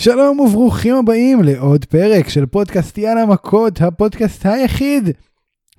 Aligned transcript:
שלום 0.00 0.40
וברוכים 0.40 0.94
הבאים 0.94 1.42
לעוד 1.42 1.84
פרק 1.84 2.28
של 2.28 2.46
פודקאסט 2.46 2.98
יאללה 2.98 3.26
מכות, 3.26 3.80
הפודקאסט 3.80 4.46
היחיד 4.46 5.08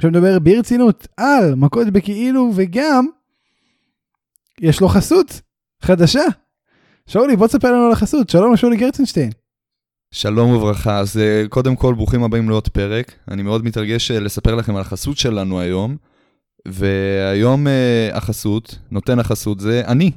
שמדבר 0.01 0.39
ברצינות 0.39 1.07
על 1.17 1.55
מכות 1.55 1.87
בכאילו 1.87 2.51
וגם 2.55 3.07
יש 4.61 4.81
לו 4.81 4.87
חסות 4.87 5.41
חדשה. 5.81 6.23
שאולי 7.07 7.35
בוא 7.35 7.47
תספר 7.47 7.71
לנו 7.71 7.85
על 7.85 7.91
החסות, 7.91 8.29
שלום 8.29 8.53
לשאולי 8.53 8.77
גרצנשטיין. 8.77 9.31
שלום 10.11 10.51
וברכה, 10.51 10.99
אז 10.99 11.17
אה, 11.17 11.43
קודם 11.49 11.75
כל 11.75 11.93
ברוכים 11.93 12.23
הבאים 12.23 12.49
לעוד 12.49 12.67
פרק. 12.67 13.13
אני 13.27 13.41
מאוד 13.41 13.65
מתרגש 13.65 14.11
אה, 14.11 14.19
לספר 14.19 14.55
לכם 14.55 14.75
על 14.75 14.81
החסות 14.81 15.17
שלנו 15.17 15.59
היום, 15.59 15.97
והיום 16.67 17.67
אה, 17.67 18.09
החסות, 18.13 18.77
נותן 18.91 19.19
החסות 19.19 19.59
זה 19.59 19.81
אני. 19.87 20.11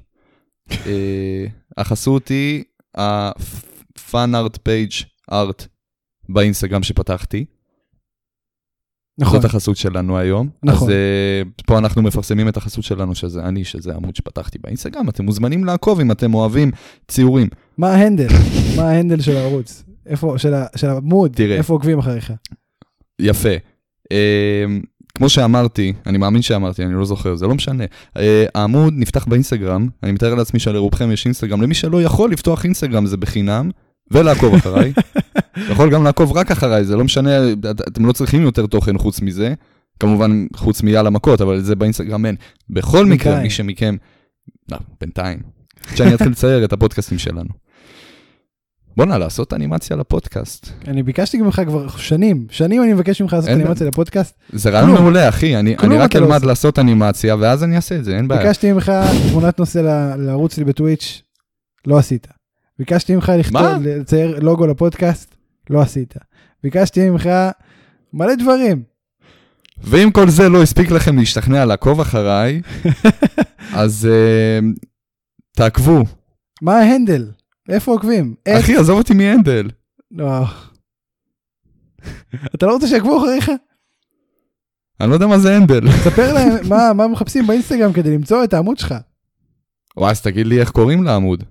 החסות 1.76 2.28
היא 2.28 2.64
ה-Fun 3.96 4.30
Art 4.34 4.56
Page 4.56 5.04
Art 5.30 5.66
באינסטגרם 6.28 6.82
שפתחתי. 6.82 7.44
נכון, 9.18 9.40
זאת 9.40 9.44
החסות 9.44 9.76
שלנו 9.76 10.18
היום. 10.18 10.48
נכון. 10.62 10.88
אז 10.88 10.94
uh, 10.94 11.62
פה 11.66 11.78
אנחנו 11.78 12.02
מפרסמים 12.02 12.48
את 12.48 12.56
החסות 12.56 12.84
שלנו, 12.84 13.14
שזה 13.14 13.42
אני, 13.42 13.64
שזה 13.64 13.94
עמוד 13.94 14.16
שפתחתי 14.16 14.58
באינסטגרם. 14.58 15.08
אתם 15.08 15.24
מוזמנים 15.24 15.64
לעקוב 15.64 16.00
אם 16.00 16.12
אתם 16.12 16.34
אוהבים 16.34 16.70
ציורים. 17.08 17.48
מה 17.78 17.90
ההנדל? 17.90 18.28
מה 18.76 18.82
ההנדל 18.82 19.20
של 19.20 19.36
הערוץ? 19.36 19.84
איפה, 20.06 20.34
של, 20.76 20.86
העמוד? 20.88 21.32
תראה. 21.34 21.56
איפה 21.56 21.72
עוקבים 21.72 21.98
אחריך? 21.98 22.32
יפה. 23.18 23.54
Uh, 24.04 24.86
כמו 25.18 25.28
שאמרתי, 25.28 25.92
אני 26.06 26.18
מאמין 26.18 26.42
שאמרתי, 26.42 26.84
אני 26.84 26.94
לא 26.94 27.04
זוכר, 27.04 27.34
זה 27.36 27.46
לא 27.46 27.54
משנה. 27.54 27.84
Uh, 27.84 28.20
העמוד 28.54 28.94
נפתח 28.96 29.24
באינסטגרם, 29.24 29.88
אני 30.02 30.12
מתאר 30.12 30.34
לעצמי 30.34 30.60
שלרובכם 30.60 31.10
יש 31.12 31.24
אינסטגרם. 31.24 31.62
למי 31.62 31.74
שלא 31.74 32.02
יכול 32.02 32.32
לפתוח 32.32 32.64
אינסטגרם 32.64 33.06
זה 33.06 33.16
בחינם, 33.16 33.70
ולעקוב 34.10 34.54
אחריי. 34.54 34.92
יכול 35.72 35.90
גם 35.90 36.04
לעקוב 36.04 36.32
רק 36.32 36.50
אחריי, 36.50 36.84
זה 36.84 36.96
לא 36.96 37.04
משנה, 37.04 37.52
את- 37.52 37.80
אתם 37.88 38.06
לא 38.06 38.12
צריכים 38.12 38.42
יותר 38.42 38.66
תוכן 38.66 38.98
חוץ 38.98 39.20
מזה. 39.20 39.54
כמובן, 40.00 40.46
חוץ 40.56 40.82
מיאללה 40.82 41.10
מכות, 41.10 41.40
אבל 41.40 41.60
זה 41.60 41.76
באינסטגרם 41.76 42.26
אין. 42.26 42.36
בכל 42.70 43.06
מקרה. 43.06 43.42
מי 43.42 43.50
שמכם... 43.50 43.96
לא, 44.70 44.78
בינתיים. 45.00 45.38
עד 45.90 45.96
שאני 45.96 46.14
אתחיל 46.14 46.28
לצייר 46.30 46.64
את 46.64 46.72
הפודקאסטים 46.72 47.18
שלנו. 47.18 47.48
בואנה, 48.96 49.18
לעשות 49.18 49.52
אנימציה 49.52 49.96
לפודקאסט. 49.96 50.68
אני 50.88 51.02
ביקשתי 51.02 51.42
ממך 51.42 51.62
כבר 51.66 51.88
שנים, 51.88 52.46
שנים 52.50 52.82
אני 52.82 52.92
מבקש 52.92 53.22
ממך 53.22 53.32
לעשות 53.32 53.50
אנימציה 53.50 53.86
לפודקאסט. 53.86 54.34
זה 54.52 54.70
רעיון. 54.70 54.90
מעולה, 54.90 55.28
אחי. 55.28 55.56
אני 55.56 55.76
אני 55.82 55.98
רק 55.98 56.16
לא 56.16 56.24
אלמד. 56.24 56.44
לעשות 56.44 56.78
אנימציה, 56.78 57.36
ואז 57.36 57.64
אני 57.64 57.76
אעשה 57.76 57.96
את 57.96 58.04
זה, 58.04 58.16
אין 58.16 58.28
בעיה. 58.28 58.42
ביקשתי 58.42 58.72
ממך 58.72 58.92
תמונת 59.30 59.58
נושא 59.58 59.78
לערוץ 60.18 60.54
שלי 60.54 60.64
בטוויץ', 60.64 61.22
לא 61.86 61.98
עשית. 61.98 62.26
ביקשתי 62.78 63.14
ממך 63.14 63.32
לכתוב? 63.38 63.62
לצייר 63.84 64.38
לוגו 64.40 64.66
לפודקאסט, 64.66 65.34
לא 65.70 65.80
עשית. 65.80 66.14
ביקשתי 66.62 67.10
ממך 67.10 67.28
מלא 68.12 68.34
דברים. 68.34 68.82
ואם 69.84 70.10
כל 70.10 70.28
זה 70.28 70.48
לא 70.48 70.62
הספיק 70.62 70.90
לכם 70.90 71.18
להשתכנע 71.18 71.64
לעקוב 71.64 72.00
אחריי, 72.00 72.60
אז 73.74 74.08
אה, 74.10 74.58
תעקבו. 75.56 76.04
מה 76.62 76.78
ההנדל? 76.78 77.26
איפה 77.68 77.92
עוקבים? 77.92 78.34
אחי, 78.48 78.76
עזוב 78.76 78.98
אותי 78.98 79.14
מהנדל. 79.14 79.68
לא. 80.10 80.44
אתה 82.54 82.66
לא 82.66 82.72
רוצה 82.72 82.86
שיעקבו 82.86 83.18
אחריך? 83.18 83.50
אני 85.00 85.10
לא 85.10 85.14
יודע 85.14 85.26
מה 85.26 85.38
זה 85.38 85.56
הנדל. 85.56 85.92
ספר 85.92 86.32
להם 86.32 86.68
מה, 86.68 86.92
מה 86.92 87.08
מחפשים 87.08 87.46
באינסטגרם 87.46 87.92
כדי 87.92 88.14
למצוא 88.14 88.44
את 88.44 88.54
העמוד 88.54 88.78
שלך. 88.78 88.94
וואי, 89.96 90.10
אז 90.10 90.20
תגיד 90.20 90.46
לי 90.46 90.60
איך 90.60 90.70
קוראים 90.70 91.04
לעמוד. 91.04 91.44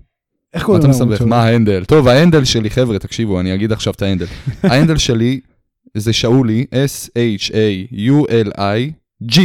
איך 0.54 0.64
קוראים 0.64 0.90
לעמוד? 0.90 1.16
שלך? 1.16 1.26
מה 1.26 1.42
ההנדל? 1.42 1.84
טוב, 1.84 2.08
ההנדל 2.08 2.44
שלי, 2.44 2.70
חבר'ה, 2.70 2.98
תקשיבו, 2.98 3.40
אני 3.40 3.54
אגיד 3.54 3.72
עכשיו 3.72 3.92
את 3.92 4.02
ההנדל. 4.02 4.26
ההנדל 4.70 4.96
שלי 4.96 5.40
זה 5.96 6.12
שאולי, 6.12 6.66
S-H-A-U-L-I-G, 6.72 9.40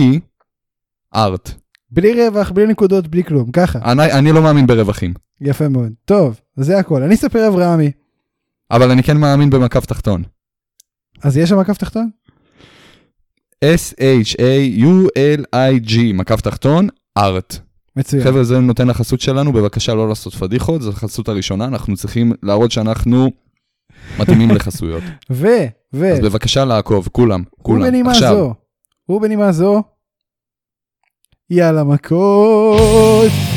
ארט. 1.16 1.52
בלי 1.92 2.28
רווח, 2.28 2.52
בלי 2.52 2.68
נקודות, 2.68 3.08
בלי 3.08 3.24
כלום, 3.24 3.52
ככה. 3.52 3.92
אני 3.92 4.12
אני 4.12 4.32
לא 4.32 4.42
מאמין 4.42 4.68
ברווחים, 4.68 5.14
יפה 5.42 5.70
מאוד. 5.70 5.92
טוב, 6.06 6.40
זה 6.58 6.80
הכל. 6.80 7.04
אני 7.04 7.16
אספר 7.16 7.48
אברהמי. 7.48 7.92
אבל 8.72 8.92
אני 8.92 9.04
כן 9.04 9.18
מאמין 9.18 9.50
במקף 9.50 9.86
תחתון. 9.86 10.24
אז 11.24 11.38
יש 11.38 11.50
שם 11.50 11.60
מקף 11.60 11.78
תחתון? 11.78 12.10
S-H-A-U-L-I-G, 13.66 14.34
מקף 16.14 16.42
תחתון, 16.42 16.88
ארט. 17.18 17.60
מצוין. 17.96 18.24
חבר'ה, 18.24 18.44
זה 18.44 18.60
נותן 18.60 18.90
החסות 18.90 19.22
שלנו, 19.22 19.54
בבקשה 19.54 19.94
לא 19.94 20.10
לעשות 20.10 20.34
פדיחות, 20.34 20.82
זו 20.82 20.90
החסות 20.90 21.30
הראשונה, 21.30 21.66
אנחנו 21.66 21.96
צריכים 21.96 22.32
להראות 22.44 22.72
שאנחנו 22.72 23.32
מתאימים 24.20 24.52
לחסויות. 24.52 25.04
ו, 25.32 25.48
ו, 25.94 26.14
אז 26.14 26.20
בבקשה 26.20 26.66
לעקוב, 26.66 27.08
כולם, 27.12 27.44
כולם. 27.62 27.82
ובנימה 27.82 28.12
עכשיו, 28.12 28.36
זו, 28.36 28.54
ובנימה 29.10 29.52
זו, 29.52 29.84
יאללה 31.50 31.84
מכות. 31.84 33.57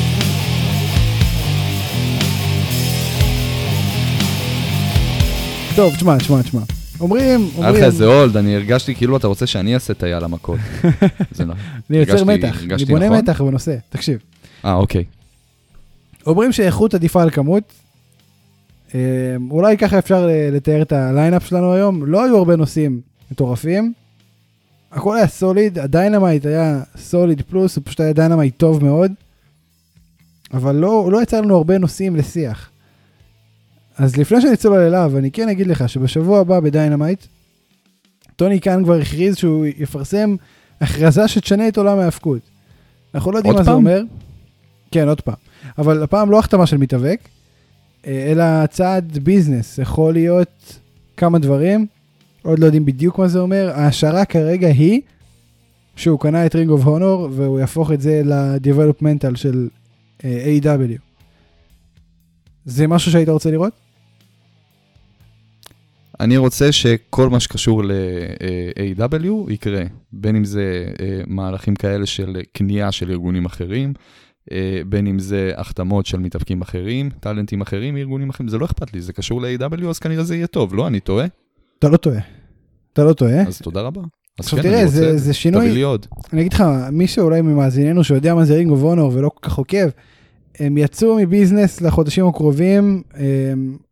טוב, 5.81 5.95
תשמע, 5.95 6.19
תשמע, 6.19 6.43
תשמע. 6.43 6.61
אומרים, 7.01 7.41
היה 7.41 7.49
לך 7.49 7.57
אומרים, 7.57 7.85
איזה 7.85 8.07
hold, 8.06 8.37
אני 8.37 8.57
הרגשתי 8.57 8.95
כאילו 8.95 9.17
אתה 9.17 9.27
רוצה 9.27 9.47
שאני 9.47 9.75
אעשה 9.75 9.93
את 9.93 10.03
היאללה 10.03 10.29
מכות. 10.29 10.59
זה 11.33 11.45
לא. 11.45 11.55
אני 11.91 11.99
יוצר 11.99 12.25
מתח, 12.25 12.63
אני 12.71 12.85
בונה 12.85 13.07
נכון? 13.07 13.19
מתח 13.19 13.41
בנושא, 13.41 13.77
תקשיב. 13.89 14.19
אה, 14.65 14.75
אוקיי. 14.75 15.05
אומרים 16.27 16.53
שאיכות 16.53 16.95
עדיפה 16.95 17.23
על 17.23 17.31
כמות. 17.31 17.73
אה, 18.95 19.01
אולי 19.51 19.79
ככה 19.79 19.99
אפשר 19.99 20.29
אה, 20.31 20.49
לתאר 20.53 20.83
את 20.83 20.93
ה 20.93 21.00
lineup 21.00 21.47
שלנו 21.47 21.73
היום. 21.73 22.07
לא 22.07 22.25
היו 22.25 22.37
הרבה 22.37 22.57
נושאים 22.57 23.01
מטורפים. 23.31 23.93
הכל 24.93 25.17
היה 25.17 25.29
solid, 25.28 25.78
הדיינמייט 25.79 26.47
היה 26.47 26.81
solid 26.97 27.43
plus, 27.43 27.77
הוא 27.77 27.83
פשוט 27.85 28.01
היה 28.01 28.13
דיינמייט 28.13 28.55
טוב 28.57 28.85
מאוד. 28.85 29.13
אבל 30.55 30.77
לא, 30.77 31.09
לא 31.13 31.23
יצא 31.23 31.41
לנו 31.41 31.57
הרבה 31.57 31.79
נושאים 31.79 32.17
לשיח. 32.17 32.71
אז 33.99 34.17
לפני 34.17 34.41
שנצלול 34.41 34.78
אליו, 34.78 35.12
אני 35.19 35.31
כן 35.31 35.49
אגיד 35.49 35.67
לך 35.67 35.89
שבשבוע 35.89 36.41
הבא 36.41 36.61
בדיינמייט, 36.61 37.27
טוני 38.37 38.61
קאן 38.61 38.84
כבר 38.84 39.01
הכריז 39.01 39.37
שהוא 39.37 39.67
יפרסם 39.67 40.37
הכרזה 40.81 41.28
שתשנה 41.28 41.69
את 41.69 41.78
עולם 41.78 41.99
ההאבקות. 41.99 42.41
אנחנו 43.15 43.33
לא 43.33 43.37
יודעים 43.37 43.55
מה 43.55 43.62
זה 43.62 43.63
אומר. 43.63 43.65
עוד 43.65 43.67
פעם? 43.67 44.03
כן, 44.91 45.09
עוד 45.09 45.21
פעם. 45.21 45.34
אבל 45.78 46.03
הפעם 46.03 46.31
לא 46.31 46.39
החתמה 46.39 46.67
של 46.67 46.77
מתאבק, 46.77 47.21
אה, 48.06 48.33
אלא 48.33 48.67
צעד 48.67 49.19
business, 49.19 49.78
יכול 49.78 50.12
להיות 50.12 50.78
כמה 51.17 51.39
דברים, 51.39 51.87
עוד 52.43 52.59
לא 52.59 52.65
יודעים 52.65 52.84
בדיוק 52.84 53.19
מה 53.19 53.28
זה 53.28 53.39
אומר, 53.39 53.71
ההשערה 53.75 54.25
כרגע 54.25 54.69
היא 54.69 55.01
שהוא 55.97 56.21
קנה 56.21 56.47
את 56.47 56.55
רינג 56.55 56.71
אוף 56.71 56.84
הונור 56.84 57.28
והוא 57.33 57.61
יהפוך 57.61 57.93
את 57.93 58.01
זה 58.01 58.22
ל-developmental 58.25 59.37
של 59.37 59.69
אה, 60.25 60.59
A.W. 60.62 61.09
זה 62.65 62.87
משהו 62.87 63.12
שהיית 63.12 63.28
רוצה 63.28 63.50
לראות? 63.50 63.72
אני 66.21 66.37
רוצה 66.37 66.72
שכל 66.72 67.28
מה 67.28 67.41
שקשור 67.41 67.84
ל-AW 67.84 69.53
יקרה, 69.53 69.82
בין 70.12 70.37
אם 70.37 70.44
זה 70.44 70.87
אה, 71.00 71.21
מהלכים 71.26 71.75
כאלה 71.75 72.06
של 72.06 72.37
קנייה 72.53 72.93
של 72.93 73.10
ארגונים 73.10 73.47
אחרים, 73.47 73.93
אה, 74.53 74.81
בין 74.88 75.06
אם 75.06 75.19
זה 75.19 75.53
החתמות 75.56 76.06
של 76.06 76.19
מתאבקים 76.19 76.60
אחרים, 76.62 77.10
טאלנטים 77.21 77.60
אחרים 77.60 77.94
מארגונים 77.94 78.31
אחרים, 78.31 78.48
זה 78.48 78.59
לא 78.59 78.65
אכפת 78.65 78.94
לי, 78.94 79.00
זה 79.00 79.12
קשור 79.12 79.42
ל-AW, 79.42 79.87
אז 79.88 79.98
כנראה 79.98 80.25
זה 80.25 80.37
יהיה 80.37 80.47
טוב, 80.47 80.75
לא? 80.75 80.87
אני 80.87 81.00
טועה? 81.00 81.27
אתה 81.78 81.88
לא 81.88 81.97
טועה. 81.97 82.21
אתה 82.92 83.04
לא 83.04 83.12
טועה. 83.12 83.42
אז 83.42 83.59
תודה 83.59 83.81
רבה. 83.81 84.00
אז 84.00 84.44
עכשיו 84.44 84.59
כן, 84.59 84.69
תראה, 84.69 84.84
רוצה 84.84 84.97
זה, 84.97 85.10
את 85.10 85.19
זה 85.19 85.34
שינוי, 85.34 85.60
תביא 85.60 85.75
לי 85.75 85.82
עוד. 85.82 86.06
אני 86.32 86.41
אגיד 86.41 86.53
לך, 86.53 86.65
מי 86.92 87.06
שאולי 87.06 87.41
ממאזינינו 87.41 88.05
שיודע 88.04 88.34
מה 88.34 88.44
זה 88.44 88.54
רינג 88.54 88.71
אוף 88.71 88.82
הונור 88.83 89.12
ולא 89.15 89.28
כל 89.28 89.48
כך 89.48 89.54
עוקב, 89.54 89.89
הם 90.60 90.78
יצאו 90.78 91.16
מ 91.16 91.24
business 91.24 91.81
לחודשים 91.80 92.27
הקרובים, 92.27 93.03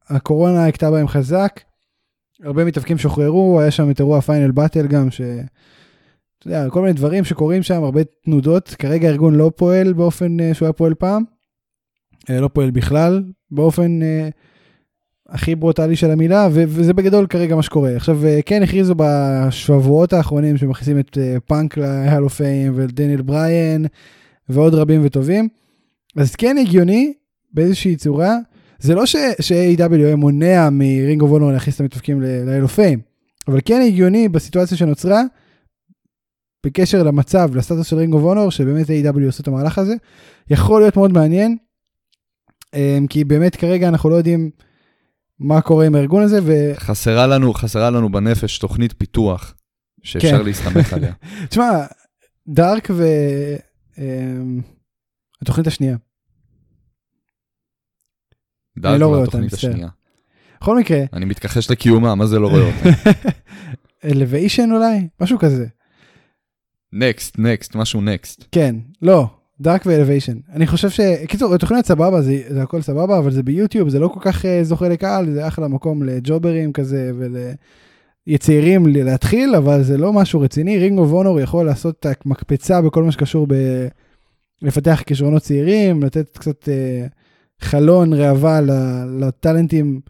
הקורונה 0.09 0.67
הכתה 0.67 0.91
בהם 0.91 1.09
חזק, 1.09 1.61
הרבה 2.43 2.65
מתאבקים 2.65 2.99
שוחררו, 2.99 3.61
היה 3.61 3.71
שם 3.71 3.91
את 3.91 4.01
אירוע 4.01 4.21
פיינל 4.21 4.51
באטל 4.51 4.87
גם, 4.87 5.11
ש... 5.11 5.21
אתה 6.39 6.47
יודע, 6.47 6.71
כל 6.71 6.81
מיני 6.81 6.93
דברים 6.93 7.25
שקורים 7.25 7.63
שם, 7.63 7.85
הרבה 7.85 8.01
תנודות, 8.25 8.69
כרגע 8.79 9.09
הארגון 9.09 9.35
לא 9.35 9.51
פועל 9.57 9.93
באופן 9.93 10.41
אה, 10.41 10.55
שהוא 10.55 10.67
היה 10.67 10.73
פועל 10.73 10.95
פעם, 10.95 11.23
אה, 12.31 12.41
לא 12.41 12.49
פועל 12.53 12.71
בכלל, 12.71 13.23
באופן 13.51 14.03
אה, 14.03 14.29
הכי 15.29 15.55
ברוטאלי 15.55 15.97
של 15.97 16.11
המילה, 16.11 16.49
וזה 16.53 16.93
בגדול 16.93 17.27
כרגע 17.27 17.57
מה 17.57 17.63
שקורה. 17.63 17.97
עכשיו, 17.97 18.21
כן 18.47 18.63
הכריזו 18.63 18.95
בשבועות 18.97 20.13
האחרונים 20.13 20.57
שמכניסים 20.57 20.99
את 20.99 21.19
פאנק 21.47 21.77
ל 21.77 21.86
Hall 21.86 22.23
of 22.23 22.35
Fame 22.35 22.73
ודניאל 22.77 23.23
בריין 23.23 23.87
ועוד 24.49 24.75
רבים 24.75 25.01
וטובים, 25.05 25.49
אז 26.21 26.37
כן 26.37 26.57
הגיוני 26.59 27.13
באיזושהי 27.53 27.97
צורה, 27.97 28.35
זה 28.79 28.95
לא 28.95 29.07
ש-AEW 29.07 29.95
היה 29.95 30.17
מונע 30.17 30.69
מרינג 30.71 31.23
אוף 31.23 31.31
הונור 31.31 31.53
להכניס 31.53 31.77
את 31.77 31.81
המתאבקים 31.81 32.23
פיים, 32.75 33.01
אבל 33.49 33.61
כן 33.65 33.81
הגיוני 33.87 34.29
בסיטואציה 34.29 34.77
שנוצרה, 34.77 35.23
בקשר 36.67 37.03
למצב, 37.03 37.57
לסטטוס 37.57 37.87
של 37.87 37.97
רינג 37.97 38.15
אוף 38.15 38.23
הונור, 38.23 38.51
שבאמת 38.51 38.87
AEW 38.87 39.27
עושה 39.27 39.43
את 39.43 39.49
המהלך 39.49 39.79
הזה, 39.79 39.95
יכול 40.51 40.81
להיות 40.81 40.97
מאוד 40.97 41.13
מעניין, 41.13 41.57
אמ, 42.75 43.07
כי 43.11 43.25
באמת 43.25 43.57
כרגע 43.57 43.89
אנחנו 43.89 44.11
לא 44.11 44.15
יודעים 44.15 44.51
מה 45.39 45.61
קורה 45.61 45.87
עם 45.87 45.95
הארגון 45.95 46.23
הזה, 46.23 46.39
ו... 46.43 46.53
חסרה 46.77 47.27
לנו, 47.27 47.55
חסרה 47.55 47.91
לנו 47.91 48.13
בנפש 48.13 48.59
תוכנית 48.59 48.93
פיתוח 48.93 49.55
שאפשר 50.03 50.39
כן. 50.39 50.45
להסתמך 50.45 50.93
עליה. 50.93 51.13
תשמע, 51.51 51.87
דארק 52.49 52.89
ו... 52.91 53.05
אמ, 53.99 54.61
התוכנית 55.43 55.67
השנייה. 55.67 55.97
דארק 58.79 59.01
לא 59.01 59.07
רואה 59.07 59.23
התוכנית 59.23 59.53
מצטער. 59.53 59.89
בכל 60.61 60.79
מקרה, 60.79 61.01
אני 61.13 61.25
מתכחש 61.25 61.71
לקיומה, 61.71 62.15
מה 62.15 62.27
זה 62.27 62.39
לא 62.39 62.49
רואה 62.49 62.63
אותה? 62.63 63.11
אלוויישן 64.05 64.73
אולי? 64.75 65.09
משהו 65.21 65.39
כזה. 65.39 65.67
נקסט, 66.93 67.39
נקסט, 67.39 67.77
משהו 67.77 68.01
נקסט. 68.01 68.45
כן, 68.53 68.77
לא, 69.03 69.27
דארק 69.61 69.83
ואלוויישן. 69.87 70.37
אני 70.53 70.67
חושב 70.67 70.91
ש... 70.91 71.01
קיצור, 71.29 71.55
התוכנית 71.55 71.87
סבבה, 71.87 72.23
זה, 72.23 72.43
זה 72.49 72.63
הכל 72.63 72.83
סבבה, 72.83 73.19
אבל 73.19 73.31
זה 73.31 73.43
ביוטיוב, 73.43 73.89
זה 73.89 73.99
לא 73.99 74.09
כל 74.09 74.21
כך 74.23 74.45
uh, 74.45 74.49
זוכה 74.63 74.89
לקהל, 74.89 75.31
זה 75.31 75.49
אחלה 75.49 75.69
מקום 75.69 76.03
לג'וברים 76.03 76.73
כזה 76.73 77.13
ולצעירים 78.29 78.87
להתחיל, 78.87 79.55
אבל 79.55 79.83
זה 79.83 79.99
לא 79.99 80.13
משהו 80.13 80.41
רציני. 80.41 80.79
רינג 80.79 80.99
אוף 80.99 81.13
אונור 81.13 81.41
יכול 81.41 81.67
לעשות 81.67 81.97
את 82.01 82.07
המקפצה 82.25 82.83
בכל 82.83 83.03
מה 83.05 83.13
שקשור 83.13 83.47
ב... 83.49 83.55
לפתח 84.63 85.03
כישרונות 85.07 85.43
צעירים, 85.43 86.03
לתת 86.03 86.39
קצת 86.39 86.65
uh, 86.65 87.13
חלון 87.61 88.13
ראווה 88.13 88.61
לטאלנטים 89.21 90.01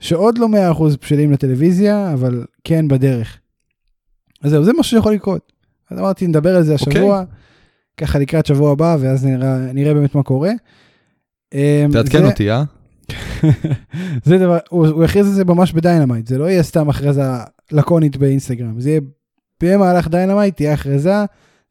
שעוד 0.00 0.38
לא 0.38 0.48
100% 0.72 0.82
בשלים 1.02 1.32
לטלוויזיה, 1.32 2.12
אבל 2.12 2.44
כן 2.64 2.88
בדרך. 2.88 3.38
אז 4.42 4.50
זהו, 4.50 4.64
זה 4.64 4.72
משהו 4.78 4.96
שיכול 4.96 5.12
לקרות. 5.14 5.52
אז 5.90 5.98
אמרתי, 5.98 6.26
נדבר 6.26 6.56
על 6.56 6.62
זה 6.62 6.74
השבוע, 6.74 7.24
ככה 7.96 8.18
לקראת 8.18 8.46
שבוע 8.46 8.72
הבא, 8.72 8.96
ואז 9.00 9.24
נראה, 9.26 9.72
נראה 9.72 9.94
באמת 9.94 10.14
מה 10.14 10.22
קורה. 10.22 10.50
אמ, 11.54 11.88
תעדכן 11.92 12.18
זה- 12.18 12.26
אותי, 12.26 12.50
אה? 12.50 12.62
זה 14.24 14.38
דבר, 14.38 14.58
הוא, 14.68 14.86
הוא 14.86 15.04
הכריז 15.04 15.26
על 15.26 15.32
זה 15.32 15.44
ממש 15.44 15.72
בדיינמייט, 15.72 16.26
זה 16.26 16.38
לא 16.38 16.50
יהיה 16.50 16.62
סתם 16.62 16.90
הכרזה 16.90 17.22
לקונית 17.72 18.16
באינסטגרם, 18.16 18.80
זה 18.80 18.90
יהיה 18.90 19.00
במהלך 19.62 20.08
דיינמייט, 20.08 20.56
תהיה 20.56 20.72
הכרזה, 20.72 21.24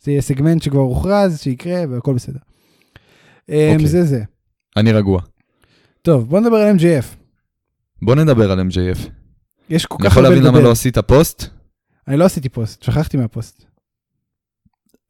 זה 0.04 0.12
יהיה 0.12 0.22
סגמנט 0.22 0.62
שכבר 0.62 0.80
הוכרז, 0.80 1.40
שיקרה 1.40 1.84
והכל 1.90 2.14
בסדר. 2.14 2.40
אמ, 3.50 3.56
אוקיי. 3.74 3.88
זה 3.88 4.04
זה. 4.04 4.24
אני 4.78 4.92
רגוע. 4.92 5.22
טוב, 6.02 6.30
בוא 6.30 6.40
נדבר 6.40 6.56
על 6.56 6.76
MJF. 6.76 7.06
בוא 8.02 8.16
נדבר 8.16 8.52
על 8.52 8.60
MJF. 8.60 9.10
יש 9.70 9.86
כל 9.86 9.87
כך 9.87 9.89
הרבה 9.89 9.91
על 9.91 9.92
מה 9.92 9.93
לדבר. 9.93 9.96
אני 10.00 10.12
יכול 10.12 10.36
להבין 10.36 10.48
למה. 10.48 10.68
לא 10.68 10.72
עשית 10.72 10.98
פוסט? 10.98 11.44
אני 12.08 12.18
לא 12.18 12.26
עשיתי 12.26 12.50
פוסט, 12.50 12.84
שכחתי 12.84 13.18
מהפוסט. 13.18 13.66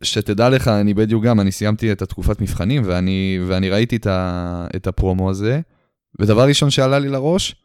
שתדע 0.03 0.50
לך, 0.50 0.67
אני 0.67 0.94
בדיוק 0.94 1.23
גם, 1.23 1.39
אני 1.39 1.51
סיימתי 1.51 1.91
את 1.91 2.01
התקופת 2.01 2.41
מבחנים, 2.41 2.83
ואני, 2.85 3.39
ואני 3.47 3.69
ראיתי 3.69 3.95
את, 3.95 4.07
ה, 4.07 4.67
את 4.75 4.88
הפרומו 4.88 5.29
הזה, 5.29 5.62
ודבר 6.19 6.47
ראשון 6.47 6.69
שעלה 6.69 7.00
לי 7.00 7.09
לראש, 7.09 7.55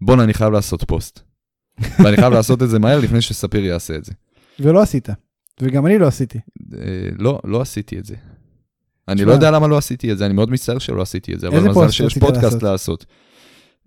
בואנה, 0.00 0.24
אני 0.24 0.34
חייב 0.34 0.52
לעשות 0.52 0.84
פוסט. 0.84 1.20
ואני 2.04 2.16
חייב 2.16 2.32
לעשות 2.32 2.62
את 2.62 2.68
זה 2.68 2.78
מהר 2.78 3.00
לפני 3.00 3.20
שספיר 3.20 3.64
יעשה 3.64 3.96
את 3.96 4.04
זה. 4.04 4.12
ולא 4.60 4.82
עשית. 4.82 5.08
וגם 5.60 5.86
אני 5.86 5.98
לא 5.98 6.06
עשיתי. 6.06 6.38
אה, 6.74 7.08
לא, 7.18 7.40
לא 7.44 7.60
עשיתי 7.60 7.98
את 7.98 8.04
זה. 8.04 8.14
אני. 9.08 9.24
לא 9.24 9.32
יודע 9.32 9.50
למה 9.50 9.66
לא 9.66 9.78
עשיתי 9.78 10.12
את 10.12 10.18
זה, 10.18 10.26
אני 10.26 10.34
מאוד 10.34 10.50
מצטער 10.50 10.78
שלא 10.78 11.02
עשיתי 11.02 11.34
את 11.34 11.40
זה, 11.40 11.48
אבל 11.48 11.60
מזל 11.60 11.90
שיש 11.90 12.18
פודקאסט 12.18 12.62
לעשות? 12.62 13.06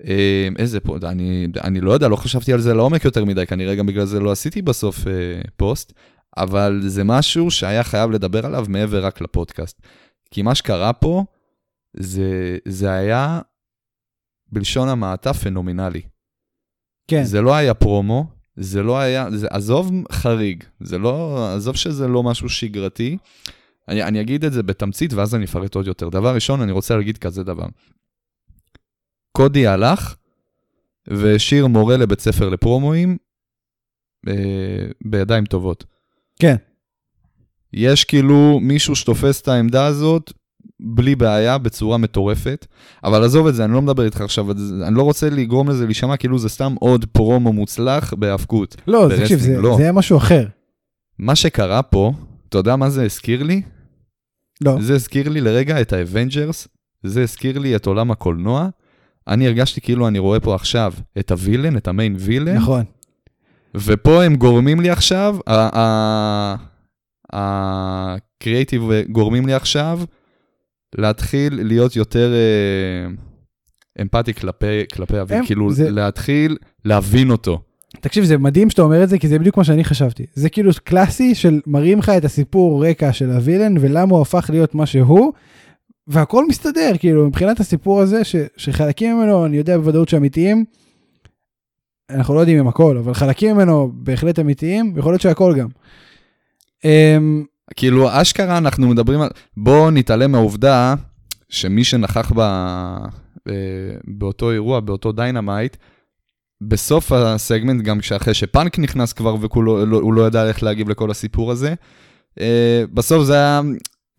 אה, 0.08 0.48
איזה 0.60 0.80
פוסט, 0.80 1.04
אני, 1.04 1.48
אני 1.64 1.82
לא 1.82 1.92
יודע, 1.92 2.08
לא 2.08 2.16
חשבתי 2.16 2.54
על 2.54 2.62
זה 2.62 2.74
לעומק 2.74 3.06
יותר 3.06 3.26
מדי, 3.26 3.46
כנראה 3.46 3.76
גם 3.76 3.86
בגלל 3.86 4.06
זה 4.06 4.20
לא 4.20 4.32
עשיתי 4.32 4.62
בסוף 4.62 5.08
אה, 5.08 5.42
פוסט, 5.58 5.94
אבל 6.38 6.82
זה 6.86 7.04
משהו 7.04 7.52
שהיה 7.52 7.84
חייב 7.84 8.12
לדבר 8.12 8.46
עליו 8.46 8.66
מעבר 8.70 9.06
רק 9.06 9.22
לפודקאסט. 9.22 9.82
כי 10.32 10.42
מה 10.42 10.56
שקרה 10.56 10.94
פה, 10.94 11.24
זה, 11.94 12.58
זה 12.68 12.92
היה 12.92 13.42
בלשון 14.52 14.90
המעטה 14.90 15.34
פנומנלי. 15.34 16.02
כן, 17.08 17.24
זה 17.24 17.42
לא 17.42 17.56
היה 17.56 17.74
פרומו, 17.74 18.28
זה 18.56 18.84
לא 18.84 19.00
היה, 19.00 19.28
זה, 19.32 19.48
עזוב 19.50 19.92
חריג, 20.12 20.64
זה 20.80 20.98
לא, 20.98 21.48
עזוב 21.56 21.76
שזה 21.76 22.08
לא 22.08 22.24
משהו 22.24 22.50
שגרתי. 22.50 23.18
אני, 23.88 24.04
אני 24.04 24.22
אגיד 24.22 24.46
את 24.46 24.54
זה 24.54 24.64
בתמצית 24.64 25.14
ואז 25.14 25.36
אני 25.36 25.46
אפרט 25.46 25.76
עוד 25.76 25.88
יותר. 25.88 26.10
דבר 26.10 26.36
ראשון, 26.36 26.62
אני 26.62 26.72
רוצה 26.72 26.96
להגיד 26.98 27.18
כזה 27.18 27.44
דבר. 27.44 27.66
קודי 29.32 29.68
הלך 29.68 30.16
והשאיר 31.08 31.68
מורה 31.68 31.98
לבית 31.98 32.20
ספר 32.20 32.50
לפרומואים 32.50 33.18
אה, 34.28 34.86
בידיים 35.06 35.46
טובות. 35.46 35.84
כן. 36.40 36.56
יש 37.74 38.04
כאילו 38.04 38.60
מישהו 38.62 38.96
שתופס 38.96 39.42
את 39.42 39.48
העמדה 39.48 39.86
הזאת 39.86 40.32
בלי 40.80 41.16
בעיה, 41.16 41.58
בצורה 41.58 41.98
מטורפת. 41.98 42.66
אבל 43.04 43.24
עזוב 43.24 43.48
את 43.48 43.56
זה, 43.56 43.66
אני 43.66 43.74
לא 43.74 43.82
מדבר 43.82 44.06
איתך 44.06 44.22
עכשיו, 44.22 44.52
אני 44.88 44.96
לא 44.96 45.04
רוצה 45.04 45.30
לגרום 45.30 45.70
לזה 45.70 45.86
להישמע 45.86 46.18
כאילו 46.18 46.40
זה 46.40 46.50
סתם 46.50 46.76
עוד 46.80 47.06
פרומו 47.06 47.54
מוצלח 47.54 48.14
בהאבקות. 48.14 48.76
לא, 48.88 49.10
תקשיב, 49.18 49.40
זה, 49.40 49.58
לא. 49.58 49.76
זה 49.78 49.84
היה 49.84 49.92
משהו 49.92 50.18
אחר. 50.18 50.48
מה 51.20 51.36
שקרה 51.36 51.82
פה, 51.82 52.14
אתה 52.50 52.58
יודע 52.58 52.76
מה 52.76 52.90
זה 52.90 53.04
הזכיר 53.04 53.44
לי? 53.44 53.62
לא. 54.62 54.78
זה 54.82 54.96
הזכיר 54.96 55.30
לי 55.30 55.42
לרגע 55.42 55.82
את 55.82 55.94
האבנג'רס, 55.94 56.68
זה 57.04 57.22
הזכיר 57.24 57.60
לי 57.60 57.76
את 57.76 57.86
עולם 57.86 58.12
הקולנוע. 58.12 58.70
אני 59.28 59.48
הרגשתי 59.48 59.82
כאילו 59.82 60.08
אני 60.08 60.20
רואה 60.20 60.40
פה 60.40 60.56
עכשיו 60.56 60.94
את 61.20 61.32
ה 61.32 61.37
villain, 61.37 61.78
את 61.78 61.88
ה 61.88 61.93
main 61.93 62.16
villain, 62.20 62.56
נכון. 62.58 62.84
ופה 63.76 64.24
הם 64.24 64.36
גורמים 64.36 64.80
לי 64.80 64.90
עכשיו, 64.90 65.38
הקריאייטיב 67.34 68.82
גורמים 69.10 69.46
לי 69.46 69.54
עכשיו 69.54 70.00
להתחיל 70.96 71.60
להיות 71.68 71.96
יותר 71.96 72.34
אה, 72.34 73.12
אמפתי 74.02 74.34
כלפי, 74.34 74.66
כלפי 74.94 75.22
MJF, 75.22 75.46
כאילו 75.46 75.72
זה- 75.74 75.92
להתחיל 75.92 76.58
להבין 76.86 77.30
אותו. 77.32 77.62
תקשיב, 78.02 78.24
זה 78.24 78.38
מדהים 78.38 78.70
שאתה 78.70 78.82
אומר 78.82 79.04
את 79.04 79.10
זה, 79.10 79.20
כי 79.20 79.28
זה 79.28 79.40
בדיוק 79.40 79.58
מה 79.58 79.64
שאני 79.64 79.84
חשבתי. 79.84 80.26
זה 80.34 80.50
כאילו 80.50 80.72
קלאסי 80.84 81.36
של 81.36 81.62
מראים 81.68 82.00
לך 82.00 82.10
את 82.10 82.26
הסיפור 82.26 82.86
רקע 82.86 83.14
של 83.14 83.32
ה 83.32 83.37
villain, 83.37 83.76
ולמה 83.80 84.14
הוא 84.14 84.22
הפך 84.22 84.50
להיות 84.50 84.76
מה 84.76 84.86
שהוא, 84.86 85.34
והכל 86.08 86.46
מסתדר, 86.48 86.92
כאילו, 87.00 87.28
מבחינת 87.28 87.60
הסיפור 87.60 88.02
הזה, 88.02 88.24
ש, 88.24 88.36
שחלקים 88.58 89.18
ממנו, 89.18 89.46
אני 89.46 89.58
יודע 89.58 89.78
בוודאות 89.78 90.10
שאמיתיים, 90.10 90.66
אנחנו 92.10 92.36
לא 92.36 92.40
יודעים 92.40 92.60
אם 92.60 92.68
הכל, 92.68 92.98
אבל 92.98 93.14
חלקים 93.14 93.56
ממנו 93.56 93.92
בהחלט 93.94 94.40
אמיתיים, 94.40 94.94
יכול 94.98 95.12
להיות 95.12 95.22
שהכל 95.22 95.56
גם. 95.58 95.68
אמ, 96.86 97.44
כאילו, 97.76 98.22
אשכרה 98.22 98.58
אנחנו 98.58 98.88
מדברים 98.88 99.22
על... 99.22 99.30
בואו 99.58 99.92
נתעלם 99.92 100.32
מהעובדה 100.32 100.96
שמי 101.50 101.84
שנכח 101.84 102.32
ב... 102.36 102.40
אה, 102.40 103.54
באותו 104.08 104.52
אירוע, 104.52 104.80
באותו 104.80 105.12
דיינמייט, 105.12 105.78
בסוף 106.62 107.12
הסגמנט, 107.12 107.82
גם 107.82 108.02
שאחרי 108.02 108.34
שפאנק 108.34 108.80
נכנס 108.80 109.14
כבר 109.14 109.36
והוא 109.36 110.14
לא 110.14 110.28
ידע 110.28 110.48
איך 110.48 110.64
להגיב 110.64 110.90
לכל 110.90 111.12
הסיפור 111.12 111.52
הזה, 111.52 111.74
אה, 112.40 112.84
בסוף 112.94 113.24
זה 113.24 113.34
היה... 113.34 113.62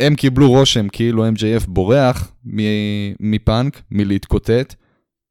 הם 0.01 0.15
קיבלו 0.15 0.51
רושם 0.51 0.89
כאילו 0.89 1.29
MJF 1.29 1.67
בורח 1.69 2.33
מפאנק, 3.21 3.83
מלהתקוטט, 3.91 4.75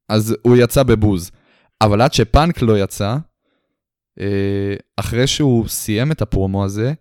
אז 0.08 0.36
הוא 0.42 0.56
יצא 0.56 0.82
בבוז. 0.82 1.30
אבל 1.80 2.00
עד 2.00 2.12
שפאנק 2.12 2.62
לא 2.62 2.78
יצא, 2.78 3.16
אה, 4.20 4.74
אחרי 4.96 5.26
שהוא 5.26 5.68
סיים 5.68 6.12
את 6.12 6.22
הפרומו 6.22 6.64
הזה, 6.64 6.92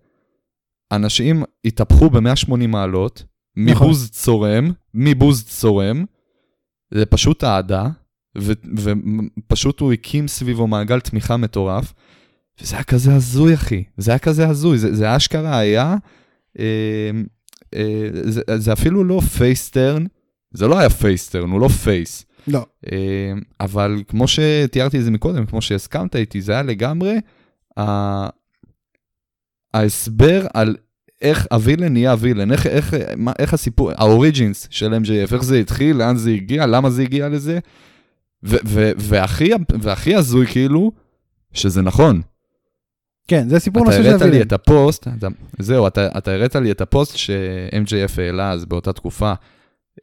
אנשים 0.92 1.44
התהפכו 1.66 2.10
ב-180 2.10 2.68
מעלות, 2.68 3.24
נכון. 3.58 3.88
מבוז 3.88 4.10
צורם, 4.12 4.72
מבוז 4.94 5.44
צורם, 5.44 6.06
זה 6.94 7.06
פשוט 7.06 7.44
אהדה, 7.44 7.88
ופשוט 8.38 9.80
הוא 9.80 9.94
הקים 9.94 10.28
סביבו 10.28 10.68
מעגל 10.68 11.00
תמיכה 11.00 11.38
מטורף, 11.38 11.94
וזה 12.62 12.76
היה 12.76 12.84
כזה 12.84 13.16
הזוי, 13.16 13.54
אחי. 13.54 13.84
זה 13.98 14.12
היה 14.12 14.20
כזה 14.20 14.48
הזוי, 14.48 14.78
זה, 14.78 14.96
זה 14.96 15.16
אשכרה 15.16 15.58
היה, 15.58 15.96
אה, 16.60 17.12
אה, 17.76 18.10
זה, 18.14 18.42
זה 18.56 18.74
אפילו 18.74 19.04
לא 19.04 19.20
face 19.38 19.68
turn, 19.68 20.06
זה 20.54 20.68
לא 20.68 20.80
היה 20.80 20.90
face 20.90 21.16
turn, 21.16 21.50
הוא 21.50 21.62
לא 21.62 21.68
face. 21.68 22.26
לא. 22.48 22.66
אה, 22.92 23.34
אבל 23.60 24.04
כמו 24.08 24.28
שתיארתי 24.28 25.00
את 25.00 25.04
זה 25.04 25.12
מקודם, 25.12 25.46
כמו 25.46 25.62
שהסכמת 25.62 26.16
איתי, 26.16 26.42
זה 26.42 26.52
היה 26.52 26.62
לגמרי 26.62 27.16
ה- 27.80 28.30
ההסבר 29.74 30.48
על 30.54 30.76
איך 31.22 31.48
ה 31.52 31.57
villain 31.57 31.94
נהיה 31.94 32.12
ה 32.12 32.16
villain, 32.16 32.52
איך, 32.52 32.68
איך, 32.68 32.94
מה, 33.18 33.32
איך 33.40 33.54
הסיפור, 33.54 33.92
ה 33.96 34.05
origins 34.05 34.68
של 34.70 34.94
MJF, 34.94 35.34
איך 35.34 35.44
זה 35.44 35.60
התחיל, 35.60 35.96
לאן 35.96 36.18
זה 36.18 36.30
הגיע, 36.30 36.66
למה 36.66 36.90
זה 36.90 37.02
הגיע 37.02 37.30
לזה, 37.30 37.60
והכי, 39.80 40.16
הזוי 40.16 40.48
כאילו, 40.48 40.92
שזה 41.54 41.82
נכון. 41.82 42.22
כן, 43.28 43.50
זה 43.50 43.60
סיפור 43.60 43.84
אתה 43.84 43.92
נושא 43.92 44.04
של 44.04 44.10
הראת 44.10 44.22
לי. 44.22 44.42
את 44.42 44.54
הפוסט, 44.54 45.08
אתה, 45.18 45.28
זהו, 45.60 45.88
אתה, 45.88 46.08
אתה 46.18 46.32
הראת 46.32 46.56
לי 46.56 46.72
את 46.72 46.82
הפוסט 46.82 47.18
ש-MJF 47.18 48.22
העלה 48.22 48.52
אז 48.52 48.66
באותה 48.66 48.94
תקופה, 48.94 49.34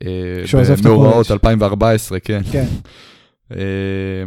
אה, 0.02 0.08
כשהוא 0.44 0.60
עזב 0.60 0.72
את 0.72 0.80
במאורעות 0.80 1.26
הקולג'. 1.26 1.32
2014, 1.32 2.20
כן. 2.20 2.40
כן, 2.52 2.66
אה, 3.56 4.24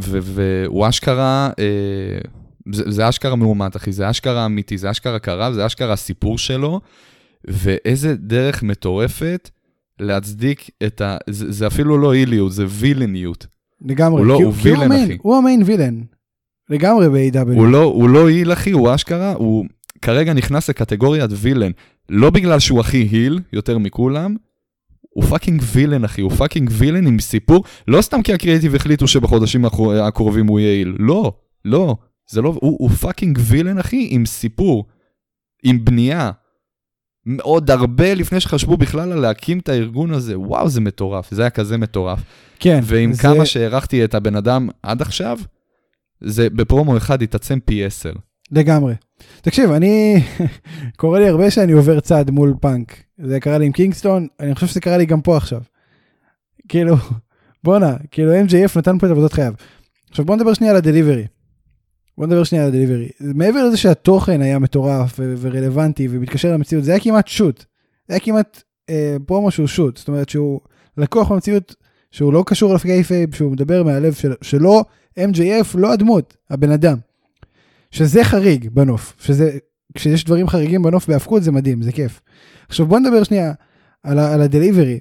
והוא 0.00 0.88
אשכרה, 0.88 1.50
אה, 1.58 2.18
זה, 2.72 2.90
זה 2.90 3.08
אשכרה 3.08 3.36
מאומת, 3.36 3.76
אחי, 3.76 3.92
זה 3.92 4.10
אשכרה 4.10 4.46
אמיתי, 4.46 4.78
זה 4.78 4.90
אשכרה 4.90 5.18
קרה, 5.18 5.52
זה 5.52 5.66
אשכרה 5.66 5.92
הסיפור 5.92 6.38
שלו, 6.38 6.80
ואיזה 7.44 8.14
דרך 8.16 8.62
מטורפת 8.62 9.50
להצדיק 10.00 10.70
את 10.86 11.00
ה... 11.00 11.16
זה, 11.30 11.52
זה 11.52 11.66
אפילו 11.66 11.98
לא 11.98 12.14
היליות, 12.14 12.52
זה 12.52 12.64
וילניות. 12.68 13.46
לגמרי. 13.84 14.18
הוא 14.20 14.26
לא- 14.26 14.36
כי- 14.38 14.42
הוא 14.42 14.52
כי 14.54 14.68
villain, 14.68 14.82
ה 14.82 14.86
main- 14.86 15.04
אחי. 15.04 15.18
הוא 15.22 15.36
ה 15.36 15.41
main 15.41 15.62
villain. 15.66 16.00
לגמרי 16.70 17.08
ב-AEW. 17.08 17.54
הוא 17.54 17.66
לא, 17.66 17.82
הוא 17.82 18.08
לא 18.08 18.28
heel, 18.28 18.52
אחי, 18.52 18.70
הוא 18.70 18.94
אשכרה, 18.94 19.32
הוא 19.32 19.64
כרגע 20.02 20.32
נכנס 20.32 20.70
לקטגוריית 20.70 21.30
villain. 21.34 21.70
לא 22.08 22.30
בגלל 22.30 22.58
שהוא 22.58 22.80
הכי 22.80 23.08
heel, 23.12 23.40
יותר 23.52 23.78
מכולם, 23.78 24.36
הוא 25.10 25.24
fucking 25.24 25.62
villain, 25.72 26.04
אחי, 26.04 26.20
הוא 26.20 26.30
fucking 26.30 26.70
villain 26.72 27.06
עם 27.06 27.18
סיפור, 27.18 27.64
לא 27.88 28.02
סתם 28.02 28.22
כי 28.22 28.32
הקריאיטיב 28.32 28.74
החליטו 28.74 29.08
שבחודשים 29.08 29.64
הקרו- 29.64 29.92
הקרובים 29.92 30.46
הוא 30.46 30.60
יהיה 30.60 30.72
heel, 30.72 30.96
לא, 30.98 31.32
לא, 31.64 31.96
זה 32.30 32.42
לא, 32.42 32.48
הוא, 32.48 32.76
הוא 32.80 32.90
fucking 32.90 33.38
villain, 33.42 33.78
אחי, 33.78 34.06
עם 34.10 34.26
סיפור, 34.26 34.84
עם 35.64 35.84
בנייה. 35.84 36.30
עוד 37.42 37.70
הרבה 37.70 38.14
לפני 38.14 38.40
שחשבו 38.40 38.76
בכלל 38.76 39.12
על 39.12 39.18
להקים 39.20 39.58
את 39.58 39.68
הארגון 39.68 40.12
הזה, 40.12 40.38
וואו, 40.38 40.68
זה 40.68 40.80
מטורף, 40.80 41.30
זה 41.30 41.42
היה 41.42 41.50
כזה 41.50 41.78
מטורף. 41.78 42.20
כן. 42.58 42.80
ועם 42.82 43.12
זה- 43.12 43.22
כמה 43.22 43.46
שהערכתי 43.46 44.04
את 44.04 44.14
הבן 44.14 44.36
אדם 44.36 44.68
עד 44.82 45.02
עכשיו, 45.02 45.38
זה 46.20 46.50
בפרומו 46.50 46.96
אחד 46.96 47.22
התעצם 47.22 47.58
פי 47.64 47.84
עשר. 47.84 48.12
לגמרי. 48.50 48.94
תקשיב, 49.40 49.70
אני, 49.70 50.22
קורה 50.96 51.20
לי 51.20 51.28
הרבה 51.28 51.50
שאני 51.50 51.72
עובר 51.72 52.00
צד 52.00 52.30
מול 52.30 52.54
פאנק. 52.60 53.02
זה 53.24 53.40
קרה 53.40 53.58
לי 53.58 53.66
עם 53.66 53.72
קינגסטון, 53.72 54.26
אני 54.40 54.54
חושב 54.54 54.66
שזה 54.66 54.80
קרה 54.80 54.96
לי 54.96 55.06
גם 55.06 55.20
פה 55.20 55.36
עכשיו. 55.36 55.60
כאילו, 56.68 56.96
בואנה, 57.64 57.96
כאילו 58.10 58.32
MJF 58.32 58.78
נתן 58.78 58.98
פה 58.98 59.06
את 59.06 59.10
עבודת 59.10 59.32
חייו. 59.32 59.52
עכשיו 60.10 60.24
בוא 60.24 60.36
נדבר 60.36 60.54
שנייה 60.54 60.72
על 60.72 60.78
הדליברי. 60.78 61.26
בוא 62.18 62.26
נדבר 62.26 62.44
שנייה 62.44 62.64
על 62.64 62.68
ה 62.70 62.74
delivery. 62.74 63.08
מעבר 63.20 63.64
לזה 63.66 63.76
שהתוכן 63.76 64.40
היה 64.40 64.58
מטורף 64.58 65.14
ו- 65.18 65.34
ורלוונטי 65.38 66.08
ומתקשר 66.10 66.52
למציאות, 66.52 66.84
זה 66.84 66.90
היה 66.90 67.00
כמעט 67.00 67.28
shoot. 67.28 67.64
זה 68.08 68.14
היה 68.14 68.20
כמעט 68.20 68.62
אה, 68.90 69.16
פרומו 69.26 69.50
שהוא 69.50 69.66
shoot. 69.66 69.96
זאת 69.96 70.08
אומרת 70.08 70.28
שהוא 70.28 70.60
לקוח 70.96 71.32
במציאות 71.32 71.74
שהוא 72.10 72.32
לא 72.32 72.44
קשור 72.46 72.74
ל 72.74 72.81
kayfabe, 72.81 73.34
שהוא 73.34 73.52
מדבר 73.52 73.82
מהלב 73.82 74.12
של, 74.14 74.32
שלו, 74.42 74.84
MJF, 75.18 75.78
לא 75.78 75.92
הדמות, 75.92 76.36
הבן 76.50 76.70
אדם. 76.70 76.98
שזה 77.90 78.24
חריג 78.24 78.68
בנוף, 78.68 79.14
שזה, 79.18 79.58
כשיש 79.94 80.24
דברים 80.24 80.48
חריגים 80.48 80.82
בנוף 80.82 81.06
בהפקות 81.08 81.42
זה 81.42 81.52
מדהים, 81.52 81.82
זה 81.82 81.92
כיף. 81.92 82.20
עכשיו 82.68 82.86
בוא 82.86 82.98
נדבר 82.98 83.22
שנייה 83.22 83.52
על, 84.02 84.18
ה- 84.18 84.34
על 84.34 84.40
ה 84.40 84.46
delivery. 84.46 85.00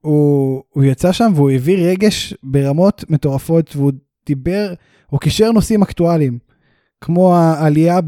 הוא, 0.00 0.62
הוא 0.68 0.84
יצא 0.84 1.12
שם 1.12 1.32
והוא 1.34 1.50
הביא 1.50 1.86
רגש 1.88 2.34
ברמות 2.42 3.04
מטורפות 3.10 3.76
והוא 3.76 3.92
דיבר, 4.26 4.74
הוא 5.12 5.20
קישר 5.20 5.52
נושאים 5.52 5.82
אקטואליים, 5.82 6.38
כמו 7.00 7.36
העלייה 7.36 8.00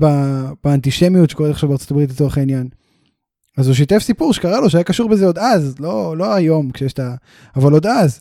באנטישמיות 0.65 1.31
שקורית 1.31 1.53
עכשיו 1.53 1.69
בארצות 1.69 1.91
הברית 1.91 2.11
לצורך 2.11 2.39
העניין. 2.39 2.69
אז 3.57 3.67
הוא 3.67 3.75
שיתף 3.75 3.99
סיפור 3.99 4.33
שקרה 4.33 4.61
לו 4.61 4.71
שהיה 4.71 4.85
קשור 4.85 5.09
בזה 5.09 5.27
עוד 5.27 5.39
אז, 5.39 5.79
לא, 5.81 6.17
לא 6.17 6.35
היום 6.35 6.71
כשיש 6.71 6.93
את 6.93 6.99
ה... 6.99 7.15
אבל 7.57 7.73
עוד 7.73 7.87
אז. 7.87 8.21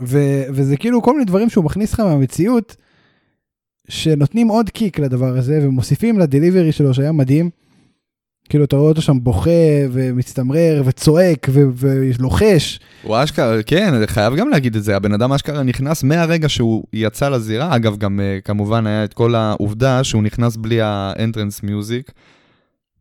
ו, 0.00 0.18
וזה 0.48 0.76
כאילו 0.76 1.02
כל 1.02 1.12
מיני 1.12 1.24
דברים 1.24 1.50
שהוא 1.50 1.64
מכניס 1.64 1.92
לך 1.92 2.00
מהמציאות, 2.00 2.76
שנותנים 3.88 4.48
עוד 4.48 4.70
קיק 4.70 4.98
לדבר 4.98 5.36
הזה 5.38 5.58
ומוסיפים 5.62 6.18
לדליברי 6.18 6.72
שלו 6.72 6.94
שהיה 6.94 7.12
מדהים. 7.12 7.50
כאילו 8.50 8.64
אתה 8.64 8.76
רואה 8.76 8.88
אותו 8.88 9.02
שם 9.02 9.24
בוכה 9.24 9.50
ומצטמרר 9.92 10.82
וצועק 10.84 11.46
ו- 11.50 11.68
ולוחש. 11.74 12.80
הוא 13.02 13.16
אשכרה, 13.24 13.62
כן, 13.62 14.06
חייב 14.06 14.34
גם 14.34 14.48
להגיד 14.48 14.76
את 14.76 14.82
זה, 14.84 14.96
הבן 14.96 15.12
אדם 15.12 15.32
אשכרה 15.32 15.62
נכנס 15.62 16.02
מהרגע 16.02 16.48
שהוא 16.48 16.84
יצא 16.92 17.28
לזירה, 17.28 17.76
אגב, 17.76 17.96
גם 17.96 18.20
אה, 18.20 18.38
כמובן 18.44 18.86
היה 18.86 19.04
את 19.04 19.14
כל 19.14 19.34
העובדה 19.34 20.04
שהוא 20.04 20.22
נכנס 20.22 20.56
בלי 20.56 20.80
ה-entrance 20.82 21.64
music, 21.64 22.12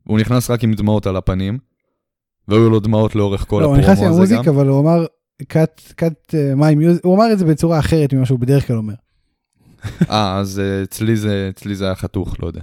הוא 0.03 0.20
נכנס 0.20 0.50
רק 0.50 0.63
עם 0.63 0.74
דמעות 0.74 1.08
על 1.08 1.18
הפנים, 1.18 1.58
והיו 2.48 2.70
לו 2.70 2.79
דמעות 2.79 3.15
לאורך 3.15 3.46
כל 3.48 3.62
לא, 3.62 3.65
הוא 3.65 3.75
הפרומו 3.75 3.91
נכנס 3.91 4.00
עם 4.00 4.06
הזה 4.06 4.18
המוזיק 4.18 4.39
גם. 4.41 4.53
אבל 4.53 4.68
הוא 4.68 4.79
אמר 4.79 5.06
cut 5.44 5.94
cut 6.01 6.32
uh, 6.32 6.60
my 6.60 6.75
music 6.75 7.00
הוא 7.03 7.15
אמר 7.15 7.34
את 7.34 7.39
זה 7.39 7.46
בצורה 7.46 7.79
אחרת 7.79 8.13
ממה 8.13 8.25
שהוא 8.25 8.39
בדרך 8.39 8.68
כלל 8.68 8.77
אומר. 8.77 8.94
אה, 10.12 10.38
אז 10.38 10.60
אה, 10.60 10.84
אצלי 10.84 11.15
זה, 11.15 11.50
אצלי 11.50 11.75
זה 11.75 11.86
היה 11.86 11.96
חתוך, 11.96 12.36
לא 12.39 12.48
יודע. 12.48 12.62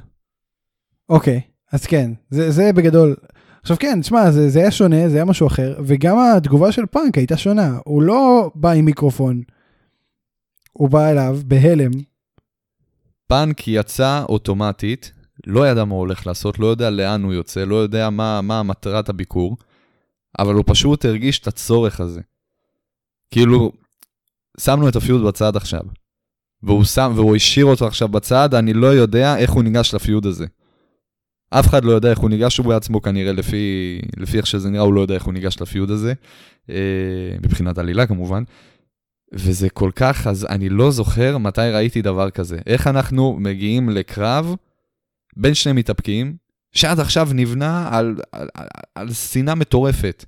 אוקיי 1.08 1.40
אז 1.72 1.86
כן 1.86 2.10
זה 2.30 2.50
זה 2.50 2.72
בגדול. 2.72 3.16
עכשיו 3.62 3.76
כן 3.80 4.00
תשמע 4.00 4.30
זה, 4.30 4.48
זה 4.48 4.60
היה 4.60 4.70
שונה 4.70 5.08
זה 5.08 5.16
היה 5.16 5.24
משהו 5.24 5.46
אחר 5.46 5.78
וגם 5.84 6.16
התגובה 6.18 6.72
של 6.72 6.86
פאנק 6.86 7.18
הייתה 7.18 7.36
שונה 7.36 7.78
הוא 7.84 8.02
לא 8.02 8.50
בא 8.54 8.70
עם 8.70 8.84
מיקרופון. 8.84 9.42
הוא 10.72 10.90
בא 10.90 11.10
אליו 11.10 11.38
בהלם 11.44 11.90
פאנק 13.26 13.68
יצא 13.68 14.24
אוטומטית, 14.28 15.12
לא 15.46 15.68
ידע 15.68 15.84
מה 15.84 15.94
הוא 15.94 16.00
הולך 16.00 16.26
לעשות, 16.26 16.58
לא 16.58 16.66
יודע 16.66 16.90
לאן 16.90 17.22
הוא 17.22 17.32
יוצא, 17.32 17.64
לא 17.64 17.74
יודע 17.74 18.10
מה, 18.10 18.40
מה 18.40 18.62
מטרת 18.62 19.08
הביקור, 19.08 19.56
אבל 20.38 20.54
הוא 20.54 20.64
פשוט 20.66 21.04
הרגיש 21.04 21.38
את 21.38 21.46
הצורך 21.46 22.00
הזה. 22.00 22.20
כאילו, 23.30 23.72
שמנו 24.60 24.88
את 24.88 24.96
הפיוד 24.96 25.26
בצד 25.26 25.56
עכשיו, 25.56 25.80
והוא 26.62 26.84
שם, 26.84 27.12
והוא 27.14 27.36
השאיר 27.36 27.66
אותו 27.66 27.86
עכשיו 27.86 28.08
בצד, 28.08 28.54
אני 28.54 28.72
לא 28.72 28.86
יודע 28.86 29.36
איך 29.36 29.50
הוא 29.50 29.62
ניגש 29.62 29.94
לפיוד 29.94 30.26
הזה. 30.26 30.46
אף 31.58 31.68
אחד 31.68 31.84
לא 31.84 31.92
יודע 31.92 32.10
איך 32.10 32.18
הוא 32.18 32.30
ניגש, 32.30 32.56
הוא 32.56 32.66
בעצמו 32.66 33.02
כנראה, 33.02 33.32
לפי, 33.32 33.98
לפי 34.16 34.36
איך 34.36 34.46
שזה 34.46 34.70
נראה, 34.70 34.84
הוא 34.84 34.94
לא 34.94 35.00
יודע 35.00 35.14
איך 35.14 35.24
הוא 35.24 35.34
ניגש 35.34 35.60
ל 35.60 35.66
feud 35.66 35.90
הזה, 35.90 36.12
אה, 36.70 36.76
מבחינת 37.42 37.78
עלילה 37.78 38.06
כמובן. 38.06 38.42
וזה 39.32 39.70
כל 39.70 39.90
כך, 39.96 40.26
אז 40.26 40.46
אני 40.50 40.68
לא 40.68 40.90
זוכר 40.90 41.38
מתי 41.38 41.60
ראיתי 41.60 42.02
דבר 42.02 42.30
כזה. 42.30 42.58
איך 42.66 42.86
אנחנו 42.86 43.36
מגיעים 43.40 43.88
לקרב 43.88 44.54
בין 45.36 45.54
שני 45.54 45.72
מתאבקים, 45.72 46.36
שעד 46.72 47.00
עכשיו 47.00 47.28
נבנה 47.34 47.88
על, 47.92 48.16
על, 48.32 48.48
על, 48.54 48.66
על 48.94 49.12
שנאה 49.12 49.54
מטורפת. 49.54 50.24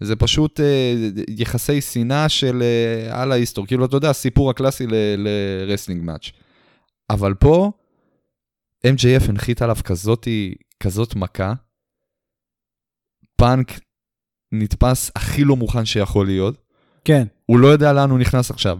זה 0.00 0.16
פשוט 0.16 0.60
אה, 0.60 0.94
יחסי 1.28 1.80
שנאה 1.80 2.28
של 2.28 2.62
אה, 2.62 3.22
על 3.22 3.32
ההיסטור. 3.32 3.66
כאילו, 3.66 3.84
אתה 3.84 3.96
יודע, 3.96 4.10
הסיפור 4.10 4.50
הקלאסי 4.50 4.86
ל 5.16 5.25
wrestling 5.25 6.02
match. 6.04 6.30
אבל 7.10 7.34
פה, 7.34 7.72
MJF 8.86 9.28
הנחית 9.28 9.62
עליו 9.62 9.76
כזאת, 9.84 10.28
כזאת 10.82 11.14
מכה. 11.16 11.52
פאנק 13.36 13.80
נתפס 14.52 15.10
הכי 15.16 15.44
לא 15.44 15.56
מוכן 15.56 15.84
שיכול 15.84 16.26
להיות. 16.26 16.56
כן 17.04 17.26
הוא 17.46 17.58
לא 17.58 17.66
יודע 17.68 17.92
לאן 17.92 18.10
הוא 18.10 18.18
נכנס 18.18 18.50
עכשיו. 18.50 18.78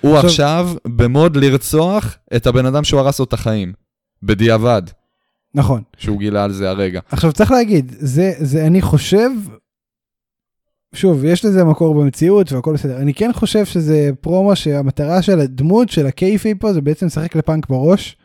הוא 0.00 0.16
עכשיו- 0.16 0.30
עכשיו 0.30 0.68
במוד 0.96 1.36
לרצוח 1.36 2.16
את 2.36 2.46
הבן 2.46 2.66
אדם 2.66 2.84
שהוא 2.84 3.00
הרס 3.00 3.18
לו 3.18 3.24
את 3.24 3.32
החיים. 3.32 3.72
בדיעבד, 4.22 4.82
נכון 5.54 5.82
שהוא 5.96 6.18
גילה 6.18 6.44
על 6.44 6.52
זה 6.52 6.70
הרגע. 6.70 7.00
עכשיו 7.08 7.32
צריך 7.32 7.50
להגיד 7.50 7.92
זה 7.98 8.32
זה 8.38 8.66
אני 8.66 8.82
חושב. 8.82 9.30
שוב 10.94 11.24
יש 11.24 11.44
לזה 11.44 11.64
מקור 11.64 11.94
במציאות 12.02 12.52
והכל 12.52 12.74
בסדר 12.74 12.96
אני 12.96 13.14
כן 13.14 13.30
חושב 13.32 13.64
שזה 13.64 14.10
פרומו 14.20 14.56
שהמטרה 14.56 15.22
של 15.22 15.40
הדמות 15.40 15.88
של 15.88 16.06
הקייפי 16.06 16.54
פה 16.54 16.72
זה 16.72 16.80
בעצם 16.80 17.06
לשחק 17.06 17.36
לפאנק 17.36 17.68
בראש. 17.68 18.16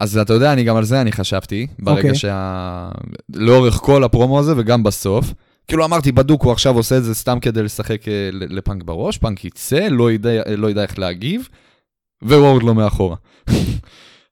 אז 0.00 0.18
אתה 0.18 0.32
יודע, 0.32 0.52
אני 0.52 0.64
גם 0.64 0.76
על 0.76 0.84
זה 0.84 1.00
אני 1.00 1.12
חשבתי, 1.12 1.66
ברגע 1.78 1.98
אוקיי. 1.98 2.14
שה... 2.14 2.88
לאורך 3.34 3.74
כל 3.74 4.04
הפרומו 4.04 4.38
הזה 4.38 4.54
וגם 4.56 4.82
בסוף. 4.82 5.32
כאילו 5.68 5.84
אמרתי, 5.84 6.12
בדוק, 6.12 6.42
הוא 6.42 6.52
עכשיו 6.52 6.76
עושה 6.76 6.98
את 6.98 7.04
זה 7.04 7.14
סתם 7.14 7.40
כדי 7.40 7.62
לשחק 7.62 8.08
אה, 8.08 8.30
לפאנק 8.32 8.82
בראש, 8.82 9.18
פאנק 9.18 9.44
יצא, 9.44 9.88
לא 9.90 10.12
ידע, 10.12 10.30
לא 10.56 10.70
ידע 10.70 10.82
איך 10.82 10.98
להגיב, 10.98 11.48
וורדלו 12.22 12.74
מאחורה. 12.74 13.16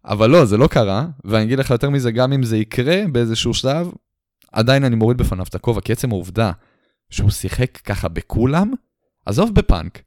אבל 0.04 0.30
לא, 0.30 0.44
זה 0.44 0.56
לא 0.56 0.66
קרה, 0.66 1.06
ואני 1.24 1.44
אגיד 1.44 1.58
לך 1.58 1.70
יותר 1.70 1.90
מזה, 1.90 2.10
גם 2.10 2.32
אם 2.32 2.42
זה 2.42 2.56
יקרה 2.56 3.02
באיזשהו 3.12 3.54
שלב, 3.54 3.90
עדיין 4.52 4.84
אני 4.84 4.96
מוריד 4.96 5.18
בפניו 5.18 5.44
את 5.48 5.54
הכובע, 5.54 5.80
כי 5.80 5.92
עצם 5.92 6.12
העובדה 6.12 6.52
שהוא 7.10 7.30
שיחק 7.30 7.76
ככה 7.76 8.08
בכולם, 8.08 8.72
עזוב 9.26 9.54
בפאנק, 9.54 10.02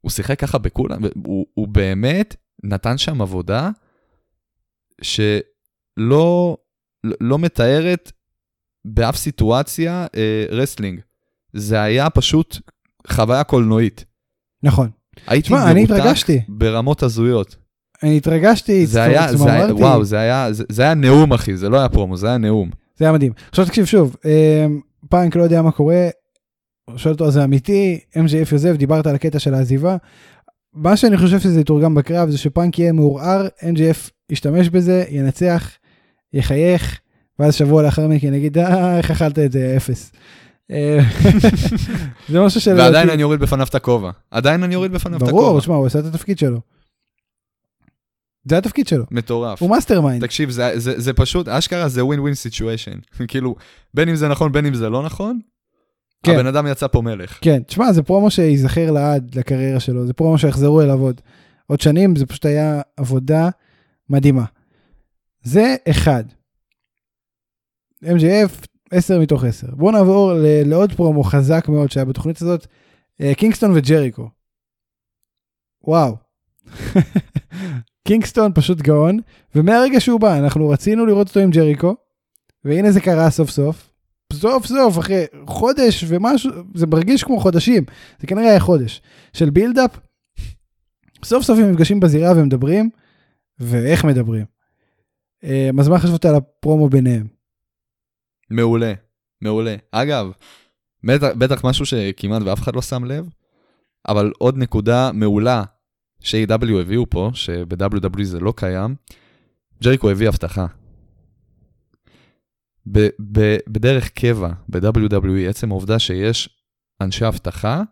הוא 0.00 0.10
שיחק 0.10 0.38
ככה 0.38 0.58
בכולם, 0.58 1.04
הוא, 1.26 1.46
הוא 1.54 1.68
באמת 1.68 2.36
נתן 2.64 2.98
שם 2.98 3.20
עבודה 3.20 3.70
שלא 5.02 6.56
לא 7.20 7.38
מתארת 7.38 8.12
באף 8.84 9.16
סיטואציה 9.16 10.06
אה, 10.16 10.44
wrestling. 10.50 11.00
זה 11.52 11.82
היה 11.82 12.10
פשוט 12.10 12.58
חוויה 13.06 13.44
קולנועית. 13.44 14.04
נכון. 14.62 14.90
הייתי 15.26 15.46
תשמע, 15.46 15.70
אני 15.70 15.84
מרותק 15.84 16.00
התרגשתי. 16.00 16.40
ברמות 16.48 17.02
הזויות. 17.02 17.56
אני 18.02 18.16
התרגשתי, 18.16 18.86
זה 18.86 19.02
היה, 19.02 19.12
זה 19.12 19.18
היה, 19.18 19.62
צמררתי. 19.62 19.82
וואו, 19.82 20.04
זה 20.04 20.18
היה, 20.18 20.52
זה, 20.52 20.64
זה 20.68 20.82
היה 20.82 20.94
נאום 20.94 21.32
אחי, 21.32 21.56
זה 21.56 21.68
לא 21.68 21.78
היה 21.78 21.88
פרומו, 21.88 22.16
זה 22.16 22.26
היה 22.28 22.38
נאום. 22.38 22.70
זה 22.96 23.04
היה 23.04 23.12
מדהים. 23.12 23.32
עכשיו 23.48 23.66
תקשיב 23.66 23.84
שוב, 23.84 24.16
אמ, 24.24 24.80
פאנק 25.08 25.36
לא 25.36 25.42
יודע 25.42 25.62
מה 25.62 25.72
קורה, 25.72 26.08
שואל 26.96 27.12
אותו 27.12 27.30
זה 27.30 27.44
אמיתי, 27.44 28.00
MJF 28.14 28.52
עוזב, 28.52 28.76
דיברת 28.76 29.06
על 29.06 29.14
הקטע 29.14 29.38
של 29.38 29.54
העזיבה. 29.54 29.96
מה 30.74 30.96
שאני 30.96 31.16
חושב 31.16 31.40
שזה 31.40 31.60
יתורגם 31.60 31.94
בקרב 31.94 32.30
זה 32.30 32.38
שפאנק 32.38 32.78
יהיה 32.78 32.92
מעורער, 32.92 33.46
MJF 33.60 34.10
ישתמש 34.30 34.68
בזה, 34.68 35.04
ינצח, 35.10 35.70
יחייך, 36.32 37.00
ואז 37.38 37.54
שבוע 37.54 37.82
לאחר 37.82 38.08
מכן 38.08 38.34
יגיד, 38.34 38.58
אה, 38.58 38.98
איך 38.98 39.10
אכלת 39.10 39.38
את 39.38 39.52
זה, 39.52 39.74
אפס. 39.76 40.12
אה, 40.70 40.98
זה 42.28 42.40
משהו 42.40 42.60
של... 42.60 42.74
ועדיין 42.78 43.10
אני 43.10 43.22
אוריד 43.22 43.40
בפניו 43.40 43.66
את 43.66 43.74
הכובע. 43.74 44.10
עדיין 44.30 44.62
אני 44.62 44.74
אוריד 44.74 44.92
בפניו 44.92 45.16
את 45.18 45.22
הכובע. 45.22 45.42
ברור, 45.42 45.60
שמע, 45.60 45.74
הוא 45.74 45.86
עשה 45.86 45.98
את 45.98 46.04
התפקיד 46.04 46.38
שלו. 46.38 46.60
זה 48.44 48.58
התפקיד 48.58 48.88
שלו, 48.88 49.04
מטורף. 49.10 49.62
הוא 49.62 49.70
mastermind. 49.70 50.24
תקשיב, 50.24 50.50
זה, 50.50 50.70
זה, 50.74 51.00
זה 51.00 51.12
פשוט, 51.12 51.48
אשכרה 51.48 51.88
זה 51.88 52.04
win 52.04 52.20
win 52.20 52.34
situation. 52.34 52.98
כאילו, 53.28 53.54
בין 53.94 54.08
אם 54.08 54.16
זה 54.16 54.28
נכון, 54.28 54.52
בין 54.52 54.66
אם 54.66 54.74
זה 54.74 54.90
לא 54.90 55.02
נכון, 55.02 55.38
כן. 56.24 56.34
הבן 56.34 56.46
אדם 56.46 56.66
יצא 56.66 56.86
פה 56.86 57.00
מלך. 57.02 57.38
כן, 57.40 57.62
תשמע, 57.62 57.92
זה 57.92 58.02
פרומו 58.02 58.30
שייזכר 58.30 58.90
לעד 58.90 59.34
לקריירה 59.34 59.80
שלו, 59.80 60.06
זה 60.06 60.12
פרומו 60.12 60.38
שיחזרו 60.38 60.82
אליו 60.82 61.00
עוד. 61.00 61.20
עוד 61.66 61.80
שנים, 61.80 62.16
זה 62.16 62.26
פשוט 62.26 62.46
היה 62.46 62.80
עבודה 62.96 63.48
מדהימה. 64.10 64.44
זה 65.42 65.76
אחד. 65.90 66.24
MJF, 68.04 68.66
10 68.90 69.20
מתוך 69.20 69.44
10. 69.44 69.66
בואו 69.70 69.90
נעבור 69.92 70.32
ל- 70.32 70.68
לעוד 70.70 70.92
פרומו 70.92 71.24
חזק 71.24 71.64
מאוד 71.68 71.90
שהיה 71.90 72.04
בתוכנית 72.04 72.42
הזאת, 72.42 72.66
אה, 73.20 73.34
קינגסטון 73.34 73.70
וג'ריקו. 73.74 74.28
וואו. 75.84 76.16
קינגסטון 78.08 78.52
פשוט 78.54 78.80
גאון, 78.80 79.18
ומהרגע 79.54 80.00
שהוא 80.00 80.20
בא, 80.20 80.38
אנחנו 80.38 80.68
רצינו 80.68 81.06
לראות 81.06 81.28
אותו 81.28 81.40
עם 81.40 81.50
ג'ריקו, 81.50 81.96
והנה 82.64 82.90
זה 82.92 83.00
קרה 83.00 83.30
סוף 83.30 83.50
סוף. 83.50 83.90
סוף 84.44 84.66
סוף, 84.66 84.98
אחרי 84.98 85.24
חודש 85.46 86.04
ומשהו, 86.08 86.50
זה 86.74 86.86
מרגיש 86.86 87.24
כמו 87.24 87.40
חודשים, 87.40 87.84
זה 88.20 88.26
כנראה 88.26 88.50
היה 88.50 88.60
חודש, 88.60 89.02
של 89.32 89.50
בילדאפ. 89.50 89.98
סוף 91.24 91.42
סוף 91.42 91.58
הם 91.58 91.70
נפגשים 91.70 92.00
בזירה 92.00 92.32
ומדברים, 92.36 92.90
ואיך 93.58 94.04
מדברים. 94.04 94.44
אה, 95.44 95.70
אז 95.78 95.88
מה 95.88 95.98
חשבת 95.98 96.24
על 96.24 96.34
הפרומו 96.34 96.88
ביניהם? 96.88 97.26
מעולה, 98.50 98.92
מעולה. 99.42 99.76
אגב, 99.92 100.32
בטח, 101.04 101.28
בטח 101.38 101.64
משהו 101.64 101.86
שכמעט 101.86 102.42
ואף 102.42 102.60
אחד 102.60 102.74
לא 102.74 102.82
שם 102.82 103.04
לב, 103.04 103.28
אבל 104.08 104.32
עוד 104.38 104.56
נקודה 104.58 105.10
מעולה 105.12 105.64
ש-AW 106.20 106.80
הביאו 106.80 107.10
פה, 107.10 107.30
שב-WWE 107.34 108.24
זה 108.24 108.40
לא 108.40 108.52
קיים, 108.56 108.94
ג'ריקו 109.82 110.10
הביא 110.10 110.28
הבטחה. 110.28 110.66
ב- 112.92 113.08
ב- 113.32 113.56
בדרך 113.68 114.10
קבע, 114.10 114.52
ב-WWE, 114.68 115.48
עצם 115.48 115.70
העובדה 115.70 115.98
שיש 115.98 116.48
אנשי 117.00 117.28
אבטחה, 117.28 117.82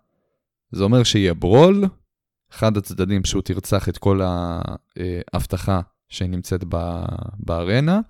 זה 0.71 0.85
אומר 0.85 1.03
שיהיה 1.03 1.35
ברול, 1.35 1.85
אחד 2.53 2.77
הצדדים 2.77 3.23
פשוט 3.23 3.51
ירצח 3.51 3.89
את 3.89 3.99
כל 3.99 4.21
האבטחה 5.33 5.81
שנמצאת 6.09 6.65
ב- 6.69 7.05
בארנה, 7.39 8.01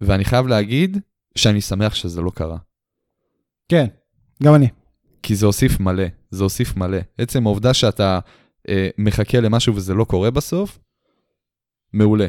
ואני 0.00 0.24
חייב 0.24 0.46
להגיד 0.46 0.98
שאני 1.34 1.60
שמח 1.60 1.94
שזה 1.94 2.20
לא 2.20 2.30
קרה. 2.34 2.58
כן, 3.68 3.86
גם 4.42 4.54
אני. 4.54 4.68
כי 5.22 5.36
זה 5.36 5.46
הוסיף 5.46 5.80
מלא, 5.80 6.04
זה 6.30 6.42
הוסיף 6.42 6.76
מלא. 6.76 6.98
עצם 7.18 7.46
העובדה 7.46 7.74
שאתה 7.74 8.18
אה, 8.68 8.88
מחכה 8.98 9.40
למשהו 9.40 9.74
וזה 9.74 9.94
לא 9.94 10.04
קורה 10.04 10.30
בסוף, 10.30 10.78
מעולה. 11.92 12.26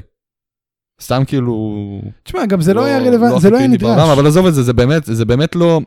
סתם 1.01 1.23
כאילו... 1.27 2.01
תשמע, 2.23 2.45
גם 2.45 2.61
זה 2.61 2.73
לא 2.73 2.85
היה 2.85 2.99
רלוונטי, 2.99 3.41
זה 3.41 3.49
לא 3.49 3.57
היה 3.57 3.67
הכי 3.67 3.77
בעולם, 3.77 3.97
נדרש. 3.97 4.17
אבל 4.17 4.27
עזוב 4.27 4.45
את 4.45 4.53
זה, 4.53 4.63
זה 4.63 4.73
באמת, 4.73 5.03
זה 5.05 5.25
באמת 5.25 5.55
לא... 5.55 5.81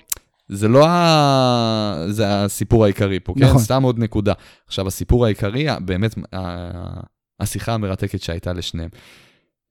זה 0.49 0.69
לא 0.69 0.88
ה... 0.88 2.07
זה 2.09 2.45
הסיפור 2.45 2.85
העיקרי 2.85 3.21
פה, 3.21 3.35
כן? 3.38 3.45
נכון. 3.45 3.59
סתם 3.59 3.83
עוד 3.83 3.99
נקודה. 3.99 4.33
עכשיו, 4.67 4.88
הסיפור 4.88 5.25
העיקרי, 5.25 5.67
באמת, 5.85 6.14
השיחה 7.40 7.75
המרתקת 7.75 8.23
שהייתה 8.23 8.52
לשניהם. 8.52 8.90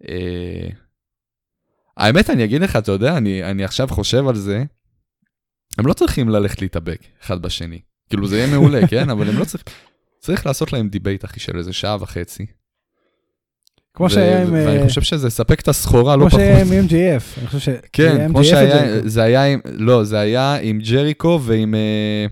אה, 0.09 0.69
האמת, 1.97 2.29
אני 2.29 2.43
אגיד 2.43 2.61
לך, 2.61 2.75
אתה 2.75 2.91
יודע, 2.91 3.17
אני, 3.17 3.43
אני 3.43 3.63
עכשיו 3.63 3.87
חושב 3.87 4.27
על 4.27 4.35
זה, 4.35 4.63
הם 5.77 5.87
לא 5.87 5.93
צריכים 5.93 6.29
ללכת 6.29 6.61
להתאבק 6.61 7.01
אחד 7.23 7.41
בשני. 7.41 7.79
כאילו, 8.09 8.27
זה 8.27 8.37
יהיה 8.37 8.47
מעולה, 8.47 8.87
כן? 8.91 9.09
אבל 9.09 9.29
הם 9.29 9.37
לא 9.37 9.45
צריכים... 9.45 9.73
צריך 10.19 10.45
לעשות 10.45 10.73
להם 10.73 10.89
debate, 10.89 11.25
אחי, 11.25 11.39
של 11.39 11.57
איזה 11.57 11.73
שעה 11.73 11.97
וחצי. 11.99 12.45
כמו 13.99 14.09
שהיה 14.09 14.41
עם... 14.41 14.53
ואני 14.53 14.81
אה, 14.81 14.87
חושב 14.87 15.01
שזה 15.01 15.27
יספק 15.27 15.59
את 15.59 15.67
הסחורה 15.67 16.15
לא 16.15 16.21
כמו 16.21 16.29
פחות. 16.29 16.39
שהיה 16.39 16.61
עם 16.61 16.67
MJF. 16.67 17.39
אני 17.39 17.47
חושב 17.47 17.59
ש... 17.59 17.69
כן, 17.93 18.27
כמו 18.29 18.43
שהיה. 18.43 19.09
זה 19.09 19.23
היה 19.23 19.45
עם, 19.45 19.59
לא, 19.65 20.03
זה 20.03 20.19
היה 20.19 20.55
עם 20.61 20.79
ג'ריקו 20.79 21.39
ועם 21.43 21.75
אה, 21.75 22.25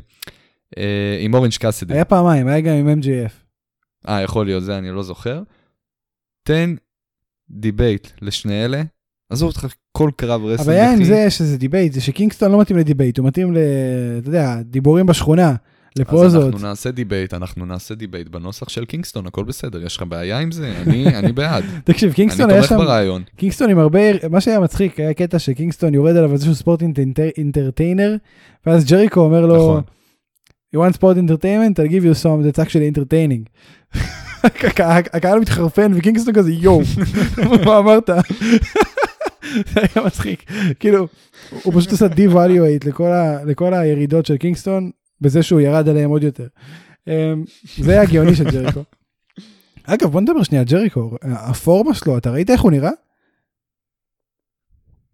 אה, 0.78 1.18
עם 1.20 1.34
אורנג' 1.34 1.54
קסידי. 1.54 1.94
היה 1.94 2.06
פעמיים, 2.06 2.48
היה 2.48 2.62
גם 2.62 2.74
עם 2.74 3.00
MJF. 3.00 3.32
אה, 4.10 4.22
יכול 4.22 4.46
להיות, 4.46 4.64
זה 4.64 4.78
אני 4.78 4.92
לא 4.92 5.04
זוכר. 5.04 5.42
תן 6.44 6.76
debate 7.50 8.08
לשני 8.22 8.66
אלה, 8.66 8.82
עזוב 9.30 9.48
אותך 9.48 9.68
כל 9.92 10.12
קרב 10.16 10.46
wrestling. 10.46 10.62
הבעיה 10.62 10.94
עם. 10.94 11.04
זה 11.04 11.30
שזה 11.30 11.58
debate, 11.58 11.94
זה 11.94 12.02
שקינגסטון 12.02 12.52
לא 12.52 12.62
מתאים 12.62 12.80
ל 12.80 12.84
debate, 12.84 13.18
הוא 13.18 13.28
מתאים 13.28 13.54
ל... 13.54 13.58
אתה 14.18 14.30
יודע, 14.30 14.62
דיבורים 14.62 15.06
בשכונה, 15.06 15.56
אז 15.96 16.02
לפוזות. 16.02 16.54
אנחנו 16.54 16.68
נעשה 16.68 16.92
debate, 16.92 17.34
אנחנו 17.34 17.66
נעשה 17.66 17.96
debate 17.96 18.28
בנוסח 18.28 18.70
של 18.70 18.86
קינגסטון, 18.86 19.28
הכל 19.28 19.44
בסדר, 19.44 19.86
יש 19.86 19.98
לך 19.98 20.04
בעיה 20.10 20.40
עם 20.40 20.52
זה? 20.52 20.74
אני, 20.88 21.08
אני 21.18 21.32
בעד. 21.32 21.64
תקשיב, 21.84 22.08
אני 22.10 22.16
קינגסטון 22.16 22.50
היה 22.50 22.60
תומך 22.60 22.70
שם... 22.70 22.78
ברעיון. 22.78 23.24
קינגסטון 23.38 23.70
עם 23.70 23.80
הרבה, 23.80 24.00
מה 24.30 24.42
שהיה 24.42 24.60
מצחיק, 24.60 25.00
היה 25.00 25.14
קטע 25.14 25.40
שקינגסטון 25.40 25.94
יורד 25.94 26.16
עליו 26.16 26.34
איזשהו 26.34 26.56
sport 26.56 26.82
enter- 26.82 27.30
entertainer, 27.38 28.16
ואז 28.66 28.86
ג'ריקו 28.86 29.20
אומר 29.20 29.46
לו, 29.46 29.56
נכון. 29.56 29.84
you 30.76 30.90
want 30.90 30.96
sport 30.98 31.18
entertainment, 31.18 31.80
I'll 31.80 31.92
give 31.92 32.04
you 32.04 32.24
some 32.24 32.44
that's 32.44 32.66
actually 32.66 32.98
entertaining. 32.98 33.50
הקה- 34.44 34.98
הקהל 35.18 35.40
מתחרפן 35.40 35.92
וקינגסטון 35.96 36.34
כזה 36.34 36.52
יואו, 36.52 36.82
מה 37.66 37.78
אמרת? 37.78 38.10
זה 39.74 39.82
היה 39.96 40.06
מצחיק, 40.06 40.44
כאילו, 40.80 41.08
הוא 41.64 41.74
פשוט 41.78 41.94
עשה 41.94 42.06
devaluate 42.08 42.88
לכל 43.46 43.74
הירידות 43.74 44.26
של 44.26 44.38
קינגסטון, 44.38 44.92
בזה 45.22 45.44
שהוא 45.44 45.60
ירד 45.62 45.90
עליהם 45.90 46.10
עוד 46.10 46.24
יותר. 46.24 46.48
אמ, 47.08 47.44
זה 47.78 47.92
היה 47.92 48.06
גאוני 48.06 48.36
של 48.36 48.44
ג'ריקו. 48.44 48.84
אגב 49.84 50.12
בוא 50.12 50.22
נדבר 50.22 50.44
שנייה 50.44 50.62
על 50.62 50.68
ג'ריקו, 50.68 51.12
הפורמה 51.22 51.94
שלו, 51.94 52.18
אתה 52.18 52.32
ראית 52.32 52.50
איך 52.50 52.62
הוא 52.62 52.72
נראה? 52.72 52.92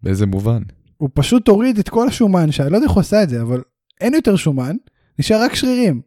באיזה 0.02 0.26
מובן? 0.26 0.62
הוא 0.96 1.10
פשוט 1.14 1.48
הוריד 1.48 1.78
את 1.78 1.88
כל 1.88 2.08
השומן, 2.08 2.52
שאני 2.52 2.70
לא 2.70 2.76
יודע 2.76 2.86
איך 2.86 2.94
הוא 2.94 3.00
עשה 3.00 3.22
את 3.22 3.28
זה, 3.28 3.42
אבל 3.42 3.62
אין 4.00 4.14
יותר 4.14 4.36
שומן, 4.36 4.76
נשאר 5.18 5.42
רק 5.42 5.54
שרירים. 5.54 6.00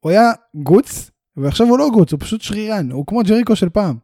הוא 0.00 0.10
היה 0.10 0.32
גוץ, 0.54 1.10
ועכשיו 1.36 1.66
הוא 1.66 1.78
לא 1.78 1.88
גוץ, 1.92 2.12
הוא 2.12 2.20
פשוט 2.20 2.40
שרירן, 2.40 2.90
הוא 2.90 3.06
כמו 3.06 3.22
ג'ריקו 3.22 3.56
של 3.56 3.68
פעם. 3.68 3.96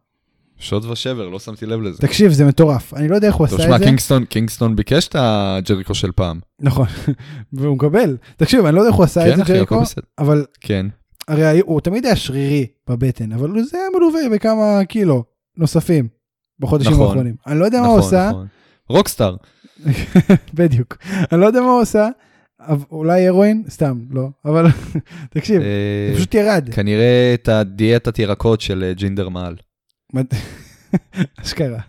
שוד 0.58 0.84
ושבר, 0.84 1.28
לא 1.28 1.38
שמתי 1.38 1.66
לב 1.66 1.80
לזה. 1.80 1.98
תקשיב, 1.98 2.32
זה 2.32 2.44
מטורף, 2.44 2.94
אני 2.94 3.08
לא 3.08 3.14
יודע 3.14 3.28
איך 3.28 3.36
הוא 3.36 3.44
עשה 3.46 3.74
את 3.74 3.80
זה. 3.80 3.84
קינגסטון, 3.86 4.24
קינגסטון 4.24 4.76
ביקש 4.76 5.08
את 5.08 5.16
הג'ריקו 5.18 5.94
של 5.94 6.12
פעם. 6.12 6.40
נכון, 6.60 6.86
והוא 7.52 7.74
מקבל. 7.76 8.16
תקשיב, 8.36 8.64
אני 8.64 8.74
לא 8.74 8.80
יודע 8.80 8.88
איך 8.88 8.96
הוא 8.96 9.04
עשה 9.04 9.28
את 9.28 9.32
כן, 9.32 9.36
זה, 9.44 9.52
ג'ריקו. 9.52 9.82
אבל 10.18 10.44
כן. 10.60 10.86
הרי 11.28 11.60
הוא 11.60 11.80
תמיד 11.80 12.06
היה 12.06 12.16
שרירי 12.16 12.66
בבטן, 12.88 13.32
אבל 13.32 13.62
זה 13.62 13.78
היה 13.78 13.86
מלווה 13.96 14.20
בכמה 14.36 14.84
קילו 14.88 15.24
נוספים 15.56 16.08
בחודשים 16.60 16.92
נכון, 16.92 17.06
האחרונים. 17.06 17.34
אני 17.46 17.58
לא 17.58 17.64
יודע 17.64 17.80
מה 17.80 17.86
הוא 17.86 17.98
נכון, 17.98 18.04
עושה, 18.06 18.28
נכון. 18.30 18.46
rockstar. 18.88 19.36
בדיוק. 20.54 20.96
אני 21.32 21.40
לא 21.40 21.46
יודע 21.46 21.60
מה 21.60 21.70
הוא 21.70 21.82
אבל- 22.60 22.84
אולי 22.90 23.28
הרואין? 23.28 23.62
סתם, 23.68 23.98
לא. 24.10 24.28
אבל 24.44 24.66
תקשיב, 25.34 25.62
אה, 25.62 25.66
זה 26.12 26.16
פשוט 26.16 26.34
ירד. 26.34 26.68
כנראה 26.72 27.30
את 27.34 27.48
הדיאטת 27.48 28.18
ירקות 28.18 28.60
של 28.60 28.84
אה, 28.84 28.92
ג'ינדר 28.94 29.28
מעל. 29.28 29.56
אשכרה. 31.42 31.80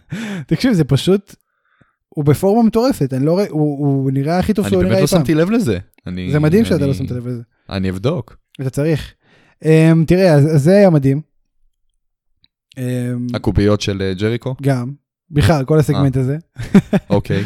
תקשיב, 0.48 0.74
זה 0.74 0.84
פשוט, 0.84 1.36
הוא 2.10 2.26
בפורמה 2.26 2.64
מטורפת, 2.68 3.14
אני 3.14 3.26
לא 3.26 3.32
רואה, 3.32 3.46
הוא 3.50 3.80
הוא 4.04 4.12
נראה 4.12 4.40
הכי 4.40 4.54
טוב 4.54 4.66
אני 4.66 4.70
שהוא 4.72 4.80
באמת 4.82 4.90
נראה 4.92 5.00
לא 5.02 5.06
אי 5.06 5.12
פעם. 5.12 5.20
שמתי 5.20 5.34
לב 5.36 5.50
לזה. 5.52 5.78
אני- 6.08 6.32
זה 6.32 6.40
מדהים 6.40 6.66
שאתה 6.66 6.76
אני- 6.76 6.88
לא 6.88 6.94
שמת 6.94 7.12
לב 7.12 7.28
לזה. 7.28 7.42
אני 7.70 7.90
אבדוק. 7.90 8.38
אתה 8.62 8.70
צריך. 8.70 9.14
אמ, 9.66 10.04
תראה, 10.08 10.34
אז 10.34 10.56
אז 10.56 10.64
זה 10.64 10.72
היה 10.78 10.90
מדהים. 10.90 11.22
אמ, 12.78 12.84
הקוביות 13.34 13.82
של 13.82 14.02
אה, 14.02 14.14
ג'ריקו? 14.14 14.56
גם, 14.62 14.92
בכלל, 15.32 15.66
כל 15.66 15.80
הסגמנט 15.80 16.18
הזה. 16.18 16.38
אוקיי. 17.10 17.44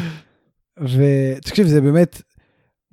ותקשיב, 0.82 1.66
זה 1.66 1.80
באמת, 1.80 2.22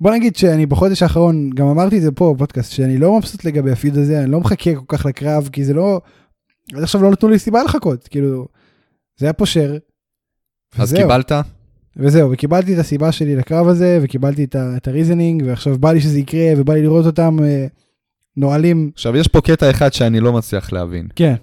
בוא 0.00 0.10
נגיד 0.12 0.36
שאני 0.36 0.66
בחודש 0.66 1.02
האחרון, 1.02 1.50
גם 1.50 1.66
אמרתי 1.66 1.96
את 1.96 2.02
זה 2.02 2.12
פה 2.12 2.34
בפודקאסט, 2.36 2.72
שאני 2.72 2.98
לא 2.98 3.18
מבסוט 3.18 3.44
לגבי 3.44 3.70
הפיוד 3.72 3.96
הזה, 3.98 4.22
אני 4.22 4.30
לא 4.30 4.40
מחכה 4.40 4.74
כל 4.74 4.96
כך 4.96 5.06
לקרב, 5.06 5.48
כי 5.52 5.64
זה 5.64 5.74
לא, 5.74 6.00
עד 6.76 6.82
עכשיו 6.82 7.02
לא 7.02 7.10
נתנו 7.10 7.28
לי 7.28 7.38
סיבה 7.38 7.62
לחכות, 7.64 8.08
כאילו, 8.08 8.48
זה 9.16 9.26
היה 9.26 9.32
פושר. 9.32 9.76
אז 10.78 10.92
וזהו. 10.92 11.02
קיבלת? 11.02 11.32
וזהו, 11.96 12.30
וקיבלתי 12.30 12.74
את 12.74 12.78
הסיבה 12.78 13.12
שלי 13.12 13.36
לקרב 13.36 13.68
הזה, 13.68 13.98
וקיבלתי 14.02 14.44
את 14.44 14.54
ה- 14.54 14.76
את 14.76 14.88
הריזנינג, 14.88 15.42
ועכשיו 15.46 15.78
בא 15.78 15.92
לי 15.92 16.00
שזה 16.00 16.18
יקרה, 16.18 16.52
ובא 16.56 16.74
לי 16.74 16.82
לראות 16.82 17.06
אותם 17.06 17.36
אה, 17.44 17.66
נועלים. 18.36 18.90
עכשיו, 18.94 19.16
יש 19.16 19.28
פה 19.28 19.40
קטע 19.40 19.70
אחד 19.70 19.92
שאני 19.92 20.20
לא 20.20 20.32
מצליח 20.32 20.72
להבין. 20.72 21.08
כן, 21.16 21.34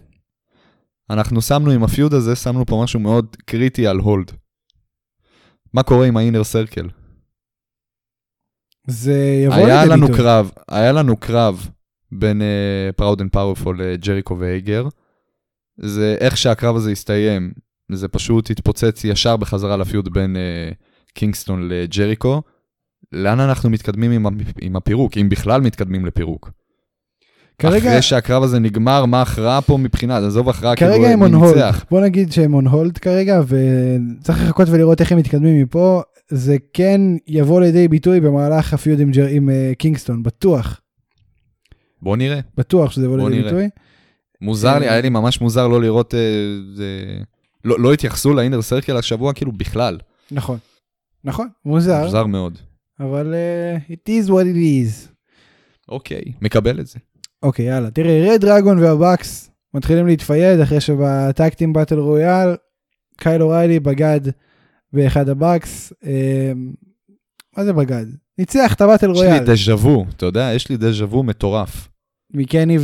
אנחנו 1.10 1.42
שמנו 1.42 1.72
עם 1.72 1.84
ה 1.84 1.90
feud 1.90 2.14
הזה, 2.14 2.36
שמנו 2.36 2.66
פה 2.66 2.82
משהו 2.84 3.00
מאוד 3.00 3.36
קריטי 3.46 3.88
על 3.88 3.98
hold. 3.98 4.32
מה 5.74 5.84
קורה 5.84 6.06
עם 6.08 6.18
ה 6.18 6.22
Inner 6.22 6.44
Circle? 6.44 6.90
זה 8.88 9.42
יבוא 9.46 9.56
היה 9.56 9.82
לידי 9.84 9.90
לנו 9.94 10.02
ביטוי. 10.08 10.18
קרב, 10.18 10.52
היה 10.68 10.92
לנו 10.92 11.18
קרב 11.18 11.68
בין 12.12 12.42
Proud 12.96 13.22
and 13.22 13.32
Powerful 13.32 13.84
לג'ריקו 13.84 14.40
והייגר. 14.40 14.88
זה 15.82 16.16
איך 16.20 16.38
שהקרב 16.38 16.76
הזה 16.76 16.92
הסתיים, 16.92 17.52
זה 17.92 18.08
פשוט 18.08 18.50
התפוצץ 18.50 19.02
ישר 19.04 19.38
בחזרה 19.38 19.78
ל 19.78 19.85
feud 19.85 20.14
בין 20.14 20.36
אה, 20.36 20.72
קינגסטון 21.14 21.70
לג'ריקו. 21.70 22.42
לאן 23.12 23.40
אנחנו 23.40 23.70
מתקדמים 23.70 24.12
עם, 24.12 24.26
עם 24.62 24.76
הפירוק, 24.76 25.18
אם 25.18 25.30
בכלל 25.30 25.62
מתקדמים 25.62 26.06
לפירוק? 26.06 26.52
כרגע, 27.60 27.90
אחרי 27.90 28.02
שהקרב 28.02 28.44
הזה 28.44 28.60
נגמר, 28.60 29.06
מה 29.06 29.20
ההכרעה 29.20 29.62
פה 29.62 29.78
מבחינת, 29.78 30.24
עזוב 30.24 30.50
הכרעה, 30.50 30.76
כרגע 30.76 30.92
כאילו 30.92 31.06
הם 31.08 31.20
מי 31.20 31.26
on 31.26 31.42
hold, 31.42 31.46
ניצח. 31.56 31.86
בוא 31.92 32.02
נגיד 32.02 32.32
שהם 32.32 32.60
on 32.60 32.72
hold 32.72 33.00
כרגע, 33.00 33.42
וצריך 33.48 34.42
לחכות 34.44 34.68
ולראות 34.70 35.02
איך 35.02 35.12
הם 35.12 35.18
מתקדמים 35.18 35.64
מפה. 35.64 36.02
זה 36.30 36.56
כן 36.74 37.02
יבוא 37.28 37.62
לידי 37.62 37.88
ביטוי 37.88 38.20
במהלך 38.20 38.74
הפיוד 38.74 39.00
עם, 39.00 39.12
ג'ר- 39.12 39.28
עם 39.30 39.50
אה, 39.50 39.72
קינגסטון, 39.78 40.24
בטוח, 40.24 40.82
בוא 42.02 42.18
נראה. 42.18 42.40
בטוח 42.58 42.92
שזה 42.92 43.06
יבוא 43.06 43.18
בוא 43.18 43.30
לידי 43.30 43.42
נראה. 43.42 43.52
ביטוי. 43.54 43.70
מוזר 44.42 44.80
לי, 44.80 44.88
אה, 44.88 44.92
היה 44.92 45.02
לי 45.02 45.10
ממש 45.10 45.42
מוזר 45.42 45.68
לא 45.68 45.82
לראות, 45.82 46.14
אה, 46.14 46.20
לא 47.66 47.80
לא 47.80 47.94
התייחסו 47.94 48.34
לאינר 48.34 48.62
סרקל 48.62 48.98
השבוע 48.98 49.34
כאילו 49.34 49.52
בכלל. 49.52 49.98
נכון, 50.32 50.58
נכון, 51.24 51.48
מוזר, 51.66 52.04
מוזר 52.04 52.26
מאוד. 52.26 52.58
אבל 53.00 53.34
אה, 53.34 53.78
it 53.94 54.10
is 54.10 54.30
what 54.30 54.44
it 54.44 54.58
is. 54.58 55.10
אוקיי, 55.90 56.24
מקבל 56.42 56.80
את 56.80 56.88
זה. 56.88 57.00
אוקיי, 57.44 57.66
יאללה, 57.66 57.92
תראה, 57.92 58.28
רד 58.28 58.42
דרגון 58.42 58.80
והבקס 58.80 59.52
מתחילים 59.74 60.08
להתפייד 60.08 60.60
אחרי 60.60 60.82
שבטקטים 60.82 61.74
באטל 61.74 62.00
רויאל, 62.00 62.56
קייל 63.18 63.42
אוריילי 63.42 63.80
בגד 63.80 64.22
באחד 64.94 65.30
הבקס, 65.30 65.94
אה, 66.06 66.52
מה 67.58 67.64
זה 67.64 67.74
בגד? 67.74 68.06
ניצח 68.38 68.74
את 68.74 68.82
הבאטל 68.82 69.12
יש 69.12 69.22
לי 69.22 69.28
רויאל, 69.28 69.46
דז'ה 69.46 69.76
וו, 69.76 70.06
אתה 70.16 70.26
יודע, 70.26 70.52
יש 70.56 70.70
לי 70.70 70.78
דז'ה 70.78 71.06
וו 71.06 71.24
מטורף. 71.24 71.90
מקני 72.34 72.78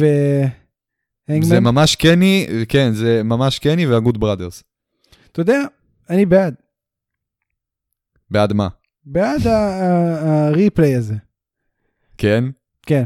זה 1.27 1.33
והנגמן. 1.33 1.59
ממש 1.59 1.95
קני, 1.95 2.47
כן, 2.69 2.91
זה 2.93 3.21
ממש 3.23 3.59
קני 3.59 3.88
והגוד 3.88 4.19
בראדרס. 4.19 4.63
אתה 5.31 5.41
יודע, 5.41 5.61
אני 6.09 6.25
בעד, 6.25 6.55
בעד 8.31 8.53
מה? 8.53 8.67
בעד 9.05 9.47
ה 9.47 9.69
replay 9.69 10.95
הזה, 10.95 11.15
כן? 12.17 12.43
כן. 12.85 13.03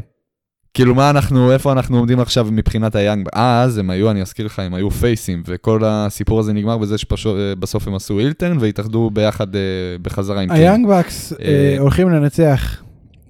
כאילו 0.74 0.94
מה 0.94 1.10
אנחנו, 1.10 1.52
איפה 1.52 1.72
אנחנו 1.72 1.98
עומדים 1.98 2.20
עכשיו 2.20 2.48
מבחינת 2.52 2.94
ה 2.94 2.99
Young? 2.99 3.28
אה, 3.34 3.62
אז 3.62 3.78
הם 3.78 3.90
היו, 3.90 4.10
אני 4.10 4.22
אזכיר 4.22 4.46
לך, 4.46 4.58
הם 4.58 4.74
היו 4.74 4.90
פייסים, 4.90 5.42
וכל 5.46 5.80
הסיפור 5.84 6.40
הזה 6.40 6.52
נגמר 6.52 6.78
בזה 6.78 6.98
שבסוף 6.98 7.88
הם 7.88 7.94
עשו 7.94 8.18
heel 8.18 8.38
turn 8.38 8.58
והתאחדו 8.58 9.10
ביחד 9.10 9.56
אה, 9.56 9.60
בחזרה 10.02 10.40
עם. 10.40 10.50
ה 10.50 10.56
Young 10.56 10.88
Bucks 10.88 11.32
אה, 11.32 11.76
הולכים 11.78 12.10
לנצח 12.10 12.82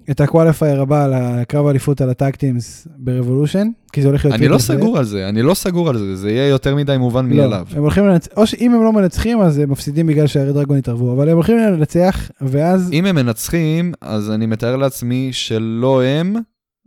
את 0.09 0.21
ה 0.21 0.27
qualifier 0.27 0.81
הבא 0.81 1.05
על 1.05 1.13
הקרב 1.13 1.67
האליפות 1.67 2.01
על 2.01 2.09
ה 2.09 2.18
tag 2.18 2.44
teams 2.44 2.87
ב 2.97 3.03
Revolution, 3.03 3.67
כי 3.93 4.01
זה 4.01 4.07
הולך 4.07 4.25
להיות... 4.25 4.39
אני 4.39 4.47
לא 4.47 4.57
סגור 4.57 4.97
על 4.97 5.05
זה, 5.05 5.29
אני 5.29 5.41
לא 5.41 5.53
סגור 5.53 5.89
על 5.89 5.97
זה, 5.97 6.15
זה 6.15 6.31
יהיה 6.31 6.47
יותר 6.47 6.75
מדי 6.75 6.97
מובן 6.97 7.29
לא, 7.29 7.35
מאליו. 7.35 7.65
הם 7.71 7.81
הולכים 7.81 8.07
לנצח, 8.07 8.31
או 8.37 8.47
שאם 8.47 8.73
הם 8.73 8.83
לא 8.83 8.93
מנצחים 8.93 9.41
אז 9.41 9.57
הם 9.57 9.71
מפסידים 9.71 10.07
בגלל 10.07 10.27
שהרי 10.27 10.53
דרגון 10.53 10.77
התערבו, 10.77 11.13
אבל 11.13 11.29
הם 11.29 11.35
הולכים 11.35 11.57
לנצח, 11.57 12.31
ואז, 12.41 12.89
אם 12.93 13.05
הם 13.05 13.15
מנצחים, 13.15 13.93
אז 14.01 14.31
אני 14.31 14.45
מתאר 14.45 14.75
לעצמי 14.75 15.29
שלא 15.31 16.03
הם, 16.03 16.35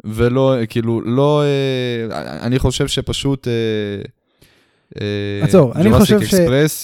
ולא, 0.05 0.55
כאילו, 0.69 1.01
לא, 1.01 1.43
אה, 1.43 2.47
אני 2.47 2.59
חושב 2.59 2.87
שפשוט... 2.87 3.49
אה, 5.01 5.07
אה, 5.41 5.45
עצור, 5.49 5.73
אני 5.75 5.93
חושב 5.93 6.21
ש- 6.25 6.35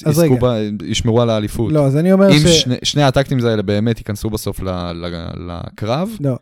אז 0.07 0.19
רגע. 0.19 0.35
ב- 0.41 0.83
ישמרו 0.83 1.23
על 1.23 1.31
האליפות. 1.31 1.73
לא, 1.73 1.87
אז 1.87 1.97
אני 1.97 2.13
אומר 2.13 2.29
אם 2.31 2.39
ש... 2.39 2.61
שני, 2.61 2.77
שני 2.83 3.03
הטקטים 3.03 3.47
האלה 3.47 3.63
באמת 3.63 3.99
ייכנסו 3.99 4.31
בסוף 4.31 4.61
ל, 4.61 4.69
ל, 4.93 5.27
לקרב, 5.37 6.17
לא. 6.21 6.37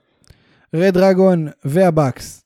reDRagon 0.74 0.94
וה 0.94 1.48
Bucks, 1.64 2.44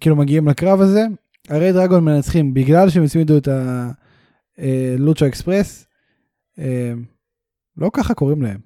כאילו 0.00 0.16
מגיעים 0.16 0.48
לקרב 0.48 0.80
הזה, 0.80 1.04
ה 1.48 1.72
reDRagon 1.72 2.04
מנצחים 2.04 2.54
בגלל 2.54 2.90
שהם 2.90 3.04
הצמידו 3.04 3.36
את 3.36 3.48
ה 4.58 4.69
Lucho 4.69 5.26
Express, 5.26 5.86
אה, 6.58 6.92
לא 7.76 7.90
ככה 7.92 8.14
קוראים 8.14 8.42
להם. 8.42 8.58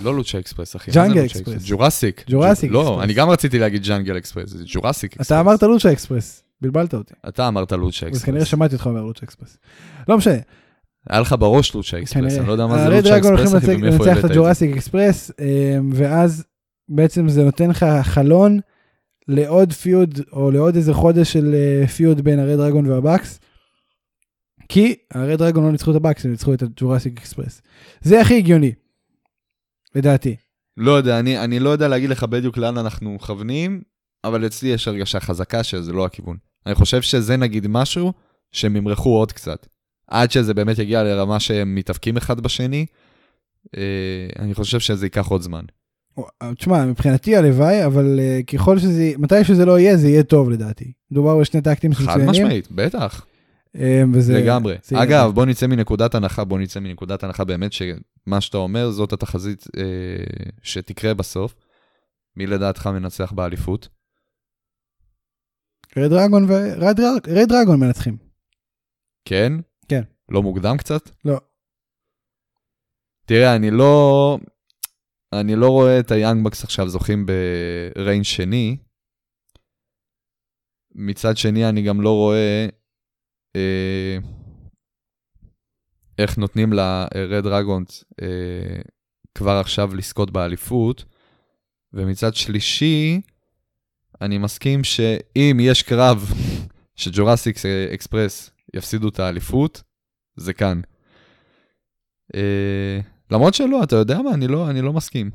לא 0.00 0.14
Lucha 0.16 0.38
Express, 0.38 0.76
אחי. 0.76 0.90
Jungle 0.90 1.22
Lucha 1.22 1.38
Express. 1.38 1.62
Jurassic. 1.66 2.24
Jurassic 2.28 2.70
לא, 2.70 2.80
אקספרס. 2.82 3.04
אני 3.04 3.14
גם 3.14 3.30
רציתי 3.30 3.58
להגיד 3.58 3.82
Jungle 3.82 4.16
Express, 4.18 4.50
זה 4.50 4.64
Jurassic 4.66 5.10
Express. 5.12 5.26
אתה 5.26 5.40
אמרת 5.40 5.62
Lucho 5.62 5.92
Express, 5.92 6.42
בלבלת 6.62 6.94
אותי. 6.94 7.14
אתה 7.28 7.48
אמרת 7.48 7.72
Lucha 7.72 8.06
אז 8.06 8.12
אקספרס. 8.12 8.24
כנראה 8.24 8.44
שמעתי 8.44 8.74
אותך 8.74 8.86
אומר 8.86 9.02
Lucho 9.02 9.24
Express. 9.24 9.58
לא 10.08 10.16
משנה. 10.16 10.36
היה 11.10 11.20
לך 11.20 11.34
בראש 11.38 11.74
Lucha 11.74 11.98
Express, 11.98 12.36
אני 12.36 12.46
לא 12.46 12.52
יודע 12.52 12.66
מה 12.66 12.78
זה 12.78 12.88
Lucha 12.88 13.18
Express, 13.18 13.54
אחי, 13.54 13.74
ומאיפה 13.74 14.04
הבאת 14.04 14.16
את 14.16 14.22
זה. 14.22 14.28
ה 14.28 14.33
Jurassic 14.33 14.76
אקספרס, 14.76 15.30
אה, 15.40 15.78
ואז 15.92 16.44
בעצם 16.88 17.28
זה 17.28 17.44
נותן 17.44 17.70
לך 17.70 17.86
חלון 18.02 18.58
לעוד 19.28 19.72
feud, 19.72 20.20
או 20.32 20.50
לעוד 20.50 20.76
איזה 20.76 20.94
חודש 20.94 21.32
של 21.32 21.54
אה, 21.54 21.86
feud 21.86 22.20
בין 22.20 22.38
ה 22.38 22.56
reDRagon 22.56 22.86
וה 22.86 22.99
Bucks. 22.99 23.40
כי 24.68 24.94
ה 25.10 25.36
reDRagon 25.36 25.64
לא 25.64 25.72
ניצחו 25.72 25.90
את 25.90 25.96
ה 25.96 26.00
Bucks, 26.00 26.24
הם 26.24 26.30
ניצחו 26.30 26.54
את 26.54 26.62
ה 26.62 26.68
Jurassic 26.68 27.18
Express. 27.18 27.62
זה 28.02 28.20
הכי 28.20 28.36
הגיוני, 28.36 28.72
לדעתי. 29.94 30.36
לא 30.76 30.92
יודע, 30.92 31.18
אני, 31.18 31.38
אני 31.44 31.60
לא 31.60 31.70
יודע 31.70 31.88
להגיד 31.88 32.10
לך 32.10 32.24
בדיוק 32.24 32.56
לאן 32.56 32.78
אנחנו 32.78 33.14
מכוונים, 33.14 33.82
אבל 34.24 34.46
אצלי 34.46 34.68
יש 34.68 34.88
הרגשה 34.88 35.20
חזקה 35.20 35.62
שזה 35.62 35.92
לא 35.92 36.06
הכיוון. 36.06 36.36
אני 36.66 36.74
חושב 36.74 37.02
שזה 37.02 37.36
נגיד 37.36 37.66
משהו 37.66 38.12
שהם 38.52 38.76
ימרחו 38.76 39.10
עוד 39.10 39.32
קצת. 39.32 39.66
עד 40.06 40.30
שזה 40.30 40.54
באמת 40.54 40.78
יגיע 40.78 41.02
לרמה 41.02 41.40
שהם 41.40 41.74
מתאבקים 41.74 42.16
אחד 42.16 42.40
בשני, 42.40 42.86
אה, 43.76 43.82
אני 44.38 44.54
חושב 44.54 44.80
שזה 44.80 45.06
ייקח 45.06 45.26
עוד 45.26 45.42
זמן. 45.42 45.64
תשמע, 46.58 46.84
מבחינתי 46.84 47.36
הלוואי, 47.36 47.86
אבל 47.86 48.20
אה, 48.20 48.40
ככל 48.42 48.78
שזה, 48.78 49.12
מתי 49.18 49.44
שזה 49.44 49.64
לא 49.64 49.78
יהיה, 49.78 49.96
זה 49.96 50.08
יהיה 50.08 50.22
טוב 50.22 50.50
לדעתי. 50.50 50.92
מדובר 51.10 51.38
בשני 51.38 51.60
טקטים 51.60 51.94
חד 51.94 52.04
מצוינים. 52.04 52.30
משמעית, 52.30 52.68
בטח, 52.70 53.26
אה, 53.76 54.02
וזה... 54.12 54.38
לגמרי. 54.38 54.76
זה 54.82 54.96
יהיה 54.96 55.04
אגב, 55.04 55.26
טוב. 55.26 55.34
בוא 55.34 55.46
נצא 55.46 55.66
מנקודת 55.66 56.14
הנחה, 56.14 56.44
בוא 56.44 56.58
נצא 56.58 56.80
מנקודת 56.80 57.24
הנחה 57.24 57.44
באמת 57.44 57.72
שמה 57.72 58.40
שאתה 58.40 58.58
אומר, 58.58 58.90
זאת 58.90 59.12
התחזית 59.12 59.66
אה, 59.76 59.82
שתקרה 60.62 61.14
בסוף. 61.14 61.54
מי 62.36 62.46
לדעתך 62.46 62.86
מנצח 62.86 63.32
באליפות? 63.32 63.88
רד 65.96 66.10
דרגון 66.10 66.44
ו... 66.44 66.52
רד 66.76 66.96
דרג- 66.96 67.28
רד 67.28 67.48
דרגון 67.48 67.80
מנצחים. 67.80 68.16
כן? 69.24 69.52
כן. 69.88 70.02
לא 70.28 70.42
מוקדם 70.42 70.76
קצת? 70.78 71.10
לא. 71.24 71.38
תראה, 73.26 73.56
אני 73.56 73.70
לא... 73.70 74.38
אני 75.40 75.56
לא 75.56 75.68
רואה 75.68 76.00
את 76.00 76.10
היאנג 76.10 76.44
בקס 76.44 76.64
עכשיו 76.64 76.88
זוכים 76.88 77.26
בריין 77.26 78.24
שני. 78.24 78.76
מצד 80.94 81.36
שני, 81.36 81.68
אני 81.68 81.82
גם 81.82 82.00
לא 82.00 82.10
רואה 82.10 82.66
אה, 83.56 84.16
איך 86.18 86.38
נותנים 86.38 86.72
לרד 86.72 87.44
דרגונס 87.44 88.04
אה, 88.22 88.82
כבר 89.34 89.52
עכשיו 89.60 89.94
לזכות 89.94 90.30
באליפות. 90.30 91.04
ומצד 91.92 92.34
שלישי, 92.34 93.20
אני 94.22 94.38
מסכים 94.38 94.84
שאם 94.84 95.58
יש 95.60 95.82
קרב 95.82 96.32
שג'ורסיק 96.96 97.56
אקספרס 97.94 98.50
יפסידו 98.74 99.08
את 99.08 99.20
האליפות, 99.20 99.82
זה 100.36 100.52
כאן. 100.52 100.80
אה, 102.34 103.00
למרות 103.30 103.54
שלא, 103.54 103.82
אתה 103.82 103.96
יודע 103.96 104.22
מה, 104.22 104.34
אני 104.34 104.48
לא, 104.48 104.70
אני 104.70 104.82
לא 104.82 104.92
מסכים. 104.92 105.30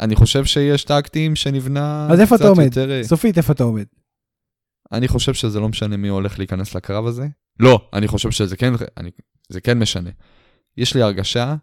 אני 0.00 0.16
חושב 0.16 0.44
שיש 0.44 0.84
טקטים 0.84 1.36
שנבנה 1.36 2.08
אז 2.10 2.20
איפה 2.20 2.34
קצת 2.34 2.44
אתה 2.44 2.48
עומד? 2.48 2.64
יותר... 2.64 2.90
אה, 2.90 3.04
סופית, 3.04 3.38
איפה 3.38 3.52
אתה 3.52 3.64
עומד? 3.64 3.84
אני 4.92 5.08
חושב 5.08 5.34
שזה 5.34 5.60
לא 5.60 5.68
משנה 5.68 5.96
מי 5.96 6.08
הולך 6.08 6.38
להיכנס 6.38 6.74
לקרב 6.74 7.06
הזה. 7.06 7.26
לא, 7.60 7.88
אני 7.92 8.08
חושב 8.08 8.30
שזה 8.30 8.56
כן, 8.56 8.72
אני, 8.96 9.10
זה 9.48 9.60
כן 9.60 9.78
משנה. 9.78 10.10
יש 10.76 10.94
לי 10.94 11.02
הרגשה, 11.02 11.54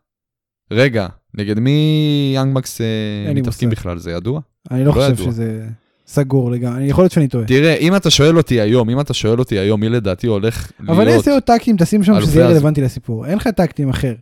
רגע, 0.72 1.08
נגד 1.34 1.60
מי 1.60 2.32
יאנג 2.36 2.58
מקס 2.58 2.82
אה, 2.82 3.34
מושג. 3.46 3.68
בכלל, 3.68 3.98
זה 3.98 4.12
ידוע? 4.12 4.42
אני 4.72 4.80
לא 4.80 4.86
לא 4.86 4.92
חושב 4.92 5.12
ידוע. 5.12 5.32
שזה 5.32 5.70
סגור 6.08 6.52
לגמרי, 6.52 6.84
יכול 6.86 7.04
להיות 7.04 7.12
שאני 7.12 7.28
טועה. 7.28 7.46
תראה, 7.48 7.76
אם 7.76 7.96
אתה 7.96 8.10
שואל 8.10 8.38
אותי 8.38 8.62
היום, 8.62 8.90
אם 8.90 9.00
אתה 9.00 9.14
שואל 9.14 9.40
אותי 9.40 9.60
היום, 9.60 9.80
מי 9.80 9.90
לדעתי 9.90 10.28
הולך 10.28 10.72
אבל 10.88 11.04
להיות 11.06 11.18
איזה 11.18 11.32
עוד 11.34 11.44
טקטים 11.44 11.76
תשים 11.80 12.04
שם 12.04 12.22
שזה 12.22 12.40
יהיה 12.40 12.50
אז- 12.50 12.54
רלוונטי 12.56 12.82
לסיפור. 12.82 13.26
אין 13.26 13.38
לך 13.38 13.48
טקטים 13.48 13.90
אחר. 13.90 14.16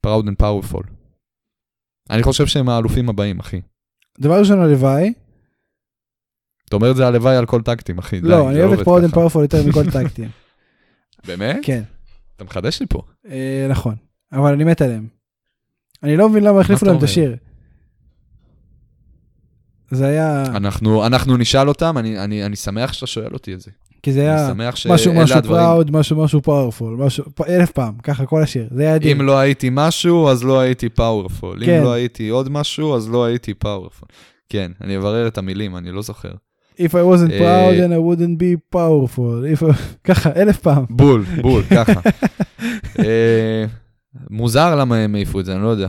פראוד 0.00 0.28
אנד 0.28 0.36
פאורפול. 0.38 0.84
אני 2.10 2.22
חושב 2.22 2.46
שהם 2.46 2.68
האלופים 2.68 3.08
הבאים, 3.08 3.40
אחי. 3.40 3.60
דבר 4.20 4.38
ראשון 4.38 4.60
הלוואי, 4.60 5.12
אתה 6.68 6.76
אומר 6.76 6.90
את 6.90 6.96
זה 6.96 7.06
הלוואי 7.06 7.36
על 7.36 7.46
כל 7.46 7.62
טקטים, 7.62 7.98
אחי. 7.98 8.20
די, 8.20 8.28
לא, 8.28 8.48
אני 8.48 8.54
זה 8.54 8.64
אוהב 8.64 8.78
את 8.78 8.84
פרודן 8.84 9.06
ככה. 9.06 9.14
פאורפול 9.14 9.42
יותר 9.42 9.58
מכל 9.68 9.90
טקטים. 10.02 10.28
באמת? 11.26 11.56
כן, 11.62 11.82
אתה 12.36 12.44
מחדש 12.44 12.80
לי 12.80 12.86
פה. 12.86 13.02
אה, 13.28 13.66
נכון, 13.70 13.94
אבל 14.32 14.52
אני 14.52 14.64
מת 14.64 14.82
עליהם. 14.82 15.06
אני 16.02 16.16
לא 16.16 16.28
מבין 16.28 16.44
למה 16.44 16.60
החליפו 16.60 16.86
להם 16.86 16.98
את? 16.98 17.02
השיר. 17.02 17.36
זה 19.94 20.06
היה, 20.06 20.44
אנחנו, 20.46 21.06
אנחנו 21.06 21.36
נשאל 21.36 21.68
אותם, 21.68 21.98
אני, 21.98 22.18
אני, 22.18 22.46
אני 22.46 22.56
שמח 22.56 22.92
שאתה 22.92 23.06
שואל 23.06 23.32
אותי 23.32 23.54
את 23.54 23.60
זה. 23.60 23.70
כי 24.02 24.12
זה 24.12 24.20
היה 24.20 24.52
משהו 24.86 25.12
משהו. 25.14 25.42
Proud, 25.42 25.90
משהו 25.90 26.24
משהו 26.24 26.42
Powerful, 26.42 26.96
משהו, 26.96 27.24
אלף 27.48 27.70
פעם, 27.70 27.94
ככה 28.02 28.26
כל 28.26 28.42
השיר, 28.42 28.68
זה 28.70 28.82
היה 28.82 28.96
אדיר. 28.96 29.12
אם 29.12 29.22
לא 29.22 29.38
הייתי 29.38 29.68
משהו, 29.72 30.28
אז 30.28 30.44
לא 30.44 30.60
הייתי 30.60 30.88
powerful. 30.88 31.64
כן. 31.66 31.78
אם 31.78 31.84
לא 31.84 31.92
הייתי 31.92 32.28
עוד 32.28 32.48
משהו, 32.48 32.96
אז 32.96 33.10
לא 33.10 33.24
הייתי 33.24 33.54
powerful. 33.54 34.08
כן, 34.48 34.72
אני 34.80 34.96
אברר 34.96 35.26
את 35.26 35.38
המילים, 35.38 35.76
אני 35.76 35.90
לא 35.90 36.02
זוכר. 36.02 36.32
If 36.78 36.90
I 36.90 36.92
wasn't 36.92 37.32
אה, 37.32 37.68
proud 37.70 37.74
then 37.80 37.92
I 37.92 38.18
wouldn't 38.18 38.38
be 38.40 38.76
powerful. 38.76 39.18
If 39.58 39.62
I- 39.62 39.82
ככה, 40.08 40.30
אלף 40.36 40.58
פעם. 40.58 40.84
בול, 40.90 41.24
בול, 41.42 41.62
ככה. 41.76 42.00
אה, 42.98 43.64
מוזר 44.30 44.76
למה 44.76 44.96
הם 44.96 45.14
העיפו 45.14 45.40
את 45.40 45.44
זה, 45.44 45.54
אני 45.54 45.62
לא 45.62 45.68
יודע. 45.68 45.88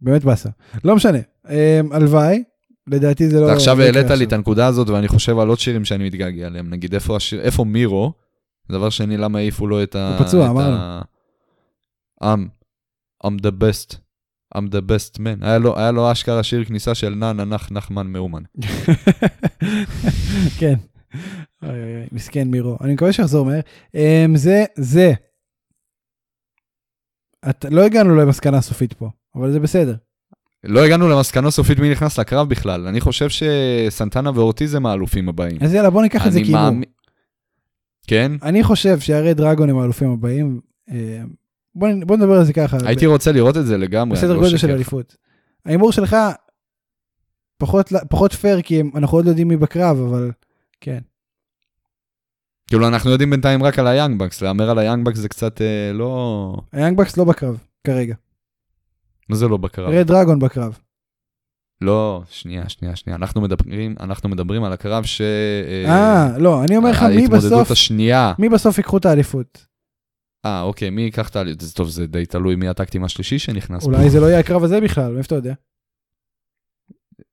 באמת 0.00 0.24
באסה. 0.24 0.48
לא 0.84 0.96
משנה, 0.96 1.18
אה, 1.50 1.80
הלוואי, 1.90 2.42
לדעתי 2.90 3.28
זה 3.28 3.40
לא... 3.40 3.52
עכשיו 3.52 3.82
העלית 3.82 4.10
לי 4.10 4.24
את 4.24 4.32
הנקודה 4.32 4.66
הזאת, 4.66 4.88
ואני 4.88 5.08
חושב 5.08 5.38
על 5.38 5.48
עוד 5.48 5.58
שירים 5.58 5.84
שאני 5.84 6.04
מתגעגע 6.04 6.46
עליהם. 6.46 6.70
נגיד, 6.70 6.94
איפה 6.94 7.16
השיר, 7.16 7.40
איפה 7.40 7.64
מירו? 7.64 8.12
דבר 8.72 8.90
שני, 8.90 9.16
למה 9.16 9.38
העיפו 9.38 9.66
לו 9.66 9.82
את 9.82 9.94
ה... 9.94 10.16
הוא 10.18 10.26
פצוע, 10.26 10.50
אמרנו. 10.50 11.00
עם. 12.22 12.48
I'm 13.24 13.40
the 13.42 13.50
best. 13.50 13.96
I'm 14.54 14.68
the 14.70 14.80
best 14.80 15.18
man. 15.18 15.44
היה 15.44 15.58
לו, 15.58 15.78
היה 15.78 15.90
לו 15.90 16.12
אשכרה 16.12 16.42
שיר 16.42 16.64
כניסה 16.64 16.94
של 16.94 17.14
נא 17.14 17.32
ננח 17.32 17.72
נחמן 17.72 18.06
מאומן. 18.06 18.42
כן. 20.60 20.74
אוי 21.62 21.70
אוי 21.70 21.96
אוי, 21.96 22.06
מסכן 22.12 22.48
מירו. 22.48 22.76
אני 22.80 22.94
מקווה 22.94 23.12
שיחזור 23.12 23.46
מהר. 23.46 23.60
אמ, 23.94 24.36
זה, 24.36 24.64
זה. 24.74 25.12
את, 27.50 27.64
לא 27.70 27.84
הגענו 27.84 28.16
למסקנה 28.16 28.60
סופית 28.60 28.92
פה, 28.92 29.10
אבל 29.34 29.52
זה 29.52 29.60
בסדר. 29.60 29.94
לא 30.64 30.80
הגענו 30.84 31.08
למסקנה 31.08 31.50
סופית 31.50 31.78
מי 31.78 31.90
נכנס 31.90 32.18
לקרב 32.18 32.48
בכלל. 32.48 32.86
אני 32.86 33.00
חושב 33.00 33.26
שסנטנה 33.28 34.30
ואורטיז 34.34 34.74
הם 34.74 34.86
האלופים 34.86 35.28
הבאים. 35.28 35.56
אז 35.60 35.74
יאללה, 35.74 35.90
בוא 35.90 36.02
ניקח 36.02 36.26
את 36.26 36.32
זה 36.32 36.40
כאילו. 36.40 36.58
מאמין- 36.58 36.84
כן? 38.06 38.32
אני 38.42 38.62
חושב 38.64 39.00
שהרי 39.00 39.34
דרגון 39.34 39.70
הם 39.70 39.78
האלופים 39.78 40.10
הבאים. 40.10 40.60
אמ, 40.90 40.96
בוא, 41.74 41.88
בוא 42.06 42.16
נדבר 42.16 42.32
על 42.38 42.44
זה 42.44 42.52
ככה. 42.52 42.76
הייתי 42.84 43.06
רוצה 43.06 43.32
לראות 43.32 43.56
את 43.56 43.66
זה 43.66 43.78
לגמרי. 43.78 44.16
בסדר 44.18 44.32
לא 44.32 44.36
גודל 44.38 44.48
של 44.48 44.56
אשקר 44.56 44.66
לך. 44.68 44.74
אליפות. 44.74 45.16
ההימור 45.66 45.92
שלך 45.92 46.16
פחות, 47.58 47.92
פחות 48.10 48.32
פייר 48.32 48.62
כי 48.62 48.80
הם- 48.80 48.90
אנחנו 48.94 49.18
עוד 49.18 49.24
לא 49.24 49.30
יודעים 49.30 49.48
מי 49.48 49.56
בקרב, 49.56 49.98
אבל 50.00 50.30
כן. 50.80 50.98
כאילו 52.66 52.88
אנחנו 52.88 53.10
יודעים 53.10 53.30
בינתיים 53.30 53.62
רק 53.62 53.78
על 53.78 53.86
ה 53.86 53.91
Young 53.91 54.18
Bucks, 54.20 54.42
להמר 54.42 54.70
על 54.70 54.78
ה 54.78 54.83
Young 54.83 55.06
Bucks 55.06 55.18
זה 55.18 55.28
קצת 55.28 55.60
אה, 55.62 55.92
לא... 55.94 56.54
ה 56.72 56.76
Young 56.76 56.96
Bucks 56.98 57.16
לא 57.16 57.24
בקרב 57.24 57.58
כרגע. 57.86 58.14
מה 59.28 59.36
זה 59.36 59.48
לא 59.48 59.56
בקרב? 59.56 59.90
reDRagon 59.90 60.06
בקרב. 60.06 60.78
לא, 61.80 62.22
שנייה, 62.30 62.68
שנייה, 62.68 62.96
שנייה. 62.96 63.16
אנחנו 63.16 63.40
מדברים, 63.40 63.94
אנחנו 64.00 64.28
מדברים 64.28 64.64
על 64.64 64.72
הקרב 64.72 65.04
ש... 65.04 65.20
אה, 65.86 66.38
לא, 66.38 66.64
אני 66.64 66.76
אומר 66.76 66.90
לך 66.90 67.02
מי 67.02 67.08
ההתמודדות 67.08 67.52
בסוף, 67.52 67.70
השנייה. 67.70 68.32
מי 68.38 68.48
בסוף 68.48 68.78
ייקחו 68.78 68.96
את 68.96 69.06
האליפות. 69.06 69.66
אה, 70.46 70.62
אוקיי, 70.62 70.90
מי 70.90 71.02
ייקח 71.02 71.28
את 71.28 71.36
ה... 71.36 71.42
זה 71.58 71.74
טוב, 71.74 71.88
זה 71.88 72.06
די 72.06 72.26
תלוי 72.26 72.56
מי 72.56 72.68
הטקטים 72.68 73.04
השלישי 73.04 73.38
שנכנס 73.38 73.84
פה. 73.84 73.90
אולי 73.90 74.10
זה 74.10 74.20
לא 74.20 74.26
יהיה 74.26 74.38
הקרב 74.38 74.64
הזה 74.64 74.80
בכלל, 74.80 75.12
מאיפה 75.12 75.26
אתה 75.26 75.34
יודע? 75.34 75.54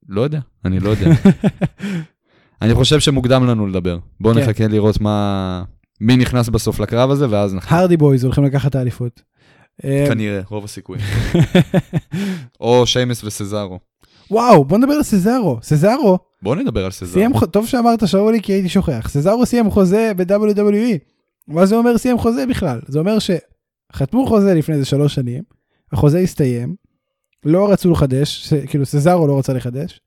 לא 0.07 0.21
יודע, 0.21 0.39
אני 0.65 0.79
לא 0.79 0.89
יודע. 0.89 1.05
אני 2.61 2.73
חושב 2.73 2.99
שמוקדם 2.99 3.47
לנו 3.47 3.67
לדבר. 3.67 3.99
בואו 4.19 4.33
כן. 4.33 4.39
נחכה 4.39 4.67
לראות 4.67 5.01
מה... 5.01 5.63
מי 6.01 6.17
נכנס 6.17 6.49
בסוף 6.49 6.79
לקרב 6.79 7.11
הזה, 7.11 7.29
ואז 7.29 7.55
נחכה. 7.55 7.79
הרדי 7.79 7.97
בויז 7.97 8.23
הולכים 8.23 8.43
לקחת 8.43 8.69
את 8.69 8.75
האליפות. 8.75 9.21
אה, 9.83 10.05
כנראה, 10.07 10.41
רוב 10.49 10.63
הסיכויים. 10.65 11.03
או 12.61 12.87
שיימס 12.87 13.23
וסזארו. 13.23 13.79
וואו, 14.31 14.65
בוא 14.65 14.77
נדבר 14.77 14.93
על 14.93 15.03
סזארו. 15.03 15.59
סזארו 15.61 16.17
בואו 16.41 16.55
נדבר 16.55 16.85
על 16.85 16.91
סזארו. 16.91 17.13
סיים, 17.13 17.47
טוב 17.51 17.67
שאמרת 17.67 18.07
שאולי 18.07 18.41
כי 18.41 18.53
הייתי 18.53 18.69
שוכח. 18.69 19.07
סזארו 19.09 19.45
סיים 19.45 19.71
חוזה 19.71 20.11
ב-WWE. 20.17 20.97
מה 21.47 21.65
זה 21.65 21.75
אומר 21.75 21.97
סיים 21.97 22.17
חוזה 22.17 22.45
בכלל? 22.45 22.79
זה 22.87 22.99
אומר 22.99 23.17
שחתמו 23.19 24.25
חוזה 24.25 24.53
לפני 24.53 24.75
איזה 24.75 24.85
שלוש 24.85 25.15
שנים, 25.15 25.43
החוזה 25.91 26.19
הסתיים, 26.19 26.75
לא 27.45 27.71
רצו 27.71 27.91
לחדש, 27.91 28.53
כאילו 28.67 28.85
סזארו 28.85 29.27
לא 29.27 29.39
רצה 29.39 29.53
לחדש. 29.53 29.99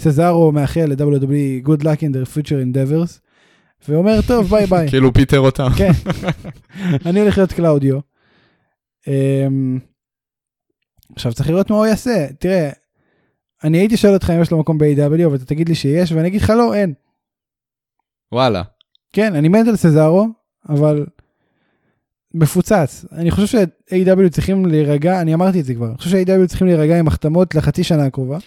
סזארו 0.00 0.52
מאחל 0.52 0.84
ל-WWE 0.88 1.68
good 1.68 1.82
luck 1.82 2.00
in 2.00 2.12
their 2.12 2.36
future 2.36 2.74
endeavors, 2.74 3.18
ואומר 3.88 4.20
טוב 4.26 4.50
ביי 4.50 4.66
ביי. 4.66 4.88
כאילו 4.90 5.12
פיטר 5.12 5.40
אותם. 5.40 5.68
כן. 5.76 5.90
אני 7.06 7.20
הולך 7.20 7.38
להיות 7.38 7.52
קלאודיו. 7.52 7.98
אמ, 9.06 9.78
עכשיו 11.14 11.32
צריך 11.32 11.48
לראות 11.48 11.70
מה 11.70 11.76
הוא 11.76 11.86
יעשה. 11.86 12.26
תראה, 12.38 12.70
אני 13.64 13.78
הייתי 13.78 13.96
שואל 13.96 14.14
אותך 14.14 14.30
אם 14.30 14.42
יש 14.42 14.50
לו 14.50 14.58
מקום 14.58 14.78
ב-AW, 14.78 15.26
אבל 15.26 15.34
אתה 15.34 15.44
תגיד 15.44 15.68
לי 15.68 15.74
שיש, 15.74 16.12
ואני 16.12 16.28
אגיד 16.28 16.40
לך 16.40 16.50
לא, 16.50 16.74
אין. 16.74 16.94
וואלה. 18.32 18.62
כן, 19.12 19.34
אני 19.34 19.48
מת 19.48 19.68
על 19.68 19.76
סזארו, 19.76 20.26
אבל 20.68 21.06
מפוצץ. 22.34 23.04
אני 23.12 23.30
חושב 23.30 23.46
ש-AW 23.46 24.28
צריכים 24.30 24.66
להירגע, 24.66 25.20
אני 25.20 25.34
אמרתי 25.34 25.60
את 25.60 25.64
זה 25.64 25.74
כבר, 25.74 25.88
אני 25.88 25.96
חושב 25.96 26.10
ש-AW 26.10 26.46
צריכים 26.46 26.66
להירגע 26.66 26.98
עם 26.98 27.08
החתמות 27.08 27.54
לחצי 27.54 27.84
שנה 27.84 28.04
הקרובה. 28.04 28.38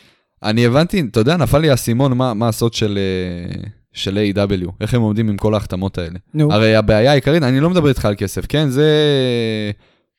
אני 0.43 0.65
הבנתי, 0.65 1.01
אתה 1.11 1.19
יודע, 1.19 1.37
נפל 1.37 1.57
לי 1.57 1.69
האסימון 1.69 2.17
מה, 2.17 2.33
מה 2.33 2.47
הסוד 2.47 2.73
של, 2.73 2.99
אה, 2.99 3.61
של 3.93 4.19
A.W. 4.33 4.71
איך 4.81 4.93
הם 4.93 5.01
עומדים 5.01 5.29
עם 5.29 5.37
כל 5.37 5.53
ההחתמות 5.53 5.97
האלה. 5.97 6.19
נו, 6.33 6.53
הרי 6.53 6.75
הבעיה 6.75 7.11
העיקרית, 7.11 7.43
אני 7.43 7.59
לא 7.59 7.69
מדבר 7.69 7.89
איתך 7.89 8.05
על 8.05 8.15
כסף, 8.17 8.45
כן? 8.45 8.69
זה 8.69 8.91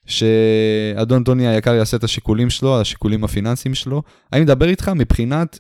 שאדון 0.07 1.25
טוני 1.25 1.49
היקר 1.49 1.75
יעשה 1.75 1.97
את 1.97 2.05
השיקולים 2.05 2.51
שלו, 2.51 2.81
השיקולים 2.81 3.25
הפיננסיים 3.25 3.75
שלו. 3.75 4.03
אני 4.33 4.41
מדבר 4.41 4.69
איתך 4.69 4.89
מבחינת 4.89 5.59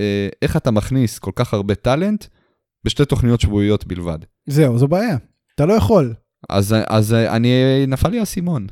אה, 0.00 0.28
איך 0.42 0.56
אתה 0.56 0.70
מכניס 0.70 1.18
כל 1.18 1.30
כך 1.34 1.54
הרבה 1.54 1.74
טאלנט 1.74 2.24
בשתי 2.84 3.04
תוכניות 3.04 3.40
שבועיות 3.40 3.86
בלבד. 3.86 4.18
זהו, 4.46 4.78
זו 4.78 4.88
בעיה. 4.88 5.16
אתה 5.54 5.66
לא 5.66 5.72
יכול. 5.72 6.14
אז, 6.48 6.74
אז 6.88 7.12
אני, 7.14 7.48
נפל 7.88 8.08
לי 8.08 8.18
האסימון. 8.20 8.66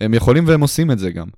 הם 0.00 0.14
יכולים 0.14 0.44
והם 0.48 0.60
עושים 0.60 0.90
את 0.90 0.98
זה 0.98 1.10
גם. 1.10 1.28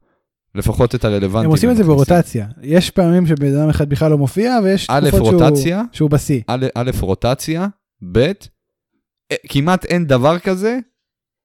לפחות 0.54 0.94
את 0.94 1.04
הרלוונטים. 1.04 1.44
הם 1.44 1.50
עושים 1.50 1.70
את 1.70 1.76
זה. 1.76 1.84
ברוטציה. 1.84 2.46
יש 2.62 2.90
פעמים 2.90 3.26
שבן 3.26 3.54
אדם 3.56 3.68
אחד 3.68 3.88
בכלל 3.88 4.10
לא 4.10 4.18
מופיע, 4.18 4.58
ויש 4.64 4.86
תקופות 4.86 5.24
שהוא- 5.26 5.42
רוטציה. 5.44 5.82
שהוא 5.92 6.10
בשיא. 6.10 6.40
א', 6.46 6.66
א', 6.74 6.90
רוטציה, 7.00 7.66
ב', 8.12 8.18
אה, 8.18 9.36
כמעט 9.48 9.84
אין 9.84 10.06
דבר 10.06 10.38
כזה 10.38 10.78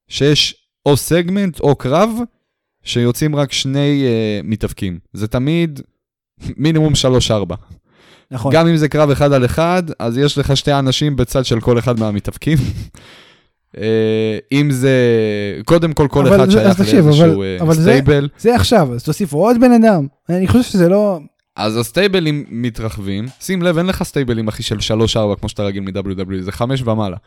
שיש 0.08 0.59
או 0.86 0.98
סגמנט 0.98 1.60
או 1.60 1.76
קרב 1.76 2.10
שיוצאים 2.84 3.36
רק 3.36 3.52
שני 3.52 4.04
uh, 4.06 4.48
מתאבקים. 4.48 5.00
זה 5.14 5.28
תמיד 5.28 5.82
מינימום 6.58 6.94
3-4. 7.30 7.54
נכון. 8.32 8.54
גם 8.54 8.68
אם 8.68 8.78
זה 8.78 8.88
קרב 8.90 9.10
אחד 9.10 9.34
על 9.34 9.46
אחד, 9.46 9.84
אז 10.00 10.18
יש 10.18 10.38
לך 10.38 10.58
שתי 10.58 10.74
אנשים 10.74 11.16
בצד 11.16 11.46
של 11.46 11.60
כל 11.60 11.80
אחד 11.80 12.00
מהמתאבקים. 12.00 12.58
אה, 13.78 14.38
אם 14.52 14.72
זה, 14.72 14.92
קודם 15.66 15.94
כל 15.94 16.08
כל 16.12 16.28
אחד 16.28 16.50
שייך 16.50 16.80
לאיזשהו 16.80 17.44
אבל- 17.62 17.68
אה, 17.70 17.74
זה- 17.74 17.82
stable, 17.82 18.30
זה 18.40 18.56
עכשיו, 18.56 18.94
אז 18.94 19.04
תוסיפו 19.04 19.38
עוד 19.48 19.58
בן 19.62 19.72
אדם. 19.72 20.08
אני 20.30 20.48
חושב 20.48 20.64
שזה 20.64 20.90
לא... 20.90 21.20
אז 21.56 21.78
הסטייבלים 21.78 22.46
מתרחבים, 22.50 23.26
שים 23.42 23.62
לב, 23.62 23.78
אין 23.78 23.86
לך 23.86 24.04
סטייבלים 24.04 24.48
אחי 24.48 24.64
של 24.64 24.78
3-4 24.78 25.36
כמו 25.40 25.50
שאתה 25.50 25.64
רגיל 25.64 25.84
מ-WWE, 25.84 26.42
זה 26.42 26.52
5 26.52 26.82
ומעלה. 26.82 27.18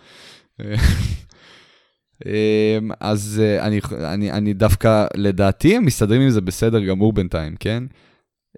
אמ, 2.27 2.91
אז 3.01 3.43
אה, 3.45 3.67
אני, 3.67 3.81
אני, 4.05 4.33
אני 4.33 4.53
דווקא, 4.53 5.07
לדעתי 5.17 5.77
הם 5.77 5.85
מסתדרים 5.85 6.23
עם 6.23 6.31
זה 6.31 6.41
בסדר 6.41 6.81
גמור 6.81 7.13
בינתיים, 7.13 7.57
כן? 7.61 7.85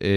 אמ, 0.02 0.08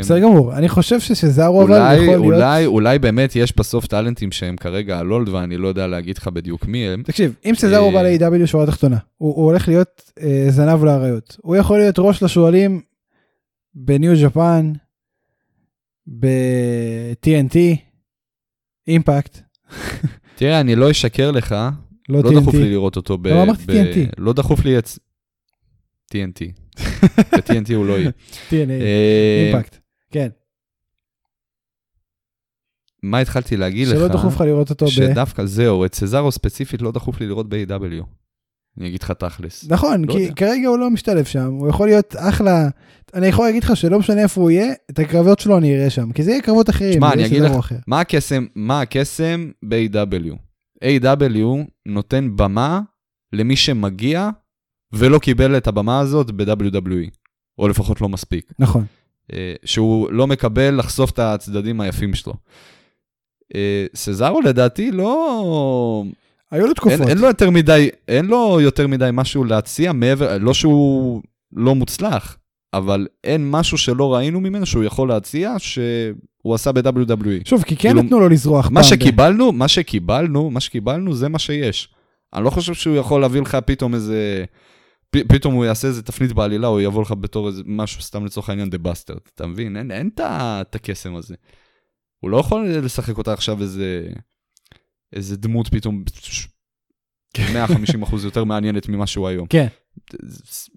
בסדר 0.00 0.18
גמור. 0.18 0.56
אני 0.56 0.68
חושב 0.68 1.00
שסזארו 1.00 1.62
אבל 1.62 1.72
אולי, 1.72 1.94
יכול 1.94 2.06
להיות... 2.06 2.24
אולי, 2.24 2.66
אולי 2.66 2.98
באמת 2.98 3.36
יש 3.36 3.56
בסוף 3.56 3.86
טאלנטים 3.86 4.32
שהם 4.32 4.56
כרגע 4.56 4.98
על 4.98 5.06
הולד 5.06 5.28
ואני 5.28 5.56
לא 5.56 5.68
יודע 5.68 5.86
להגיד 5.86 6.18
לך 6.18 6.28
בדיוק 6.28 6.66
מי 6.66 6.88
הם. 6.88 7.02
תקשיב, 7.02 7.34
אם 7.44 7.54
סזארו 7.54 7.88
אה, 7.88 7.92
בא 7.92 8.02
ל-AW 8.02 8.46
שורה 8.46 8.66
תחתונה, 8.66 8.96
הוא 9.16 9.34
הוא 9.36 9.44
הולך 9.44 9.68
להיות 9.68 10.12
אה, 10.22 10.46
זנב 10.48 10.84
לאריות. 10.84 11.36
הוא 11.42 11.56
יכול 11.56 11.78
להיות 11.78 11.98
ראש 11.98 12.22
לשועלים 12.22 12.80
בניו 13.74 14.12
ג'פן, 14.22 14.72
ב-TNT, 16.06 17.56
אימפקט, 18.88 19.38
תראה, 20.36 20.60
אני 20.60 20.76
לא 20.76 20.90
אשקר 20.90 21.30
לך, 21.30 21.54
לא 22.08 22.22
לא 22.22 22.40
דחוף 22.40 22.54
לי. 22.54 22.70
לראות 22.70 22.96
אותו 22.96 23.18
ב... 23.18 23.26
לא 23.26 23.42
אמרתי 23.42 23.62
ב- 23.66 23.70
TNT. 23.70 23.98
לא 24.18 24.32
דחוף 24.32 24.64
לי 24.64 24.78
את... 24.78 24.88
TNT. 26.14 26.52
ב-TNT 27.32 27.74
הוא 27.74 27.86
לא 27.86 27.92
יהיה. 27.98 28.10
TNA, 28.50 28.52
אה, 28.70 29.50
אימפקט. 29.52 29.76
כן, 30.10 30.28
מה 33.02 33.18
התחלתי 33.18 33.56
להגיד 33.56 33.88
לך? 33.88 33.94
שלא 33.98 34.08
דחוף 34.08 34.34
לך 34.34 34.40
לראות 34.40 34.70
אותו 34.70 34.86
ב... 34.86 34.88
שדווקא 34.88 35.44
זהו, 35.44 35.84
את 35.84 35.94
סזארו 35.94 36.32
ספציפית 36.32 36.82
לא 36.82 36.92
דחוף 36.92 37.20
לי 37.20 37.26
לראות 37.26 37.48
ב-AW. 37.48 38.04
אני 38.78 38.88
אגיד 38.88 39.02
לך 39.02 39.10
תכלס. 39.10 39.64
נכון, 39.68 40.04
לא 40.04 40.12
כי 40.12 40.18
יודע. 40.20 40.34
כרגע 40.34 40.68
הוא 40.68 40.78
לא 40.78 40.90
משתלב 40.90 41.24
שם, 41.24 41.52
הוא 41.52 41.68
יכול 41.68 41.86
להיות 41.88 42.14
אחלה, 42.18 42.68
אני 43.14 43.26
יכול 43.26 43.44
להגיד 43.46 43.64
לך 43.64 43.76
שלא 43.76 43.98
משנה 43.98 44.22
איפה 44.22 44.40
הוא 44.40 44.50
יהיה, 44.50 44.72
את 44.90 44.98
הקרבות 44.98 45.38
שלו 45.38 45.58
אני 45.58 45.76
אראה 45.76 45.90
שם, 45.90 46.12
כי 46.12 46.22
זה 46.22 46.30
יהיה 46.30 46.42
קרבות 46.42 46.70
אחרים, 46.70 46.92
שמע, 46.92 47.12
אני 47.12 47.26
אגיד 47.26 47.42
לך- 47.42 47.52
אחר. 47.58 47.76
מה 47.86 48.00
הקסם, 48.00 48.46
מה 48.54 48.80
הקסם 48.80 49.50
ב-AW? 49.62 50.36
AW 50.84 51.44
נותן 51.86 52.36
במה 52.36 52.80
למי 53.32 53.56
שמגיע 53.56 54.30
ולא 54.92 55.18
קיבל 55.18 55.56
את 55.56 55.66
הבמה 55.66 56.00
הזאת 56.00 56.30
ב-WWE, 56.30 57.10
או 57.58 57.68
לפחות 57.68 58.00
לא 58.00 58.08
מספיק. 58.08 58.52
נכון, 58.58 58.84
אה, 59.32 59.54
שהוא 59.64 60.12
לא 60.12 60.26
מקבל 60.26 60.78
לחשוף 60.78 61.10
את 61.10 61.18
הצדדים 61.18 61.80
היפים 61.80 62.14
שלו. 62.14 62.34
אה, 63.54 63.86
סזארו 63.94 64.40
לדעתי 64.40 64.90
לא... 64.90 66.04
היו 66.50 66.62
לו 66.62 66.66
אין, 66.66 66.74
תקופות, 66.74 67.08
אין 67.08 67.18
לו 67.18 67.26
יותר 67.26 67.50
מדי, 67.50 67.88
אין 68.08 68.26
לו 68.26 68.60
יותר 68.60 68.86
מדי 68.86 69.10
משהו 69.12 69.44
להציע 69.44 69.92
מעבר, 69.92 70.38
לא 70.38 70.54
שהוא 70.54 71.22
לא 71.52 71.74
מוצלח, 71.74 72.38
אבל 72.74 73.06
אין 73.24 73.50
משהו 73.50 73.78
שלא 73.78 74.14
ראינו 74.14 74.40
ממנו 74.40 74.66
שהוא 74.66 74.84
יכול 74.84 75.08
להציע 75.08 75.58
שהוא 76.46 76.54
עשה 76.54 76.72
ב-WWE. 76.72 77.44
שוב, 77.44 77.62
כי 77.62 77.76
כן 77.76 77.88
כאילו, 77.88 78.02
נתנו 78.02 78.20
לו 78.20 78.28
לזרוח 78.28 78.70
מה 78.70 78.82
פעם 78.82 78.90
ב- 78.90 78.94
שקיבלנו, 78.94 79.52
מה 79.52 79.68
שקיבלנו, 79.68 80.50
מה 80.50 80.60
שקיבלנו 80.60 81.14
זה 81.14 81.28
מה 81.28 81.38
שיש. 81.38 81.88
אני 82.34 82.44
לא 82.44 82.50
חושב 82.50 82.74
שהוא 82.74 82.96
יכול 82.96 83.20
להביא 83.20 83.40
לך 83.40 83.54
פתאום 83.66 83.94
איזה... 83.94 84.44
פ- 85.10 85.26
פתאום 85.28 85.54
הוא 85.54 85.64
יעשה 85.64 85.88
איזה 85.88 86.02
תפנית 86.02 86.32
בעלילה, 86.32 86.66
או 86.68 86.80
יבוא 86.80 87.02
לך 87.02 87.12
בתור 87.20 87.48
איזה 87.48 87.62
משהו, 87.66 88.02
סתם 88.02 88.24
לצורך 88.24 88.48
העניין, 88.48 88.70
דה 88.70 88.78
בסטר, 88.78 89.14
אתה 89.34 89.46
מבין? 89.46 89.76
אין, 89.92 90.10
את 90.20 90.74
הקסם 90.74 91.14
הזה. 91.14 91.34
הוא 92.20 92.30
לא 92.30 92.36
יכול 92.36 92.68
לשחק 92.68 93.18
אותה 93.18 93.32
עכשיו 93.32 93.62
איזה, 93.62 94.08
איזה 95.12 95.36
דמות 95.36 95.68
פתאום 95.68 96.04
150 97.52 98.02
אחוז 98.02 98.24
יותר 98.24 98.44
מעניינת 98.44 98.88
ממה 98.88 99.06
שהוא 99.06 99.28
היום. 99.28 99.46
כן, 99.46 99.66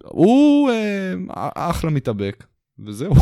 הוא 0.03 0.71
אה, 0.71 1.13
אחלה 1.55 1.89
מתאבק, 1.89 2.45
וזהו. 2.85 3.13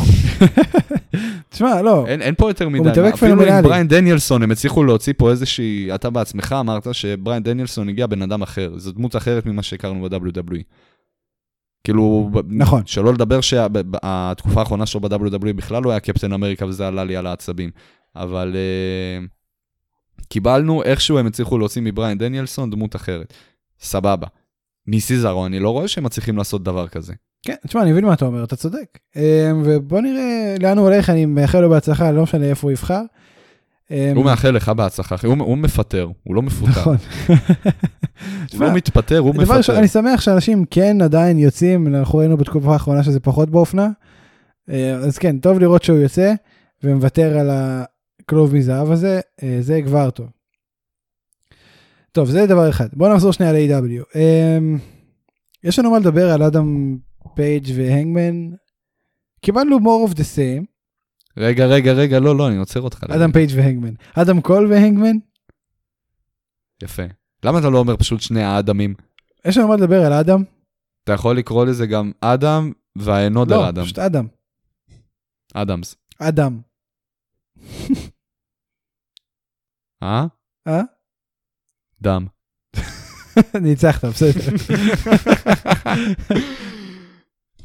תשמע, 1.50 1.82
לא, 1.82 2.06
אין, 2.06 2.22
אין 2.22 2.34
פה 2.34 2.50
יותר 2.50 2.68
מדי. 2.68 2.90
מתאבק 2.90 3.12
אפילו 3.12 3.32
פנומנלי. 3.32 3.58
עם 3.58 3.64
בריין 3.64 3.88
דניאלסון, 3.88 4.42
הם 4.42 4.50
הצליחו 4.50 4.84
להוציא 4.84 5.12
פה 5.16 5.30
איזושהי... 5.30 5.94
אתה 5.94 6.10
בעצמך 6.10 6.56
אמרת 6.60 6.94
שבריין 6.94 7.42
דניאלסון 7.42 7.88
הגיע 7.88 8.06
בן 8.06 8.22
אדם 8.22 8.42
אחר, 8.42 8.72
זו 8.76 8.92
דמות 8.92 9.16
אחרת 9.16 9.46
ממה 9.46 9.62
שהכרנו 9.62 10.08
ב-WWE. 10.08 10.62
כאילו, 11.84 12.30
נכון. 12.48 12.82
שלא 12.86 13.12
לדבר 13.14 13.40
שהתקופה 13.40 14.60
האחרונה 14.60 14.86
שלו 14.86 15.00
ב-WWE 15.00 15.52
בכלל 15.56 15.82
לא 15.82 15.90
היה 15.90 16.00
קפטן 16.00 16.32
אמריקה 16.32 16.66
וזה 16.66 16.88
עלה 16.88 17.04
לי 17.04 17.16
על 17.16 17.26
העצבים. 17.26 17.70
אבל 18.16 18.56
uh, 18.56 20.24
קיבלנו, 20.28 20.82
איכשהו 20.82 21.18
הם 21.18 21.26
הצליחו 21.26 21.58
להוציא 21.58 21.82
מבריין 21.82 22.18
דניאלסון 22.18 22.70
דמות 22.70 22.96
אחרת. 22.96 23.34
סבבה. 23.80 24.26
מסיזרו, 24.86 25.46
אני 25.46 25.58
לא 25.58 25.70
רואה 25.70 25.88
שהם 25.88 26.04
מצליחים 26.04 26.36
לעשות 26.36 26.62
דבר 26.62 26.88
כזה. 26.88 27.14
כן, 27.42 27.54
תשמע, 27.66 27.82
אני 27.82 27.92
מבין 27.92 28.04
מה 28.04 28.12
אתה 28.12 28.24
אומר, 28.24 28.44
אתה 28.44 28.56
צודק. 28.56 28.98
אמ, 29.16 29.22
ובוא 29.64 30.00
נראה 30.00 30.54
לאן 30.60 30.78
הוא 30.78 30.88
הולך, 30.88 31.10
אני 31.10 31.26
מאחל 31.26 31.60
לו 31.60 31.70
בהצלחה, 31.70 32.10
לא 32.10 32.22
משנה 32.22 32.44
איפה 32.46 32.66
הוא 32.66 32.72
יבחר. 32.72 33.02
אמ, 33.90 34.12
הוא 34.16 34.24
מאחל 34.24 34.50
לך 34.50 34.68
בהצלחה, 34.68 35.14
אחי, 35.14 35.26
הוא, 35.26 35.36
הוא 35.38 35.58
מפטר, 35.58 36.08
הוא 36.24 36.34
לא 36.34 36.42
מפוטר. 36.42 36.70
נכון. 36.70 36.96
הוא 38.52 38.60
לא 38.60 38.72
מתפטר, 38.72 39.18
הוא 39.18 39.34
ראשון, 39.36 39.58
מפטר. 39.58 39.78
אני 39.78 39.88
שמח 39.88 40.20
שאנשים 40.20 40.64
כן 40.70 41.02
עדיין 41.02 41.38
יוצאים, 41.38 41.86
אנחנו 41.94 42.18
ראינו 42.18 42.36
בתקופה 42.36 42.72
האחרונה 42.72 43.02
שזה 43.02 43.20
פחות 43.20 43.50
באופנה. 43.50 43.88
אה, 44.70 44.94
אז 44.94 45.18
כן, 45.18 45.38
טוב 45.38 45.58
לראות 45.58 45.82
שהוא 45.82 45.98
יוצא 45.98 46.34
ומוותר 46.82 47.38
על 47.38 47.50
הכלוב 47.50 48.54
מזהב 48.54 48.90
הזה, 48.90 49.20
אה, 49.42 49.58
זה 49.60 49.80
כבר 49.84 50.10
טוב. 50.10 50.26
טוב, 52.12 52.30
זה 52.30 52.46
דבר 52.46 52.68
אחד. 52.68 52.88
בואו 52.92 53.14
נחזור 53.14 53.32
שנייה 53.32 53.52
ל- 53.52 53.74
AEW. 53.74 54.18
אמ, 54.18 54.78
יש 55.64 55.78
לנו 55.78 55.90
מה 55.90 55.98
לדבר 55.98 56.30
על 56.30 56.42
אדם 56.42 56.96
פייג' 57.34 57.66
והנגמן. 57.76 58.56
קיבלנו 59.40 59.76
more 59.76 60.10
of 60.10 60.14
the 60.14 60.24
same, 60.36 60.64
רגע, 61.36 61.66
רגע, 61.66 61.92
רגע, 61.92 62.20
לא, 62.20 62.36
לא, 62.36 62.48
אני 62.48 62.56
עוצר 62.56 62.80
אותך. 62.80 63.04
אדם 63.10 63.32
פייג' 63.32 63.50
והנגמן. 63.56 63.94
אדם 64.14 64.40
קול 64.40 64.66
והנגמן, 64.72 65.16
יפה. 66.82 67.02
למה 67.44 67.58
אתה 67.58 67.70
לא 67.70 67.78
אומר 67.78 67.96
פשוט 67.96 68.20
שני 68.20 68.42
האדמים? 68.42 68.94
יש 69.44 69.56
לנו 69.56 69.68
מה 69.68 69.76
לדבר 69.76 70.06
על 70.06 70.12
אדם. 70.12 70.42
אתה 71.04 71.12
יכול 71.12 71.38
לקרוא 71.38 71.66
לזה 71.66 71.86
גם 71.86 72.12
אדם 72.20 72.72
וה 72.96 73.09
another 73.09 73.56
לא, 73.56 73.68
אדם. 73.68 73.84
פשוט 73.84 73.98
אדם. 73.98 74.26
אדמס. 75.54 75.96
אדם. 76.18 76.60
אה? 80.02 80.26
אה? 80.68 80.82
דם. 82.02 82.26
ניצחת, 83.62 84.04
בסדר. 84.04 84.40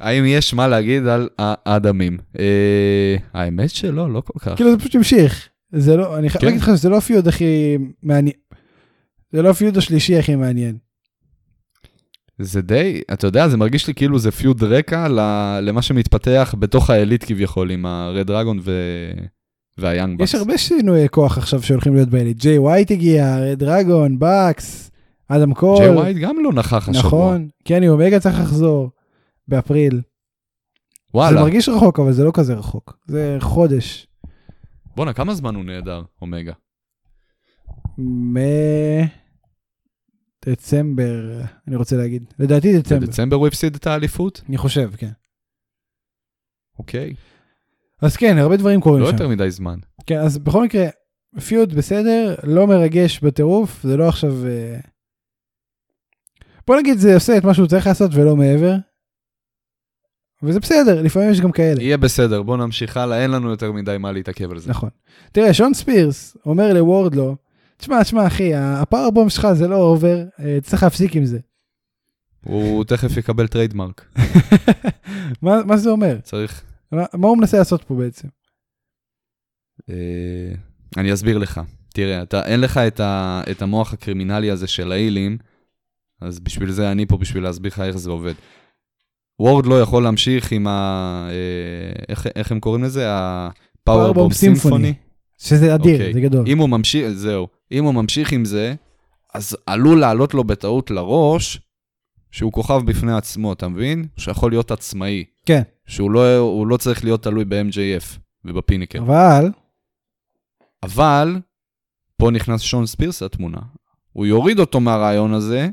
האם 0.04 0.26
יש 0.26 0.54
מה 0.54 0.68
להגיד 0.68 1.08
על 1.08 1.30
האדמים? 1.40 2.18
אה, 2.40 3.16
האמת 3.34 3.70
שלא, 3.70 4.14
לא 4.14 4.22
כל 4.22 4.40
כך. 4.40 4.56
כאילו 4.56 4.72
זה 4.72 4.80
פשוט 4.80 4.96
המשיך. 4.96 5.50
זה 5.72 5.98
לא, 5.98 6.18
אני 6.18 6.30
חייב 6.30 6.42
כן. 6.42 6.48
להגיד 6.48 6.62
לך 6.62 6.68
שזה 6.68 6.90
לא 6.90 6.98
הפיוד 6.98 7.28
הכי 7.28 7.78
מעניין. 8.04 8.36
זה 9.32 9.42
לא 9.42 9.50
הפיוד 9.50 9.78
השלישי 9.78 10.18
הכי 10.18 10.36
מעניין. 10.36 10.78
זה 12.40 12.62
די, 12.62 13.02
אתה 13.14 13.28
יודע, 13.28 13.48
זה 13.48 13.58
מרגיש 13.58 13.88
לי 13.88 13.94
כאילו 13.94 14.20
זה 14.20 14.32
פיוד 14.32 14.64
רקע 14.64 15.08
למה 15.62 15.82
שמתפתח 15.82 16.56
בתוך 16.60 16.90
האליט 16.90 17.24
כביכול, 17.28 17.72
עם 17.72 17.86
הרד 17.86 18.28
דרגון 18.28 18.60
ו... 18.64 18.72
וה 19.78 19.90
Young 19.90 20.20
Bucks. 20.20 20.30
יש 20.30 20.36
הרבה 20.36 20.58
שינויי 20.58 21.10
כוח 21.10 21.38
עכשיו 21.38 21.62
שהולכים 21.62 21.94
להיות 21.94 22.10
ב 22.10 22.14
Elite. 22.14 22.38
ג'יי 22.38 22.58
ווייט 22.58 22.92
הגיע, 22.92 23.38
reDRagon, 23.38 24.16
Bucks, 24.20 24.92
אדם 25.28 25.54
קול. 25.54 25.78
ג'יי 25.78 25.90
ווייט 25.90 26.18
גם 26.18 26.36
לא 26.44 26.54
נכח 26.54 26.90
השבוע. 26.90 27.08
נכון, 27.08 27.48
קני 27.68 27.90
אומגה 27.90 28.20
צריך 28.20 28.40
לחזור 28.40 28.90
באפריל. 29.48 29.96
זה 29.96 30.02
וואלה. 31.14 31.42
מרגיש 31.42 31.70
רחוק 31.70 32.00
אבל 32.00 32.14
זה 32.14 32.24
לא 32.24 32.32
כזה 32.34 32.54
רחוק. 32.54 32.98
זה 33.08 33.38
חודש. 33.40 34.08
בואנה, 34.96 35.14
כמה 35.14 35.34
זמן 35.34 35.56
הוא 35.56 35.64
נעדר, 35.64 36.02
אומגה? 36.22 36.54
מדצמבר, 40.48 41.42
אני 41.68 41.76
רוצה 41.76 41.98
להגיד. 41.98 42.34
לדעתי 42.40 42.80
דצמבר. 42.80 43.06
בדצמבר 43.06 43.36
הוא 43.36 43.48
הפסיד 43.48 43.76
את 43.76 43.88
האליפות? 43.88 44.42
אני 44.50 44.58
חושב, 44.58 44.92
כן. 44.98 45.12
אוקיי. 46.80 47.14
אז 48.02 48.18
כן, 48.18 48.38
הרבה 48.38 48.58
דברים 48.58 48.82
קורים 48.82 49.04
לא 49.04 49.08
שם. 49.08 49.14
יותר 49.14 49.28
מדי 49.28 49.52
זמן. 49.52 49.80
כן, 50.06 50.20
אז 50.20 50.38
בכל 50.38 50.64
מקרה, 50.64 50.86
feud 51.48 51.74
בסדר, 51.74 52.36
לא 52.44 52.68
מרגש 52.68 53.20
בטירוף, 53.20 53.84
זה 53.84 53.98
לא 53.98 54.08
עכשיו... 54.10 54.46
אה, 54.46 54.80
בוא 56.68 56.76
נגיד 56.80 56.98
זה 56.98 57.16
עושה 57.16 57.38
את 57.38 57.44
מה 57.44 57.54
שהוא 57.54 57.68
צריך 57.68 57.88
לעשות 57.88 58.12
ולא 58.14 58.36
מעבר. 58.36 58.76
וזה 60.44 60.60
בסדר, 60.60 61.02
לפעמים 61.02 61.32
יש 61.32 61.42
גם 61.42 61.52
כאלה. 61.52 61.82
יהיה 61.82 61.98
בסדר, 61.98 62.42
בוא 62.42 62.58
נמשיך 62.58 62.98
הלאה, 62.98 63.24
אין 63.24 63.32
לנו 63.32 63.50
יותר 63.50 63.72
מדי 63.72 63.98
מה 64.00 64.12
להתעכב 64.12 64.52
על 64.52 64.60
זה. 64.60 64.70
נכון. 64.70 64.90
תראה, 65.32 65.54
שון 65.54 65.74
ספירס 65.74 66.38
אומר 66.46 66.74
לוורדלו, 66.74 67.36
תשמע, 67.78 68.04
תשמע 68.04 68.28
אחי, 68.28 68.56
ה 68.56 68.63
powerbomb 68.63 69.30
שלך 69.30 69.48
זה 69.54 69.68
לא 69.68 69.76
over, 69.76 70.24
אה, 70.40 70.58
צריך 70.62 70.84
להפסיק 70.84 71.16
עם 71.16 71.26
זה. 71.26 71.40
הוא 72.42 72.84
תכף 72.84 73.18
יקבל 73.18 73.48
trademark. 73.48 74.06
מה, 75.42 75.64
מה 75.66 75.78
זה 75.78 75.90
אומר? 75.90 76.20
צריך... 76.24 76.64
מה, 76.92 77.04
מה 77.14 77.28
הוא 77.28 77.38
מנסה 77.38 77.58
לעשות 77.58 77.84
פה 77.84 77.96
בעצם? 77.96 78.28
אה, 79.90 80.54
אני 80.98 81.14
אסביר 81.14 81.38
לך. 81.38 81.62
תראה, 81.94 82.22
אתה, 82.22 82.46
אין 82.46 82.62
לך 82.62 82.78
את, 82.78 83.00
ה, 83.00 83.42
את 83.52 83.62
המוח 83.62 83.94
הקרימינלי 83.94 84.52
הזה 84.52 84.68
של 84.68 84.92
ההילים, 84.92 85.38
אז 86.22 86.40
בשביל 86.40 86.72
זה 86.72 86.92
אני 86.92 87.06
פה, 87.06 87.18
בשביל 87.18 87.44
להסביר 87.44 87.72
לך 87.72 87.80
איך 87.80 87.98
זה 87.98 88.10
עובד. 88.10 88.34
וורדלו 89.44 89.66
לא 89.66 89.82
יכול 89.82 90.04
להמשיך 90.04 90.52
עם 90.52 90.68
ה... 90.68 91.28
אה, 91.30 92.04
איך, 92.10 92.28
איך 92.36 92.52
הם 92.52 92.60
קוראים 92.60 92.84
לזה? 92.84 93.06
ה 93.08 93.19
powerbomb. 93.19 94.34
Symphony. 94.34 94.94
שזה 95.38 95.76
אדיר, 95.76 95.96
אוקיי. 95.96 96.14
זה 96.14 96.22
גדול. 96.22 96.46
אם 96.48 96.58
הוא 96.58 96.70
ממשיך, 96.70 97.10
זהו, 97.10 97.48
אם 97.72 97.84
הוא 97.84 97.94
ממשיך 97.94 98.32
עם 98.32 98.46
זה, 98.46 98.76
אז 99.34 99.58
עלול 99.66 100.00
לעלות 100.00 100.34
לו 100.34 100.44
בטעות 100.44 100.92
לראש 100.92 101.60
שהוא 102.32 102.52
כוכב 102.52 102.82
בפני 102.86 103.14
עצמו, 103.14 103.54
אתה 103.54 103.68
מבין? 103.68 104.06
שיכול 104.18 104.52
להיות 104.52 104.72
עצמאי. 104.72 105.24
כן, 105.46 105.62
שהוא 105.86 106.12
לא, 106.12 106.66
לא 106.68 106.78
צריך 106.78 107.04
להיות 107.04 107.24
תלוי 107.24 107.46
ב-MJF 107.46 108.20
וב 108.46 108.55
Pinnacle. 108.55 109.00
אבל, 109.00 109.52
אבל, 110.84 111.40
פה 112.18 112.32
נכנס 112.32 112.62
שון 112.62 112.86
ספירס 112.86 113.24
לתמונה. 113.24 113.60
הוא 114.14 114.26
יוריד 114.26 114.60
אותו 114.60 114.80
מהרעיון 114.80 115.34
הזה, 115.34 115.70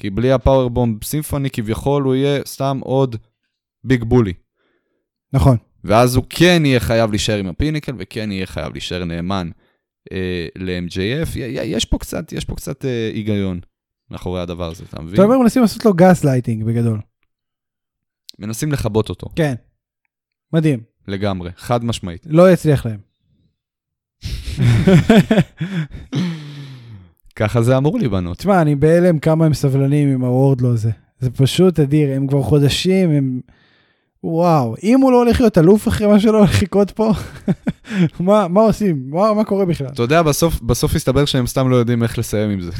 כי 0.00 0.10
בלי 0.10 0.32
ה 0.32 0.39
Powerbomb 0.39 0.98
Symphony 1.04 1.50
כביכול 1.50 2.02
הוא 2.02 2.14
יהיה 2.14 2.40
סתם 2.46 2.80
עוד 2.82 3.16
big 3.84 4.04
bully. 4.04 4.32
נכון. 5.32 5.56
ואז 5.84 6.16
הוא 6.16 6.24
כן 6.30 6.62
יהיה 6.64 6.80
חייב 6.80 7.10
להישאר 7.10 7.36
עם 7.38 7.46
ה 7.46 7.51
Pinnacle, 7.51 7.92
וכן 7.98 8.32
יהיה 8.32 8.46
חייב 8.46 8.72
להישאר 8.72 9.04
נאמן 9.04 9.50
אה, 10.12 10.46
ל-MJF. 10.56 11.38
יש 11.64 11.84
פה 11.84 11.98
קצת, 11.98 12.32
יש 12.32 12.44
פה 12.44 12.56
קצת 12.56 12.84
אה, 12.84 13.10
היגיון 13.14 13.60
מאחורי 14.10 14.40
הדבר 14.40 14.70
הזה, 14.70 14.84
אתה 14.88 15.02
מבין? 15.02 15.14
אתה 15.14 15.22
אומר 15.22 15.38
מנסים 15.38 15.62
לעשות 15.62 15.84
לו 15.84 15.94
גס 15.94 16.24
לייטינג 16.24 16.64
בגדול. 16.64 17.00
מנסים 18.38 18.72
לכבות 18.72 19.08
אותו, 19.08 19.26
כן. 19.36 19.54
מדהים. 20.52 20.80
לגמרי, 21.08 21.50
חד 21.56 21.84
משמעית. 21.84 22.26
לא 22.26 22.52
יצליח 22.52 22.86
להם. 22.86 23.00
ככה 27.40 27.62
זה 27.62 27.76
אמור 27.76 27.98
להיבנות. 27.98 28.38
תשמע, 28.38 28.62
אני 28.62 28.76
בהלם 28.76 29.18
כמה 29.18 29.46
הם 29.46 29.54
סבלנים 29.54 30.08
עם 30.08 30.24
הוורדלו 30.24 30.72
הזה. 30.72 30.90
זה 31.20 31.30
פשוט 31.30 31.80
אדיר, 31.80 32.16
הם 32.16 32.26
כבר 32.26 32.42
חודשים, 32.42 33.10
הם... 33.10 33.40
וואו, 34.24 34.74
אם 34.82 35.00
הוא 35.00 35.12
לא 35.12 35.22
הולך 35.22 35.40
להיות 35.40 35.58
אלוף 35.58 35.88
אחרי 35.88 36.06
מה 36.06 36.20
שלא 36.20 36.38
הולך 36.38 36.62
לקרות 36.62 36.90
פה, 36.90 37.12
מה, 38.20 38.48
מה 38.48 38.60
עושים? 38.60 39.02
מה, 39.06 39.34
מה 39.34 39.44
קורה 39.44 39.64
בכלל? 39.64 39.86
אתה 39.86 40.02
יודע, 40.02 40.22
בסוף, 40.22 40.60
בסוף 40.60 40.96
הסתבר 40.96 41.24
שהם 41.24 41.46
סתם 41.46 41.70
לא 41.70 41.76
יודעים 41.76 42.02
איך 42.02 42.18
לסיים 42.18 42.50
עם 42.50 42.60
זה. 42.60 42.70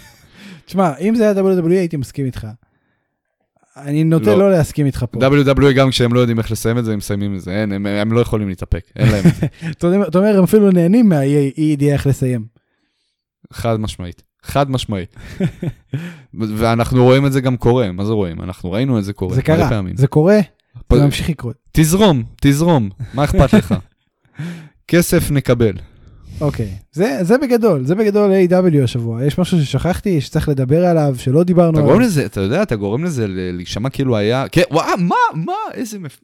תשמע, 0.66 0.92
אם 1.00 1.14
זה 1.14 1.22
היה 1.22 1.32
WWE 1.32 1.70
הייתי 1.70 1.96
מסכים 1.96 2.26
איתך. 2.26 2.46
אני 3.76 4.04
נוטה 4.04 4.30
לא. 4.30 4.38
לא 4.38 4.50
להסכים 4.50 4.86
איתך 4.86 5.04
פה. 5.10 5.26
WWE 5.26 5.72
גם 5.72 5.90
כשהם 5.90 6.14
לא 6.14 6.20
יודעים 6.20 6.38
איך 6.38 6.50
לסיים 6.50 6.78
את 6.78 6.84
זה, 6.84 6.92
הם 6.92 6.98
מסיימים 6.98 7.34
את 7.34 7.40
זה. 7.40 7.50
אין, 7.50 7.72
הם, 7.72 7.86
הם 7.86 8.12
לא 8.12 8.20
יכולים 8.20 8.48
להתאפק, 8.48 8.84
אין 8.96 9.08
להם 9.08 9.24
את 9.26 9.34
זה. 9.34 9.46
אתה 10.08 10.18
אומר- 10.18 10.38
הם 10.38 10.44
אפילו 10.44 10.70
נהנים 10.70 11.08
מהאי 11.08 11.52
ידיעה 11.56 11.94
איך 11.94 12.06
לסיים. 12.06 12.53
חד 13.52 13.80
משמעית. 13.80 14.22
חד 14.42 14.70
משמעית. 14.70 15.16
ואנחנו 16.34 17.04
רואים 17.04 17.26
את 17.26 17.32
זה 17.32 17.40
גם 17.40 17.56
קורה, 17.56 17.92
מה 17.92 18.04
זה 18.04 18.12
רואים? 18.12 18.40
אנחנו 18.40 18.72
ראינו 18.72 18.98
את 18.98 19.04
זה 19.04 19.12
קורה. 19.12 19.34
זה 19.34 19.42
קרה, 19.42 19.68
פעמים. 19.68 19.96
זה 19.96 20.06
קורה, 20.06 20.40
פה- 20.88 20.96
זה 20.98 21.04
ממשיך 21.04 21.30
לקרות. 21.30 21.56
תזרום, 21.72 22.22
תזרום, 22.40 22.90
מה 23.14 23.24
אכפת 23.24 23.52
לך? 23.52 23.74
כסף 24.88 25.30
נקבל. 25.30 25.72
אוקיי, 26.40 26.70
זה, 26.92 27.18
זה 27.22 27.38
בגדול, 27.38 27.84
זה 27.86 27.94
בגדול 27.94 28.30
AEW 28.50 28.84
השבוע. 28.84 29.24
יש 29.24 29.38
משהו 29.38 29.58
ששכחתי, 29.64 30.20
שצריך 30.20 30.48
לדבר 30.48 30.84
עליו, 30.86 31.14
שלא 31.18 31.44
דיברנו 31.44 31.70
אתה 31.70 31.78
עליו. 31.78 31.90
גורם 31.90 32.00
לזה, 32.00 32.26
אתה 32.26 32.40
יודע, 32.40 32.62
אתה 32.62 32.76
גורם 32.76 33.04
לזה 33.04 33.26
להישמע 33.28 33.90
כאילו 33.90 34.16
היה... 34.16 34.48
כן, 34.52 34.62
וואו, 34.70 34.98
מה, 34.98 35.16
מה, 35.34 35.52
איזה... 35.74 35.98
מפ... 35.98 36.20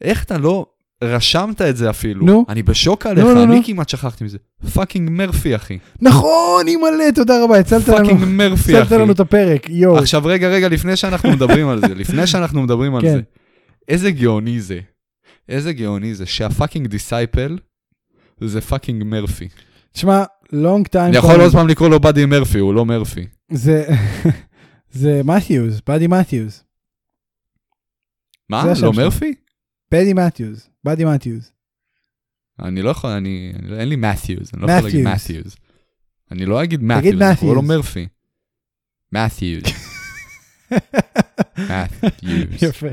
איך 0.00 0.24
אתה 0.24 0.38
לא... 0.38 0.66
רשמת 1.04 1.62
את 1.62 1.76
זה 1.76 1.90
אפילו. 1.90 2.26
נו. 2.26 2.44
אני 2.48 2.62
בשוק 2.62 3.06
עליך, 3.06 3.24
נו, 3.24 3.34
נו, 3.34 3.42
אני 3.42 3.56
נו. 3.56 3.62
כמעט 3.64 3.88
שכחתי 3.88 4.24
מזה. 4.24 4.38
fucking 4.74 5.10
מרפי, 5.10 5.56
אחי. 5.56 5.78
נכון, 6.00 6.66
אימא'לה, 6.66 7.12
תודה 7.14 7.44
רבה, 7.44 7.58
הצלת 7.58 7.88
לנו, 7.88 7.98
fucking 7.98 8.24
מרפי, 8.24 8.76
הצלת 8.76 8.86
אחי. 8.86 8.94
לנו 8.98 9.12
את 9.12 9.20
הפרק, 9.20 9.70
יואו. 9.70 9.98
עכשיו 9.98 10.22
רגע, 10.24 10.48
רגע, 10.48 10.68
לפני 10.68 10.96
שאנחנו 10.96 11.30
מדברים 11.30 11.68
על 11.68 11.80
זה, 11.80 11.94
לפני 12.02 12.26
שאנחנו 12.26 12.62
מדברים 12.62 12.94
על 12.94 13.02
כן. 13.02 13.12
זה. 13.12 13.20
איזה 13.88 14.10
גאוני 14.10 14.60
זה. 14.60 14.80
איזה 15.48 15.72
גאוני 15.72 16.14
זה, 16.14 16.26
שה 16.26 16.44
fucking 16.44 16.86
disciple 16.86 17.58
זה 18.40 18.60
fucking 18.60 19.04
מרפי. 19.04 19.48
תשמע, 19.92 20.24
long 20.52 20.94
time. 20.94 20.98
אני 20.98 21.16
יכול 21.16 21.40
עוד 21.40 21.52
פעם 21.52 21.68
לקרוא 21.68 21.88
לו 21.88 22.00
באדי 22.00 22.26
מרפי, 22.26 22.58
הוא 22.58 22.74
לא 22.74 22.86
מרפי. 22.86 23.26
זה, 23.52 23.84
זה 24.92 25.20
מתיוז, 25.24 25.80
באדי 25.86 26.06
מתיוז. 26.06 26.62
מה? 28.50 28.64
לא. 28.82 28.92
מרפי? 28.92 29.34
באדי 29.92 30.12
מתיוז, 30.12 30.68
באדי 30.84 31.04
מתיוז. 31.04 31.50
אני 32.62 32.82
לא 32.82 32.90
יכול, 32.90 33.10
אני, 33.10 33.52
אני- 33.58 33.78
אין 33.80 33.88
לי 33.88 33.96
מתיוז, 33.96 34.50
אני 34.54 34.62
לא 34.62 34.72
יכול 34.72 34.84
להגיד 34.88 35.06
מתיוז. 35.06 35.10
מתיוז. 35.14 35.56
אני 36.30 36.46
לא 36.46 36.62
אגיד 36.64 36.82
מתיוז, 36.82 37.22
אני 37.22 37.36
קורא 37.36 37.54
לו 37.54 37.60
Matthews. 37.60 37.64
מרפי. 37.64 38.06
מתיוז. 39.12 39.62
מתיוז. 41.58 42.62
יפה. 42.68 42.86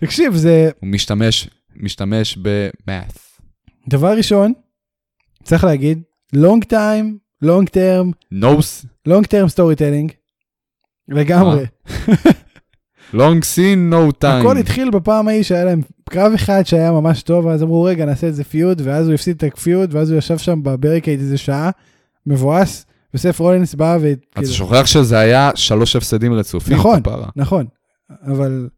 תקשיב, 0.00 0.34
זה 0.34 0.70
הוא 0.80 0.88
משתמש, 0.88 1.48
משתמש 1.76 2.38
ב-math. 2.42 3.18
דבר 3.88 4.16
ראשון, 4.16 4.52
צריך 5.42 5.64
להגיד, 5.64 6.02
long 6.36 6.64
time, 6.72 7.06
long 7.44 7.66
term, 7.74 8.34
No, 8.34 8.46
long 9.08 9.22
term 9.24 9.48
storytelling. 9.56 10.12
לגמרי. 11.08 11.64
long 13.14 13.42
seen 13.56 13.92
no 13.92 14.24
time. 14.24 14.26
הכל 14.26 14.58
התחיל 14.58 14.90
בפעם 14.90 15.28
ההיא 15.28 15.42
שהיה 15.42 15.64
להם 15.64 15.80
קרב 16.10 16.32
אחד 16.32 16.62
שהיה 16.66 16.92
ממש 16.92 17.22
טוב, 17.22 17.46
אז 17.48 17.62
אמרו 17.62 17.82
רגע 17.82 18.04
נעשה 18.04 18.28
את 18.28 18.34
זה 18.34 18.44
פיוד, 18.44 18.82
ואז 18.84 19.06
הוא 19.06 19.14
הפסיד 19.14 19.36
את 19.36 19.52
הפיוד, 19.52 19.94
ואז 19.94 20.10
הוא 20.10 20.18
ישב 20.18 20.38
שם 20.38 20.60
בבריקייד 20.62 21.20
איזה 21.20 21.38
שעה, 21.38 21.70
מבואס, 22.26 22.86
וסף 23.14 23.38
רולינס 23.40 23.74
בא 23.74 23.98
ו... 24.00 24.12
אתה 24.32 24.46
שוכח 24.46 24.86
שזה 24.86 25.18
היה 25.18 25.50
שלוש 25.54 25.96
הפסדים 25.96 26.32
רצופים, 26.32 26.76
נכון. 26.76 27.00
נכון, 27.36 27.66
אבל 28.26 28.68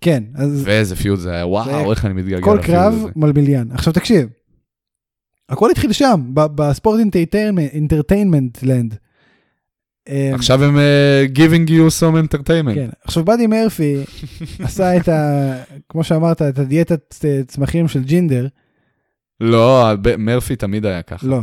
כן, 0.00 0.22
אז 0.34 0.62
ואיזה 0.64 0.96
פיוד 0.96 1.18
זה 1.18 1.30
היה, 1.30 1.40
זה- 1.40 1.46
וואו, 1.46 1.90
איך 1.90 2.04
אני 2.04 2.14
מתגעגע 2.14 2.44
כל 2.44 2.54
לפיוד 2.60 2.66
קרב 2.76 2.92
הזה. 2.94 3.08
מלמיליאן. 3.16 3.68
עכשיו 3.72 3.92
תקשיב, 3.92 4.28
הכל 5.48 5.70
התחיל 5.70 5.92
שם, 5.92 6.20
בספורט 6.34 7.00
אינטרטיינמנט 7.72 8.58
לנד. 8.62 8.94
עכשיו 10.34 10.64
הם 10.64 10.76
uh, 10.76 11.36
giving 11.36 11.70
you 11.70 12.00
some 12.00 12.34
entertainment. 12.34 12.74
כן, 12.74 12.88
עכשיו 13.04 13.24
באדי 13.24 13.46
מרפי 13.46 13.96
עשה 14.64 14.96
את 14.96 15.08
ה... 15.08 15.52
כמו 15.88 16.04
שאמרת, 16.04 16.42
את 16.42 16.58
הדיאטת 16.58 17.14
אה, 17.24 17.40
צמחים 17.46 17.88
של 17.88 18.04
ג'ינדר, 18.04 18.46
לא, 19.40 19.92
מרפי 20.18 20.56
תמיד 20.56 20.86
היה 20.86 21.02
ככה. 21.02 21.26
לא. 21.26 21.40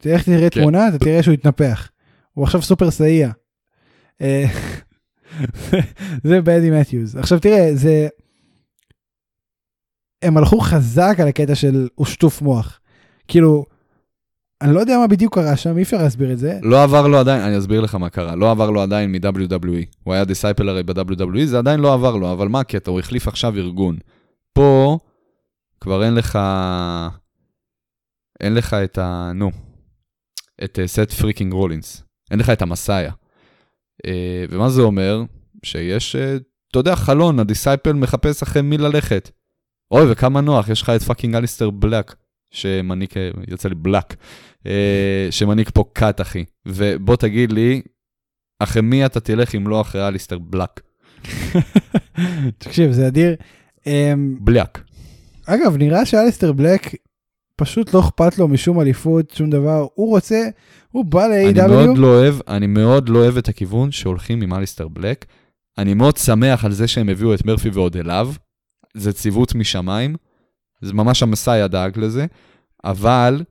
תלך 0.00 0.24
תראה 0.24 0.50
כן. 0.50 0.60
תמונה, 0.60 0.88
אתה 0.88 0.98
תראה 0.98 1.22
שהוא 1.22 1.34
התנפח. 1.34 1.90
הוא 2.32 2.44
עכשיו 2.44 2.62
סופר 2.62 2.90
סאייה. 2.90 3.30
אה, 4.20 4.44
זה 6.24 6.40
באדי 6.40 6.70
מתיוז. 6.70 7.16
עכשיו 7.16 7.40
תראה, 7.40 7.70
זה... 7.74 8.08
הם 10.22 10.36
הלכו 10.36 10.60
חזק 10.60 11.16
על 11.18 11.28
הקטע 11.28 11.54
של 11.54 11.88
הוא 11.94 12.06
שטוף 12.06 12.42
מוח. 12.42 12.80
כאילו, 13.28 13.64
אני 14.62 14.74
לא 14.74 14.80
יודע 14.80 14.98
מה 14.98 15.06
בדיוק 15.06 15.34
קרה 15.34 15.56
שם, 15.56 15.76
אי 15.76 15.82
אפשר 15.82 15.96
להסביר 15.96 16.32
את 16.32 16.38
זה. 16.38 16.58
לא 16.62 16.82
עבר 16.82 17.06
לו 17.06 17.18
עדיין, 17.18 17.42
אני 17.42 17.58
אסביר 17.58 17.80
לך 17.80 17.94
מה 17.94 18.10
קרה, 18.10 18.36
לא 18.36 18.50
עבר 18.50 18.70
לו 18.70 18.82
עדיין 18.82 19.12
מ-WWE. 19.12 19.84
הוא 20.04 20.14
היה 20.14 20.24
דיסייפל 20.24 20.68
הרי 20.68 20.82
ב-WWE, 20.82 21.44
זה 21.46 21.58
עדיין 21.58 21.80
לא 21.80 21.94
עבר 21.94 22.16
לו, 22.16 22.32
אבל 22.32 22.48
מה 22.48 22.60
הקטע? 22.60 22.90
הוא 22.90 23.00
החליף 23.00 23.28
עכשיו 23.28 23.56
ארגון. 23.56 23.98
פה 24.52 24.98
כבר 25.80 26.04
אין 26.04 26.14
לך... 26.14 26.38
אין 28.40 28.54
לך 28.54 28.74
את 28.74 28.98
ה... 28.98 29.32
נו. 29.34 29.50
את 30.64 30.78
סת' 30.86 31.12
freakin' 31.12 31.52
רולינס. 31.52 32.02
אין 32.30 32.38
לך 32.38 32.50
את 32.50 32.62
ה 32.62 32.68
Messiah. 32.68 33.12
אה, 34.06 34.44
ומה 34.50 34.68
זה 34.68 34.82
אומר? 34.82 35.22
שיש, 35.62 36.16
אה, 36.16 36.36
אתה 36.70 36.78
יודע, 36.78 36.96
חלון, 36.96 37.38
ה 37.38 37.44
disciple 37.44 37.92
מחפש 37.92 38.42
אחרי 38.42 38.62
מי 38.62 38.78
ללכת. 38.78 39.30
אוי, 39.90 40.12
וכמה 40.12 40.40
נוח, 40.40 40.68
יש 40.68 40.82
לך 40.82 40.90
את 40.90 41.02
fucking 41.02 41.34
אליסטר 41.34 41.70
בלק, 41.70 42.14
אה, 42.64 42.80
יצא 43.48 43.68
לי 43.68 43.74
בלק, 43.74 44.16
אה, 44.66 45.28
שמנהיג 45.30 45.70
פה 45.70 45.84
cult, 45.92 46.20
אחי. 46.20 46.44
ובוא 46.66 47.16
תגיד 47.16 47.52
לי, 47.52 47.82
אחרי 48.58 48.82
מי 48.82 49.06
אתה 49.06 49.20
תלך 49.20 49.54
אם 49.54 49.68
לא 49.68 49.80
אחרי 49.80 50.08
אליסטר 50.08 50.38
בלק? 50.38 50.80
תקשיב, 52.58 52.92
זה 52.92 53.06
אדיר. 53.06 53.36
אמ, 53.86 54.36
בלק. 54.40 54.78
אגב, 55.46 55.76
נראה 55.76 56.06
שאליסטר 56.06 56.52
בלק 56.52 56.94
פשוט 57.56 57.94
לא 57.94 58.00
אכפת 58.00 58.38
לו 58.38 58.48
משום 58.48 58.80
אליפות, 58.80 59.30
שום 59.30 59.50
דבר. 59.50 59.86
הוא 59.94 60.08
רוצה, 60.08 60.48
הוא 60.90 61.04
בא 61.04 61.26
אני 61.26 61.52
מאוד 61.52 61.96
ל-AW, 61.96 61.98
לא 61.98 62.06
אוהב, 62.06 62.34
אני 62.48 62.66
מאוד 62.66 63.08
לא 63.08 63.18
אוהב 63.18 63.36
את 63.36 63.48
הכיוון 63.48 63.92
שהולכים 63.92 64.42
עם 64.42 64.54
אליסטר 64.54 64.88
בלק. 64.88 65.24
אני 65.78 65.94
מאוד 65.94 66.16
שמח 66.16 66.64
על 66.64 66.72
זה 66.72 66.88
שהם 66.88 67.08
הביאו 67.08 67.34
את 67.34 67.44
מרפי 67.44 67.68
ועוד 67.68 67.96
אליו. 67.96 68.32
זה 68.94 69.12
ציוות 69.12 69.54
משמיים. 69.54 70.16
זה 70.80 70.92
ממש 70.92 71.22
המסאי 71.22 71.68
דאג 71.68 71.98
לזה. 71.98 72.26
אבל 72.84 73.42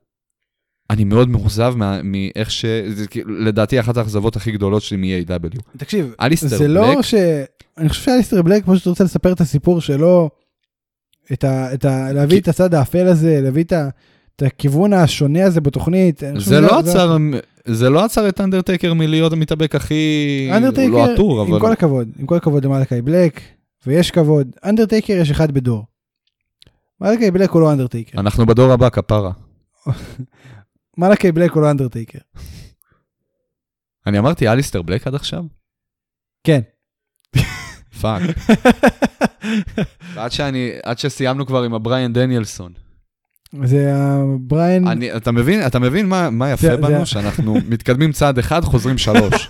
אני 0.90 1.04
מאוד 1.04 1.28
מאוכזב 1.28 1.74
מאיך 2.04 2.50
ש... 2.50 2.64
זה 2.88 3.06
לדעתי 3.26 3.80
אחת 3.80 3.96
האכזבות 3.96 4.36
הכי 4.36 4.52
גדולות 4.52 4.82
שלי 4.82 4.96
מ-AW. 4.96 5.60
תקשיב, 5.76 6.14
אליסטר 6.20 6.48
זה 6.48 6.58
בלק, 6.58 6.74
לא 6.74 7.02
ש... 7.02 7.14
אני 7.78 7.88
חושב 7.88 8.02
שאליסטר 8.02 8.42
בלק 8.42 8.64
פשוט 8.66 8.86
רוצה 8.86 9.04
לספר 9.04 9.32
את 9.32 9.40
הסיפור 9.40 9.80
שלו, 9.80 10.30
את 11.32 11.44
ה... 11.44 11.74
את 11.74 11.84
ה... 11.84 12.12
להביא 12.12 12.36
כי- 12.36 12.42
את 12.42 12.48
הצד 12.48 12.74
האפל 12.74 13.06
הזה, 13.06 13.40
להביא 13.42 13.64
את 13.64 13.72
ה... 13.72 13.88
את 14.36 14.42
הכיוון 14.42 14.92
השונה 14.92 15.44
הזה 15.44 15.60
בתוכנית. 15.60 16.22
זה 16.38 16.60
לא 16.60 16.78
עצר, 16.78 17.16
זה 17.64 17.90
לא 17.90 18.04
עצר 18.04 18.28
את 18.28 18.40
אנדרטייקר 18.40 18.94
מלהיות 18.94 19.32
המתאבק 19.32 19.74
הכי... 19.74 19.94
הוא 20.46 20.52
לא 20.52 20.56
אנדרטייקר, 20.56 21.12
עטור, 21.12 21.42
אבל... 21.42 21.54
עם 21.54 21.60
כל 21.60 21.72
הכבוד, 21.72 22.08
עם 22.18 22.26
כל 22.26 22.36
הכבוד 22.36 22.64
למלאקי 22.64 23.02
בלק, 23.02 23.40
ויש 23.86 24.10
כבוד, 24.10 24.48
אנדרטייקר 24.64 25.12
יש 25.12 25.30
אחד 25.30 25.50
בדור. 25.52 25.84
מלאקי 27.00 27.30
בלק 27.30 27.50
הוא 27.50 27.60
לא 27.60 27.72
אנדרטייקר. 27.72 28.20
אנחנו 28.20 28.46
בדור 28.46 28.72
הבא, 28.72 28.88
כפרה. 28.88 29.32
מלאקי 30.98 31.32
בלק 31.32 31.50
הוא 31.52 31.62
לא 31.62 31.70
אנדרטייקר. 31.70 32.18
אני 34.06 34.18
אמרתי 34.18 34.48
אליסטר 34.48 34.82
בלק 34.82 35.06
עד 35.06 35.14
עכשיו? 35.14 35.42
כן. 36.44 36.60
fuck. 38.00 38.22
ועד 40.14 40.32
שאני, 40.32 40.70
עד 40.82 40.98
שסיימנו 40.98 41.46
כבר 41.46 41.62
עם 41.62 41.74
הבריאן 41.74 42.12
דניאלסון. 42.12 42.72
זה 43.64 43.92
הבריין, 43.94 44.88
אני, 44.88 45.16
אתה 45.16 45.32
מבין, 45.32 45.66
אתה 45.66 45.78
מבין 45.78 46.08
מה, 46.08 46.30
מה 46.30 46.50
יפה 46.50 46.66
זה- 46.66 46.76
בנו? 46.76 46.98
זה- 46.98 47.06
שאנחנו 47.06 47.54
מתקדמים 47.68 48.12
צעד 48.12 48.38
אחד, 48.38 48.60
חוזרים 48.64 48.98
שלוש. 48.98 49.48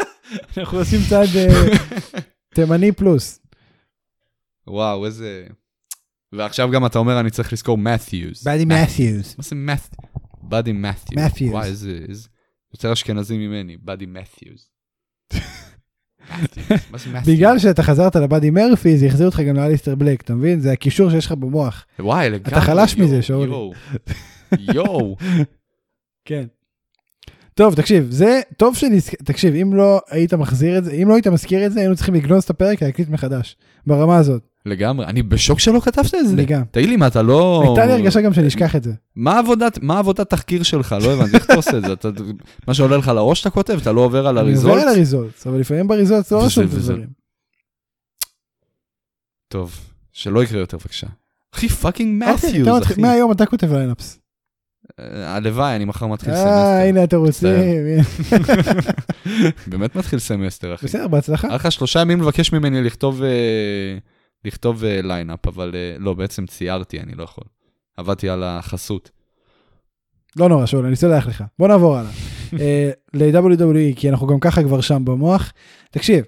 אנחנו 0.59 0.78
עושים 0.78 1.01
צעד 1.09 1.28
אה, 1.36 1.48
תימני 2.55 2.92
פלוס. 2.92 3.40
וואו, 4.66 5.07
איזה... 5.07 5.44
ועכשיו 6.32 6.70
גם 6.70 6.86
אתה 6.86 6.98
אומר, 6.98 7.20
אני 7.20 7.30
צריך 7.30 7.52
לזכור 7.52 7.78
מת'יוז. 7.78 8.44
באדי 8.44 8.64
מת'יוז. 8.64 9.34
מה 9.38 9.44
זה 9.44 9.54
מת'? 9.54 9.96
באדי 10.42 10.72
מת'יוז. 10.72 11.24
מת'יוז. 11.24 11.52
וואי, 11.52 11.68
איזה... 11.68 11.98
יותר 12.74 12.92
אשכנזי 12.92 13.38
ממני, 13.38 13.76
באדי 13.76 14.06
מת'יוז. 14.06 14.70
מת'יוז? 16.92 17.26
בגלל 17.26 17.58
שאתה 17.58 17.82
חזרת 17.82 18.16
לבאדי 18.16 18.50
מרפי, 18.50 18.98
זה 18.98 19.06
החזיר 19.06 19.26
אותך 19.26 19.40
גם 19.40 19.56
לאליסטר 19.56 19.94
בלק, 19.94 20.20
אתה 20.20 20.34
מבין? 20.34 20.60
זה 20.60 20.72
הקישור 20.72 21.10
שיש 21.10 21.26
לך 21.26 21.32
במוח. 21.32 21.86
וואי, 21.98 22.30
לגמרי. 22.30 22.52
אתה 22.52 22.60
חלש 22.60 22.96
מזה, 22.96 23.22
שאולי. 23.22 23.50
יואו. 23.50 23.72
יואו. 24.58 25.16
כן. 26.24 26.46
טוב, 27.54 27.74
תקשיב, 27.74 28.06
זה 28.10 28.40
טוב 28.56 28.76
שנזכ... 28.76 29.14
תקשיב, 29.14 29.54
אם 29.54 29.74
לא 29.74 30.00
היית 30.10 30.34
מחזיר 30.34 30.78
את 30.78 30.84
זה, 30.84 30.92
אם 30.92 31.08
לא 31.08 31.14
היית 31.14 31.26
מזכיר 31.26 31.66
את 31.66 31.72
זה, 31.72 31.80
היינו 31.80 31.96
צריכים 31.96 32.14
לגנוז 32.14 32.44
את 32.44 32.50
הפרק, 32.50 32.82
להקליט 32.82 33.08
מחדש. 33.08 33.56
ברמה 33.86 34.16
הזאת. 34.16 34.49
לגמרי. 34.66 35.06
אני 35.06 35.22
בשוק 35.22 35.58
שלא 35.58 35.80
כתבת 35.80 36.14
את 36.14 36.28
זה. 36.28 36.34
אני 36.34 36.44
גם. 36.44 36.62
תגיד 36.70 36.88
לי, 36.88 36.96
מה, 36.96 37.06
אתה 37.06 37.22
לא... 37.22 37.62
הייתה 37.66 37.86
לי 37.86 37.92
הרגשה 37.92 38.20
גם 38.20 38.32
שנשכח 38.32 38.76
את 38.76 38.82
זה. 38.82 38.92
מה 39.16 39.38
עבודת, 39.38 39.78
מה 39.82 39.98
עבודת 39.98 40.30
תחקיר 40.30 40.62
שלך? 40.62 40.96
לא 41.02 41.12
הבנתי, 41.12 41.36
איך 41.36 41.44
אתה 41.44 41.54
עושה 41.54 41.78
את 41.78 41.82
זה? 41.82 41.92
אתה, 41.92 42.08
מה 42.68 42.74
שעולה 42.74 42.96
לך 42.96 43.08
לראש 43.08 43.40
אתה 43.40 43.50
כותב? 43.50 43.78
אתה 43.82 43.92
לא 43.92 44.00
עובר 44.00 44.26
על 44.26 44.38
אני 44.38 44.46
ה 44.48 44.52
result? 44.52 44.74
עובר 44.74 44.82
על 44.82 44.88
ה 44.88 44.96
result, 44.96 45.46
אבל 45.46 45.58
לפעמים 45.58 45.88
ב 45.88 45.95
result 45.95 46.32
לא 46.32 46.44
רשום 46.44 46.64
את 46.64 46.72
הדברים. 46.72 47.06
טוב, 49.48 49.78
שלא 50.12 50.42
יקרה 50.42 50.61
יותר 50.61 50.76
בבקשה. 50.76 51.06
אחי, 51.54 51.68
fucking 51.68 52.24
מת'יוז, 52.24 52.82
אחי. 52.82 53.00
מהיום 53.00 53.32
אתה 53.32 53.46
כותב 53.46 53.72
lineups. 53.72 54.18
אה, 55.00 55.36
הלוואי, 55.36 55.76
אני 55.76 55.84
מחר 55.84 56.06
מתחיל 56.06 56.32
אה, 56.32 56.36
סמסטר. 56.36 56.88
הנה 56.88 57.04
אתם 57.04 57.16
רוצים. 57.16 57.48
באמת 59.70 59.96
מתחיל 59.96 60.18
סמסטר, 60.18 60.74
אחי. 60.74 60.86
בסדר, 60.86 61.08
בהצלחה. 61.08 61.48
היה 61.48 61.56
לך 61.56 61.72
שלושה 61.72 62.00
ימים 62.00 62.20
לבקש 62.20 62.52
ממני 62.52 62.82
לכתוב 62.82 63.22
אה, 63.22 63.98
לכתוב 64.45 64.84
אה, 64.84 65.03
lineup, 65.02 65.46
אבל 65.47 65.74
אה, 65.74 65.97
לא, 65.99 66.14
בעצם 66.14 66.47
ציירתי, 66.47 67.01
אני 67.01 67.14
לא 67.14 67.22
יכול. 67.22 67.45
עבדתי 67.97 68.28
על 68.28 68.43
החסות. 68.43 69.11
לא 70.36 70.49
נורא, 70.49 70.66
שאול, 70.66 70.86
אני 70.86 70.97
סולח 70.97 71.26
לך. 71.26 71.45
בוא 71.59 71.68
נעבור 71.68 71.97
הלאה. 71.97 72.11
אה, 72.61 72.91
ל-WWE, 73.14 73.97
כי 73.97 74.11
אנחנו 74.11 74.26
גם 74.26 74.41
ככה 74.41 74.62
כבר 74.62 74.80
שם 74.80 75.05
במוח. 75.05 75.53
תקשיב, 75.91 76.24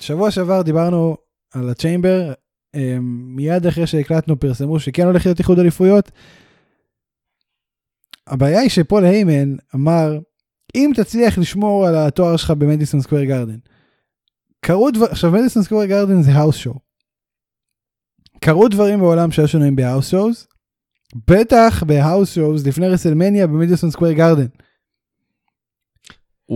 שבוע 0.00 0.30
שעבר 0.30 0.62
דיברנו 0.62 1.16
על 1.54 1.68
ה 1.68 1.75
Chamber, 1.75 2.32
אה, 2.74 2.96
מיד 3.36 3.66
אחרי 3.66 3.86
שהקלטנו 3.86 4.40
פרסמו 4.40 4.80
שכן 4.80 5.06
הולך 5.06 5.26
להיות 5.26 5.38
איחוד 5.38 5.58
אליפויות. 5.58 6.10
הבעיה 8.26 8.60
היא 8.60 8.70
שפול 8.70 9.04
היימן 9.04 9.56
אמר, 9.74 10.18
אם 10.74 10.90
תצליח 10.96 11.38
לשמור 11.38 11.86
על 11.86 11.94
התואר 11.94 12.36
שלך 12.36 12.50
במדיסון 12.50 13.00
סקוויר 13.00 13.24
גרדן. 13.24 13.58
קרו 14.64 14.90
דבר, 14.90 15.06
עכשיו 15.06 15.30
מדיסון 15.30 15.62
סקוויר 15.62 15.84
גרדן 15.84 16.22
זה 16.22 16.32
האוס 16.32 16.56
שואו. 16.56 16.78
קרו 18.40 18.68
דברים 18.68 19.00
בעולם 19.00 19.30
שהיו 19.30 19.48
שונים 19.48 19.76
בהאוס 19.76 20.10
שואוז, 20.10 20.46
בטח 21.30 21.82
בהאוס 21.86 22.34
שואוז 22.34 22.66
לפני 22.66 22.88
רסלמניה 22.88 23.46
במדיסון 23.46 23.90
סקוויר 23.90 24.12
גרדן. 24.12 24.46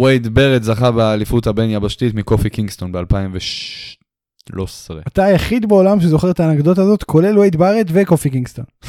וייד 0.03 0.35
בארט 0.35 0.63
זכה 0.63 0.91
באליפות 0.91 1.47
הבין 1.47 1.71
יבשתית 1.71 2.15
מקופי 2.15 2.51
קינגסטון 2.51 2.93
ב-2013. 2.93 4.59
אתה 5.07 5.25
היחיד 5.25 5.69
בעולם 5.69 6.01
שזוכר 6.01 6.31
את 6.31 6.41
האנקדוטה 6.41 6.83
הזאת, 6.83 7.03
כולל 7.03 7.39
וייד 7.39 7.57
בארט 7.57 7.87
וקופי 7.93 8.31
קינגסטון. 8.31 8.65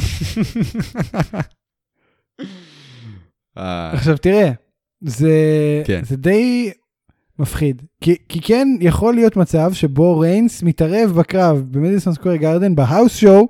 אה, 3.58 3.92
עכשיו 3.94 4.18
תראה, 4.18 4.52
זה, 5.02 5.32
כן. 5.86 6.04
זה 6.04 6.18
די 6.18 6.72
מפחיד. 7.40 7.82
כי, 8.02 8.16
כי 8.30 8.42
כן 8.42 8.68
יכול 8.82 9.16
להיות 9.16 9.36
מצב 9.36 9.74
שבו 9.74 10.20
ריינס 10.20 10.64
מתערב 10.64 11.12
בקרב 11.20 11.58
במדיסון 11.72 12.14
סקוויר 12.14 12.36
גרדן 12.36 12.76
בהאוס 12.76 13.16
שואו, 13.16 13.48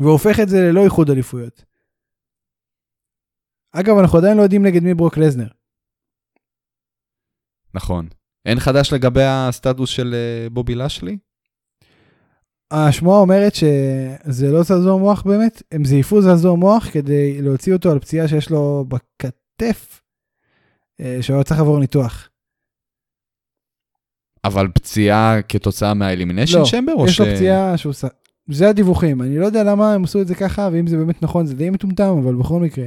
והופך 0.00 0.40
את 0.40 0.48
זה 0.48 0.60
ללא 0.60 0.84
איחוד 0.84 1.10
אליפויות. 1.10 1.64
אגב, 3.72 3.98
אנחנו 3.98 4.18
עדיין 4.18 4.36
לא 4.36 4.42
יודעים 4.42 4.66
נגד 4.66 4.82
מי 4.82 4.94
ברוק 4.94 5.18
לזנר. 5.18 5.48
נכון. 7.74 8.08
אין 8.46 8.60
חדש 8.60 8.92
לגבי 8.92 9.24
הסטטוס 9.24 9.90
של 9.90 10.14
אה, 10.14 10.50
בובי 10.50 10.74
לשלי? 10.74 11.18
השמועה 12.70 13.20
אומרת 13.20 13.52
שזה 13.54 14.52
לא 14.52 14.62
זעזוע 14.62 14.98
מוח 14.98 15.22
באמת, 15.22 15.62
הם 15.72 15.84
זייפו 15.84 16.22
זעזוע 16.22 16.54
מוח 16.56 16.88
כדי 16.92 17.42
להוציא 17.42 17.72
אותו 17.72 17.90
על 17.92 17.98
פציעה 17.98 18.28
שיש 18.28 18.50
לו 18.50 18.84
בכתף, 18.88 20.02
אה, 21.00 21.18
שהוא 21.20 21.34
היה 21.34 21.44
צריך 21.44 21.60
לעבור 21.60 21.80
ניתוח. 21.80 22.28
אבל 24.44 24.68
פציעה 24.74 25.42
כתוצאה 25.48 25.94
מהאלימיניישן 25.94 26.58
לא, 26.58 26.64
צ'מבר? 26.64 26.92
או 26.92 27.06
יש 27.06 27.20
לו 27.20 27.26
ש- 27.26 27.28
פציעה 27.28 27.76
שהוא... 27.76 27.92
זה 28.50 28.68
הדיווחים, 28.68 29.22
אני 29.22 29.38
לא 29.38 29.46
יודע 29.46 29.64
למה 29.64 29.94
הם 29.94 30.04
עשו 30.04 30.20
את 30.20 30.26
זה 30.26 30.34
ככה, 30.34 30.68
ואם 30.72 30.86
זה 30.86 30.96
באמת 30.96 31.22
נכון 31.22 31.46
זה 31.46 31.54
די 31.54 31.70
מטומטם, 31.70 32.16
אבל 32.22 32.34
בכל 32.34 32.60
מקרה, 32.60 32.86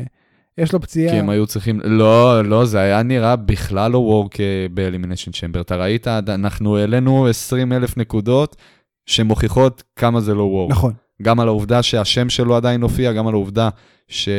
יש 0.58 0.74
לו 0.74 0.82
פציעה. 0.82 1.14
כי 1.14 1.20
הם 1.20 1.30
היו 1.30 1.48
צריכים, 1.48 1.80
לא, 1.84 2.46
לא, 2.46 2.66
זה 2.66 2.80
היה 2.80 3.04
נראה 3.04 3.36
בכלל 3.36 3.92
לא 3.92 3.98
וורק 3.98 4.38
באלימיניישן 4.74 5.32
צ'מבר. 5.32 5.62
אתה 5.62 5.76
ראית, 5.76 6.08
אנחנו 6.08 6.78
העלינו 6.78 7.28
20 7.28 7.74
אלף 7.74 7.98
נקודות 7.98 8.56
שמוכיחות 9.06 9.84
כמה 9.96 10.22
זה 10.22 10.34
לא 10.34 10.44
וורק. 10.44 10.72
נכון. 10.72 10.94
גם 11.22 11.40
על 11.40 11.48
העובדה 11.48 11.84
שהשם 11.84 12.30
שלו 12.30 12.56
עדיין 12.56 12.82
הופיע, 12.82 13.14
גם 13.14 13.28
על 13.28 13.34
העובדה 13.34 13.70
ש... 14.08 14.30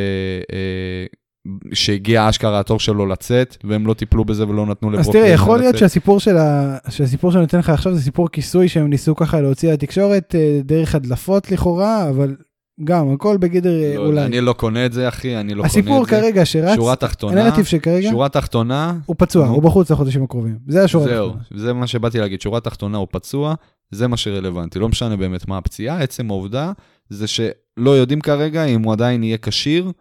שהגיע 1.72 2.28
אשכרה 2.28 2.60
התור 2.60 2.80
שלו 2.80 3.06
לצאת, 3.06 3.56
והם 3.64 3.86
לא 3.86 3.94
טיפלו 3.94 4.24
בזה 4.24 4.48
ולא 4.48 4.66
נתנו 4.66 4.90
לברוק 4.90 5.06
אז 5.06 5.12
תראה, 5.12 5.28
יכול 5.28 5.58
להיות 5.58 5.74
לצאת. 5.74 5.80
שהסיפור 5.80 6.20
של 6.20 6.36
ה... 6.36 6.76
שהסיפור 6.88 7.32
שאני 7.32 7.40
נותן 7.40 7.58
לך 7.58 7.70
עכשיו 7.70 7.94
זה 7.94 8.02
סיפור 8.02 8.28
כיסוי 8.28 8.68
שהם 8.68 8.90
ניסו 8.90 9.16
ככה 9.16 9.40
להוציא 9.40 9.72
לתקשורת 9.72 10.34
אה, 10.34 10.60
דרך 10.64 10.94
הדלפות 10.94 11.50
לכאורה, 11.50 12.08
אבל 12.08 12.36
גם 12.84 13.12
הכל 13.12 13.36
בגדר 13.36 13.82
אה, 13.82 13.94
לא, 13.96 14.06
אולי. 14.06 14.24
אני 14.24 14.40
לא 14.40 14.52
קונה 14.52 14.86
את 14.86 14.92
זה, 14.92 15.08
אחי, 15.08 15.36
אני 15.36 15.54
לא 15.54 15.56
קונה 15.56 15.66
את 15.66 15.72
זה. 15.72 15.80
הסיפור 15.80 16.06
כרגע 16.06 16.44
שרץ, 16.46 16.76
שורה 16.76 16.96
תחתונה, 16.96 17.42
הנרטיב 17.42 17.64
שכרגע, 17.64 18.10
שורה 18.10 18.28
תחתונה, 18.28 18.94
הוא 19.06 19.16
פצוע, 19.18 19.46
נו. 19.46 19.54
הוא 19.54 19.62
בחוץ 19.62 19.90
לחודשים 19.90 20.22
הקרובים. 20.22 20.58
זה 20.68 20.84
השורה 20.84 21.04
זהו, 21.04 21.26
התחתונה. 21.26 21.60
זה 21.60 21.72
מה 21.72 21.86
שבאתי 21.86 22.18
להגיד, 22.18 22.40
שורה 22.40 22.60
תחתונה 22.60 22.98
הוא 22.98 23.06
פצוע, 23.10 23.54
זה 23.90 24.08
מה 24.08 24.16
שרלוונטי, 24.16 24.78
לא 24.78 24.88
משנה 24.88 25.16
באמת 25.16 25.48
מה 25.48 25.58
הפציעה, 25.58 26.02
עצם 26.02 26.30
העובדה 26.30 26.72
זה 27.08 27.26
שלא 27.26 27.90
יודעים 27.90 28.20
כרגע 28.20 28.64
אם 28.64 28.82
הוא 28.82 28.92
עדיין 28.92 29.22
יהיה 29.22 29.38
כשיר 29.38 29.92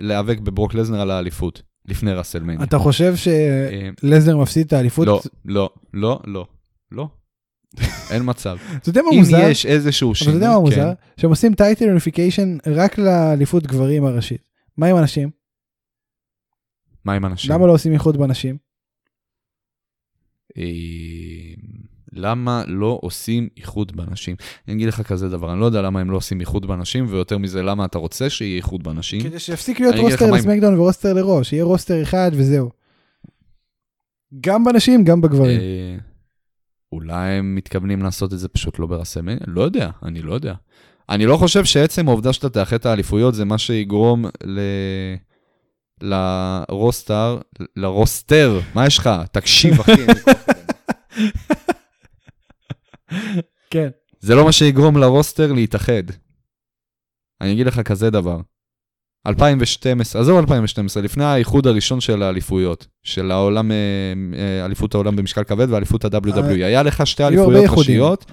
להיאבק 0.00 0.38
בברוק 0.38 0.74
לזנר 0.74 1.00
על 1.00 1.10
האליפות, 1.10 1.62
לפני 1.84 2.12
ראסלמניה. 2.12 2.64
אתה 2.64 2.78
חושב 2.78 3.14
אה, 3.26 3.90
שלזנר 4.00 4.36
מפסיד 4.36 4.66
את 4.66 4.72
האליפות? 4.72 5.06
לא, 5.06 5.20
לא, 5.44 5.70
לא, 5.94 6.20
לא, 6.26 6.46
לא. 6.92 7.08
אין 8.10 8.22
מצב. 8.24 8.56
אתה 8.76 8.88
יודע 8.88 9.02
מה 9.02 9.08
אם 9.12 9.18
מוזר? 9.18 9.36
יש 9.36 9.66
איזשהו 9.66 10.08
אבל 10.08 10.12
אתה 10.16 10.24
שינוי, 10.24 10.34
יודע 10.34 10.48
מה 10.48 10.54
כן. 10.54 10.60
מוזר? 10.60 10.92
שהם 11.16 11.30
עושים 11.30 11.54
title 11.54 11.88
unification 11.88 12.58
רק 12.66 12.98
לאליפות 12.98 13.66
גברים 13.66 14.04
הראשית. 14.04 14.48
מה 14.76 14.86
עם 14.86 14.96
הנשים? 14.96 15.30
מה 17.04 17.12
עם 17.12 17.26
הנשים? 17.26 17.52
למה 17.52 17.66
לא 17.66 17.72
עושים 17.72 17.92
איחוד 17.92 18.16
בנשים? 18.16 18.56
למה 22.16 22.64
לא 22.66 22.98
עושים 23.02 23.48
איחוד 23.56 23.96
בנשים? 23.96 24.36
אני 24.68 24.74
אגיד 24.76 24.88
לך 24.88 25.00
כזה 25.02 25.28
דבר, 25.28 25.52
אני 25.52 25.60
לא 25.60 25.64
יודע 25.66 25.82
למה 25.82 26.00
הם 26.00 26.10
לא 26.10 26.16
עושים 26.16 26.40
איחוד 26.40 26.66
בנשים, 26.66 27.06
ויותר 27.08 27.38
מזה, 27.38 27.62
למה 27.62 27.84
אתה 27.84 27.98
רוצה 27.98 28.30
שיהיה 28.30 28.56
איחוד 28.56 28.82
בנשים? 28.82 29.20
כדי 29.20 29.38
שיפסיק 29.38 29.80
להיות 29.80 29.94
רוסטר 29.96 30.30
מה 30.30 30.36
עם- 30.52 30.74
ורוסטר 30.78 31.12
לראש, 31.12 31.48
שיהיה 31.48 31.64
רוסטר 31.64 32.02
אחד 32.02 32.30
וזהו. 32.34 32.70
גם 34.40 34.64
בנשים, 34.64 35.04
גם 35.04 35.20
בגברים. 35.20 35.60
אה, 35.60 35.96
אולי 36.92 37.30
הם 37.32 37.54
מתכוונים 37.54 38.02
לעשות 38.02 38.32
את 38.32 38.38
זה 38.38 38.48
פשוט 38.48 38.78
לא 38.78 38.86
ברסמניה? 38.86 39.38
לא 39.46 39.62
יודע, 39.62 39.90
אני 40.02 40.22
לא 40.22 40.34
יודע. 40.34 40.54
אני 41.08 41.26
לא 41.26 41.36
חושב 41.36 41.64
שעצם 41.64 42.08
העובדה 42.08 42.32
שאתה 42.32 42.48
תאחד 42.48 42.76
את 42.76 42.86
האליפויות 42.86 43.34
זה 43.34 43.44
מה 43.44 43.58
שיגרום 43.58 44.24
ל... 44.44 44.60
לרוסטר, 46.00 47.38
ל 47.76 47.87
roster, 47.87 48.60
מה 48.74 48.86
יש 48.86 48.98
לך? 48.98 49.10
תקשיב, 49.32 49.80
אחי. 49.80 49.92
אין 49.96 50.06
לי 50.06 50.14
כוח 50.24 50.36
אליהם. 50.48 50.66
כן. 53.70 53.88
זה 54.20 54.34
לא 54.34 54.44
מה 54.44 54.52
שיגרום 54.52 54.96
ל 54.96 55.04
roster 55.04 55.52
להתאחד. 55.52 56.02
אני 57.40 57.52
אגיד 57.52 57.66
לך 57.66 57.80
כזה 57.80 58.10
דבר. 58.10 58.40
2012, 59.26 60.22
עזוב 60.22 60.38
2012, 60.38 61.02
לפני 61.02 61.24
האיחוד 61.24 61.66
הראשון 61.66 62.00
של 62.00 62.22
האליפויות, 62.22 62.86
של 63.02 63.30
העולם, 63.30 63.70
אה, 63.70 63.76
אה, 64.38 64.64
אליפות 64.64 64.94
העולם 64.94 65.16
במשקל 65.16 65.44
כבד 65.44 65.66
ואליפות 65.70 66.04
ה-WWE, 66.04 66.54
היה 66.54 66.82
לך 66.82 67.06
שתי 67.06 67.24
אליפויות. 67.24 67.78
ראשיות, 67.78 68.24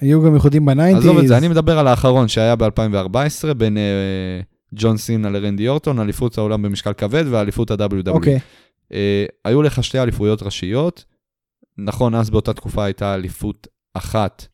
היו 0.00 0.22
גם 0.22 0.34
איחודים 0.34 0.66
בניינטיז. 0.66 1.04
עזוב 1.04 1.18
את 1.18 1.28
זה, 1.28 1.38
אני 1.38 1.48
מדבר 1.48 1.78
על 1.78 1.86
האחרון 1.86 2.28
שהיה 2.28 2.56
ב-2014 2.56 3.54
בין 3.56 3.76
אה, 3.76 4.40
ג'ון 4.74 4.96
סינה 4.96 5.30
לרנדי 5.30 5.68
אורטון, 5.68 6.00
אליפות 6.00 6.38
העולם 6.38 6.62
במשקל 6.62 6.92
כבד 6.92 7.24
ואליפות 7.30 7.70
ה-WWE. 7.70 8.10
אוקיי. 8.10 8.38
אה, 8.92 9.24
היו 9.44 9.62
לך 9.62 9.84
שתי 9.84 9.98
אליפויות 9.98 10.42
ראשיות. 10.42 11.04
נכון, 11.78 12.14
אז 12.14 12.30
באותה 12.30 12.52
תקופה 12.52 12.84
הייתה 12.84 13.14
אליפות 13.14 13.66
אחת 13.94 14.46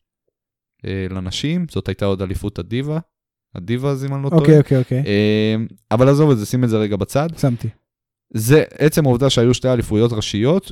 אה, 0.85 1.07
לנשים, 1.09 1.65
זאת 1.69 1.87
הייתה 1.87 2.05
עוד 2.05 2.21
אליפות 2.21 2.59
הדיבה. 2.59 2.99
הדיבה, 3.55 3.89
אז 3.89 4.05
אם 4.05 4.13
אני 4.13 4.23
לא 4.23 4.29
טועה. 4.29 4.41
אוקיי, 4.41 4.57
אוקיי, 4.57 4.77
אוקיי. 4.77 5.03
אה, 5.05 5.55
אבל 5.91 6.09
עזוב 6.09 6.31
את 6.31 6.37
זה, 6.37 6.45
שים 6.45 6.63
את 6.63 6.69
זה 6.69 6.77
רגע 6.77 6.95
בצד. 6.95 7.27
שמתי. 7.37 7.69
זה 8.33 8.63
עצם 8.77 9.05
העובדה 9.05 9.29
שהיו 9.29 9.53
שתי 9.53 9.67
אליפויות 9.67 10.11
ראשיות, 10.13 10.71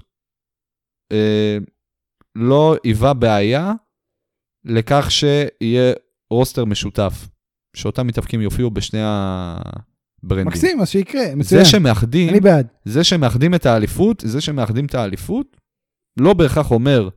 אה, 1.12 1.58
לא 2.36 2.76
היווה 2.84 3.14
בעיה 3.14 3.74
לכך 4.66 5.12
שיהיה 5.12 5.94
רוסטר 6.30 6.66
משותף, 6.66 7.28
שאותם 7.76 8.08
מתאבקים 8.08 8.42
יופיעו 8.42 8.72
בשני 8.72 9.00
הברנדים. 9.04 10.48
מקסים, 10.48 10.82
אז 10.82 10.90
שיקרה, 10.90 11.36
מצוין. 11.36 11.64
זה 11.64 11.70
שמאחדים, 11.70 12.30
אני 12.30 12.40
בעד. 12.40 12.68
זה 12.86 13.04
שמאחדים 13.04 13.56
את 13.56 13.66
האליפות, 13.66 14.24
זה 14.26 14.42
שמאחדים 14.42 14.86
את 14.86 14.96
האליפות, 14.96 15.58
לא 16.20 16.34
בהכרח 16.34 16.72
אומר 16.72 17.10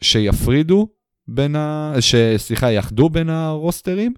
שיפרידו 0.00 0.88
בין 1.28 1.56
ה... 1.56 1.94
ש... 2.00 2.14
סליחה, 2.36 2.72
יאחדו 2.72 3.08
בין 3.08 3.30
הרוסטרים. 3.30 4.14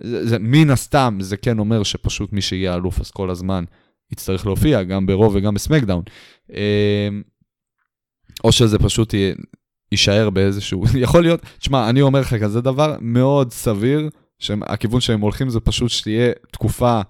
זה, 0.00 0.26
זה, 0.26 0.38
מן 0.38 0.70
הסתם, 0.70 1.18
זה 1.20 1.36
כן 1.36 1.58
אומר 1.58 1.82
שפשוט 1.82 2.32
מי 2.32 2.40
שיהיה 2.40 2.74
אלוף 2.74 3.00
אז 3.00 3.10
כל 3.10 3.30
הזמן 3.30 3.64
יצטרך 4.12 4.46
להופיע, 4.46 4.82
גם 4.82 5.06
ברוב 5.06 5.34
וגם 5.34 5.54
בסמקדאון. 5.54 6.02
אה, 6.54 7.08
או 8.44 8.52
שזה 8.52 8.78
פשוט 8.78 9.14
יישאר 9.92 10.30
באיזשהו... 10.30 10.84
יכול 11.04 11.22
להיות, 11.22 11.40
תשמע, 11.58 11.90
אני 11.90 12.02
אומר 12.02 12.20
לך 12.20 12.34
כזה 12.34 12.60
דבר 12.60 12.96
מאוד 13.00 13.52
סביר, 13.52 14.10
שהכיוון 14.38 15.00
שהם 15.00 15.20
הולכים 15.20 15.50
זה 15.50 15.60
פשוט 15.60 15.90
שתהיה 15.90 16.32
תקופה 16.52 17.00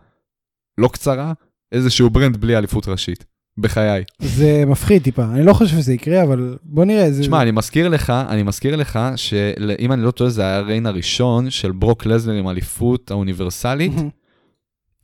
לא 0.78 0.88
קצרה, 0.88 1.32
איזשהו 1.72 2.10
ברנד 2.10 2.36
בלי 2.36 2.56
אליפות 2.56 2.88
ראשית. 2.88 3.24
בחיי. 3.58 4.04
זה 4.18 4.64
מפחיד 4.66 5.02
טיפה, 5.02 5.24
אני 5.24 5.44
לא 5.46 5.52
חושב 5.52 5.76
שזה 5.76 5.94
יקרה, 5.94 6.22
אבל 6.22 6.56
בוא 6.62 6.84
נראה. 6.84 7.10
זה- 7.12 7.22
תשמע, 7.22 7.42
אני 7.42 7.50
מזכיר 7.50 7.88
לך, 7.88 8.10
אני 8.10 8.42
מזכיר 8.42 8.76
לך 8.76 8.98
שאם 9.16 9.92
אני 9.92 10.02
לא 10.02 10.10
טועה, 10.10 10.30
זה 10.30 10.42
היה 10.42 10.56
הריין 10.56 10.86
הראשון 10.86 11.50
של 11.50 11.72
ברוק 11.72 12.06
לזנר 12.06 12.34
עם 12.34 12.46
האליפות 12.46 13.10
האוניברסלית. 13.10 13.92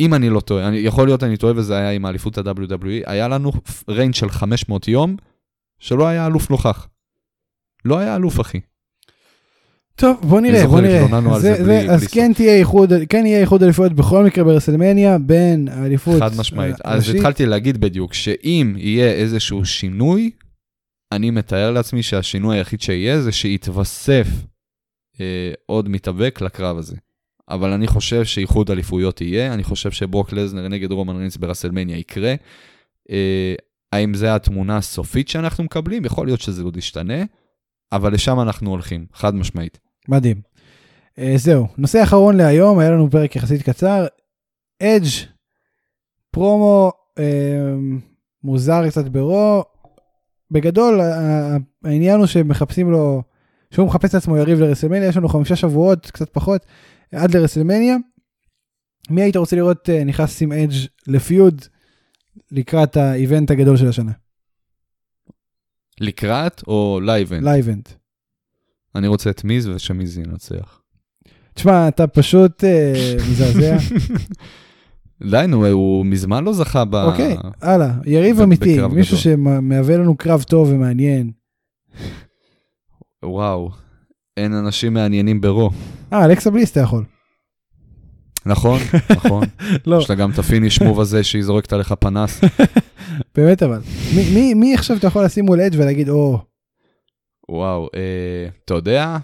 אם 0.00 0.14
אני 0.14 0.30
לא 0.30 0.40
טועה, 0.40 0.68
אני, 0.68 0.76
יכול 0.76 1.06
להיות 1.06 1.22
אני 1.22 1.36
טועה 1.36 1.52
וזה 1.56 1.76
היה 1.76 1.90
עם 1.90 2.04
האליפות 2.04 2.38
ה-WWE, 2.38 2.86
היה 3.06 3.28
לנו 3.28 3.52
ריין 3.88 4.12
של 4.12 4.28
500 4.30 4.88
יום, 4.88 5.16
שלא 5.78 6.06
היה 6.06 6.26
אלוף 6.26 6.50
נוכח. 6.50 6.88
לא 7.84 7.98
היה 7.98 8.16
אלוף, 8.16 8.40
אחי. 8.40 8.60
טוב, 9.96 10.16
בוא 10.22 10.40
נראה, 10.40 10.66
בוא 10.66 10.80
נראה. 10.80 11.00
זה- 11.40 11.54
זה 11.54 11.64
זה- 11.64 11.64
בלי- 11.64 11.90
אז 11.90 12.00
בלי 12.00 12.08
כן 12.08 12.32
תהיה 12.34 12.56
איחוד, 12.56 12.92
כן 13.08 13.26
יהיה 13.26 13.40
איחוד 13.40 13.62
אליפויות 13.62 13.92
בכל 13.92 14.24
מקרה 14.24 14.44
ברסלמניה, 14.44 15.18
בין 15.18 15.68
האליפות 15.68 16.20
חד 16.22 16.30
משמעית. 16.38 16.76
אז 16.84 17.02
התחלתי 17.16 17.46
להגיד 17.46 17.80
בדיוק, 17.80 18.14
שאם 18.14 18.74
יהיה 18.78 19.12
איזשהו 19.12 19.64
שינוי, 19.64 20.30
אני 21.12 21.30
מתאר 21.30 21.70
לעצמי 21.70 22.02
שהשינוי 22.02 22.56
היחיד 22.58 22.80
שיהיה 22.80 23.20
זה 23.20 23.32
שיתווסף 23.32 24.26
אה, 25.20 25.52
עוד 25.66 25.88
מתאבק 25.88 26.40
לקרב 26.40 26.78
הזה. 26.78 26.96
אבל 27.48 27.70
אני 27.72 27.86
חושב 27.86 28.24
שאיחוד 28.24 28.70
אליפויות 28.70 29.20
יהיה, 29.20 29.54
אני 29.54 29.64
חושב 29.64 29.90
שברוק 29.90 30.32
לזנר 30.32 30.68
נגד 30.68 30.92
רומן 30.92 31.16
רינס 31.16 31.36
ברסלמניה 31.36 31.96
יקרה. 31.96 32.34
אה, 33.10 33.54
האם 33.92 34.14
זו 34.14 34.26
התמונה 34.26 34.76
הסופית 34.76 35.28
שאנחנו 35.28 35.64
מקבלים? 35.64 36.04
יכול 36.04 36.26
להיות 36.26 36.40
שזה 36.40 36.62
עוד 36.62 36.76
ישתנה, 36.76 37.22
אבל 37.92 38.14
לשם 38.14 38.40
אנחנו 38.40 38.70
הולכים, 38.70 39.06
חד 39.12 39.34
משמעית. 39.34 39.78
מדהים. 40.08 40.40
Uh, 41.20 41.22
זהו, 41.36 41.66
נושא 41.78 42.02
אחרון 42.02 42.36
להיום, 42.36 42.78
היה 42.78 42.90
לנו 42.90 43.10
פרק 43.10 43.36
יחסית 43.36 43.62
קצר. 43.62 44.06
אדג' 44.82 45.08
פרומו 46.30 46.92
uh, 47.18 47.22
מוזר 48.42 48.88
קצת 48.88 49.04
ברו. 49.08 49.64
בגדול, 50.50 51.00
העניין 51.84 52.18
הוא 52.18 52.26
שמחפשים 52.26 52.90
לו, 52.90 53.22
שהוא 53.70 53.86
מחפש 53.86 54.10
את 54.10 54.14
עצמו 54.14 54.36
יריב 54.36 54.60
לרסלמניה, 54.60 55.08
יש 55.08 55.16
לנו 55.16 55.28
חמישה 55.28 55.56
שבועות, 55.56 56.10
קצת 56.10 56.30
פחות, 56.32 56.66
עד 57.12 57.36
לרסלמניה. 57.36 57.96
מי 59.10 59.22
היית 59.22 59.36
רוצה 59.36 59.56
לראות 59.56 59.88
uh, 59.88 60.04
נכנס 60.04 60.42
עם 60.42 60.52
אדג' 60.52 60.74
לפיוד 61.06 61.62
לקראת 62.50 62.96
האיבנט 62.96 63.50
הגדול 63.50 63.76
של 63.76 63.88
השנה? 63.88 64.12
לקראת 66.00 66.62
או 66.66 67.00
לאיבנט? 67.02 67.42
לאיבנט. 67.42 67.88
אני 68.96 69.08
רוצה 69.08 69.30
את 69.30 69.44
מיז 69.44 69.68
ושמיז 69.68 70.18
ינצח. 70.18 70.80
תשמע, 71.54 71.88
אתה 71.88 72.06
פשוט 72.06 72.64
אה, 72.64 72.92
מזעזע. 73.30 73.76
די, 75.30 75.44
נו, 75.48 75.66
הוא 75.66 76.06
מזמן 76.06 76.44
לא 76.44 76.52
זכה 76.52 76.84
ב... 76.84 76.94
אוקיי, 76.94 77.36
הלאה. 77.62 77.90
יריב 78.04 78.40
אמיתי, 78.40 78.78
מישהו 78.86 79.16
שמהווה 79.16 79.96
לנו 79.96 80.16
קרב 80.16 80.42
טוב 80.42 80.68
ומעניין. 80.72 81.30
וואו, 83.24 83.70
אין 84.36 84.52
אנשים 84.52 84.94
מעניינים 84.94 85.40
bro. 85.40 85.70
אה, 86.12 86.24
אלכסה 86.24 86.50
בליס 86.50 86.70
אתה 86.70 86.80
יכול. 86.80 87.04
נכון, 88.46 88.80
נכון. 89.16 89.44
לא. 89.86 89.96
יש 89.96 90.10
לה 90.10 90.16
גם 90.16 90.30
את 90.30 90.38
ה 90.38 90.44
finish 90.44 90.82
move 90.82 91.00
הזה 91.00 91.24
שהיא 91.24 91.42
זורקת 91.42 91.72
עליך 91.72 91.92
פנס. 91.92 92.40
באמת 93.34 93.62
אבל. 93.62 93.80
מי 94.54 94.74
עכשיו 94.74 94.96
אתה 94.96 95.06
יכול 95.06 95.24
לשים 95.24 95.44
מול 95.44 95.60
אדג' 95.60 95.80
ולהגיד, 95.80 96.08
או... 96.08 96.53
וואו, 97.48 97.88
אה, 97.94 98.48
אתה 98.64 98.74
יודע? 98.74 99.16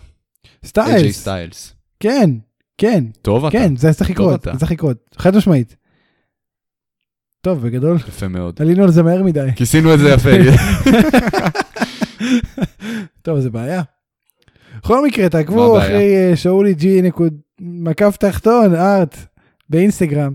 סטיילס. 0.65 1.21
סטיילס. 1.21 1.75
כן, 2.01 2.31
כן. 2.79 3.05
טוב 3.23 3.47
אתה. 3.47 3.59
כן, 3.59 3.77
זה 3.77 3.93
צריך 3.93 4.11
לקרות, 4.11 4.43
זה 4.53 4.59
צריך 4.59 4.73
לקרות. 4.73 4.97
חד 5.17 5.37
משמעית. 5.37 5.77
טוב, 7.41 7.67
בגדול. 7.67 7.97
יפה 7.97 8.29
מאוד. 8.29 8.63
עלינו 8.63 8.85
על 8.85 8.91
זה 8.91 9.03
מהר 9.03 9.23
מדי. 9.23 9.49
כיסינו 9.57 9.95
את 9.95 9.99
זה 9.99 10.09
יפה. 10.09 10.31
טוב, 13.23 13.41
זה 13.41 13.51
בעיה. 13.51 13.83
בכל 14.79 15.07
מקרה, 15.07 15.29
תעקבו 15.29 15.79
אחרי 15.79 16.15
אה, 16.17 16.37
שאולי 16.37 16.75
ג'י 16.75 17.03
נקוד 17.03 17.35
מקף 17.61 18.17
תחתון, 18.17 18.75
art, 18.75 19.17
באינסטגרם. 19.69 20.33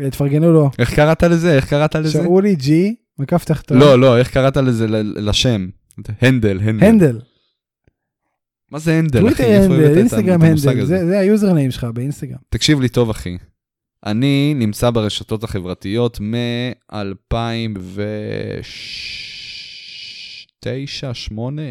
אה, 0.00 0.10
תפרגנו 0.10 0.52
לו. 0.52 0.70
איך 0.78 0.94
קראת 0.94 1.22
לזה? 1.22 1.56
איך 1.56 1.68
קראת 1.68 1.94
לזה? 1.94 2.12
שאולי 2.12 2.54
ג'י, 2.54 2.94
מקף 3.18 3.44
תחתון. 3.44 3.78
לא, 3.78 4.00
לא, 4.00 4.18
איך 4.18 4.30
קראת 4.30 4.56
לזה 4.56 4.86
לשם? 5.16 5.66
handle, 6.20 6.58
handle. 6.60 6.86
handle. 6.86 7.20
מה 8.70 8.78
זה 8.78 8.98
handle, 8.98 9.28
אחי? 9.28 9.34
Twitter 9.36 9.62
handle, 9.62 9.98
Instagram 9.98 10.42
handle, 10.42 10.84
זה 10.84 11.18
ה 11.18 11.24
username 11.24 11.70
שלך 11.70 11.84
באינסטגרם. 11.84 12.38
תקשיב 12.48 12.80
לי 12.80 12.88
טוב, 12.88 13.10
אחי. 13.10 13.36
אני 14.06 14.54
נמצא 14.54 14.90
ברשתות 14.90 15.44
החברתיות 15.44 16.20
מ-2009, 16.20 16.96
2008, 20.64 21.62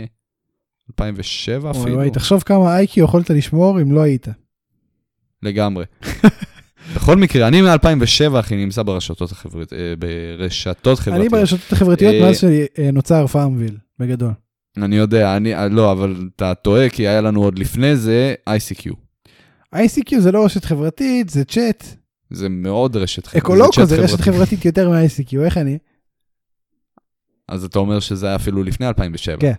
2007 0.89 1.71
אפילו. 1.71 1.95
אוי, 1.95 2.11
תחשוב 2.11 2.43
כמה 2.43 2.77
IQ 2.77 2.99
יכולת 2.99 3.29
לשמור 3.29 3.81
אם 3.81 3.91
לא 3.91 4.01
היית. 4.01 4.27
לגמרי. 5.43 5.85
בכל 6.95 7.15
מקרה, 7.15 7.47
אני 7.47 7.61
מ-2007, 7.61 8.39
אחי, 8.39 8.55
נמצא 8.55 8.83
ברשתות 8.83 9.31
החברתיות. 9.31 9.73
אה, 9.73 9.93
ברשתות 9.99 10.99
חברתיות. 10.99 11.21
אני 11.21 11.29
ברשתות 11.29 11.73
החברתיות 11.73 12.13
אה, 12.13 12.21
מאז 12.21 12.43
שנוצר 12.77 13.27
FarmVille, 13.27 13.77
בגדול. 13.99 14.31
אני 14.77 14.95
יודע, 14.95 15.37
אני, 15.37 15.53
לא, 15.69 15.91
אבל 15.91 16.29
אתה 16.35 16.55
טועה, 16.55 16.89
כי 16.89 17.07
היה 17.07 17.21
לנו 17.21 17.43
עוד 17.43 17.59
לפני 17.59 17.95
זה 17.95 18.35
ICQ. 18.49 18.93
ICQ 19.75 20.19
זה 20.19 20.31
לא 20.31 20.45
רשת 20.45 20.65
חברתית, 20.65 21.29
זה 21.29 21.45
צ'אט. 21.45 21.85
זה 22.29 22.49
מאוד 22.49 22.95
רשת 22.95 23.27
חברתית. 23.27 23.43
אקולוקו 23.43 23.85
זה, 23.85 23.95
זה 23.95 24.01
רשת 24.01 24.21
חברתית 24.21 24.65
יותר 24.65 24.89
מ-ICQ, 24.89 25.37
איך 25.45 25.57
אני? 25.57 25.77
אז 27.47 27.63
אתה 27.63 27.79
אומר 27.79 27.99
שזה 27.99 28.27
היה 28.27 28.35
אפילו 28.35 28.63
לפני 28.63 28.87
2007. 28.87 29.37
כן. 29.41 29.53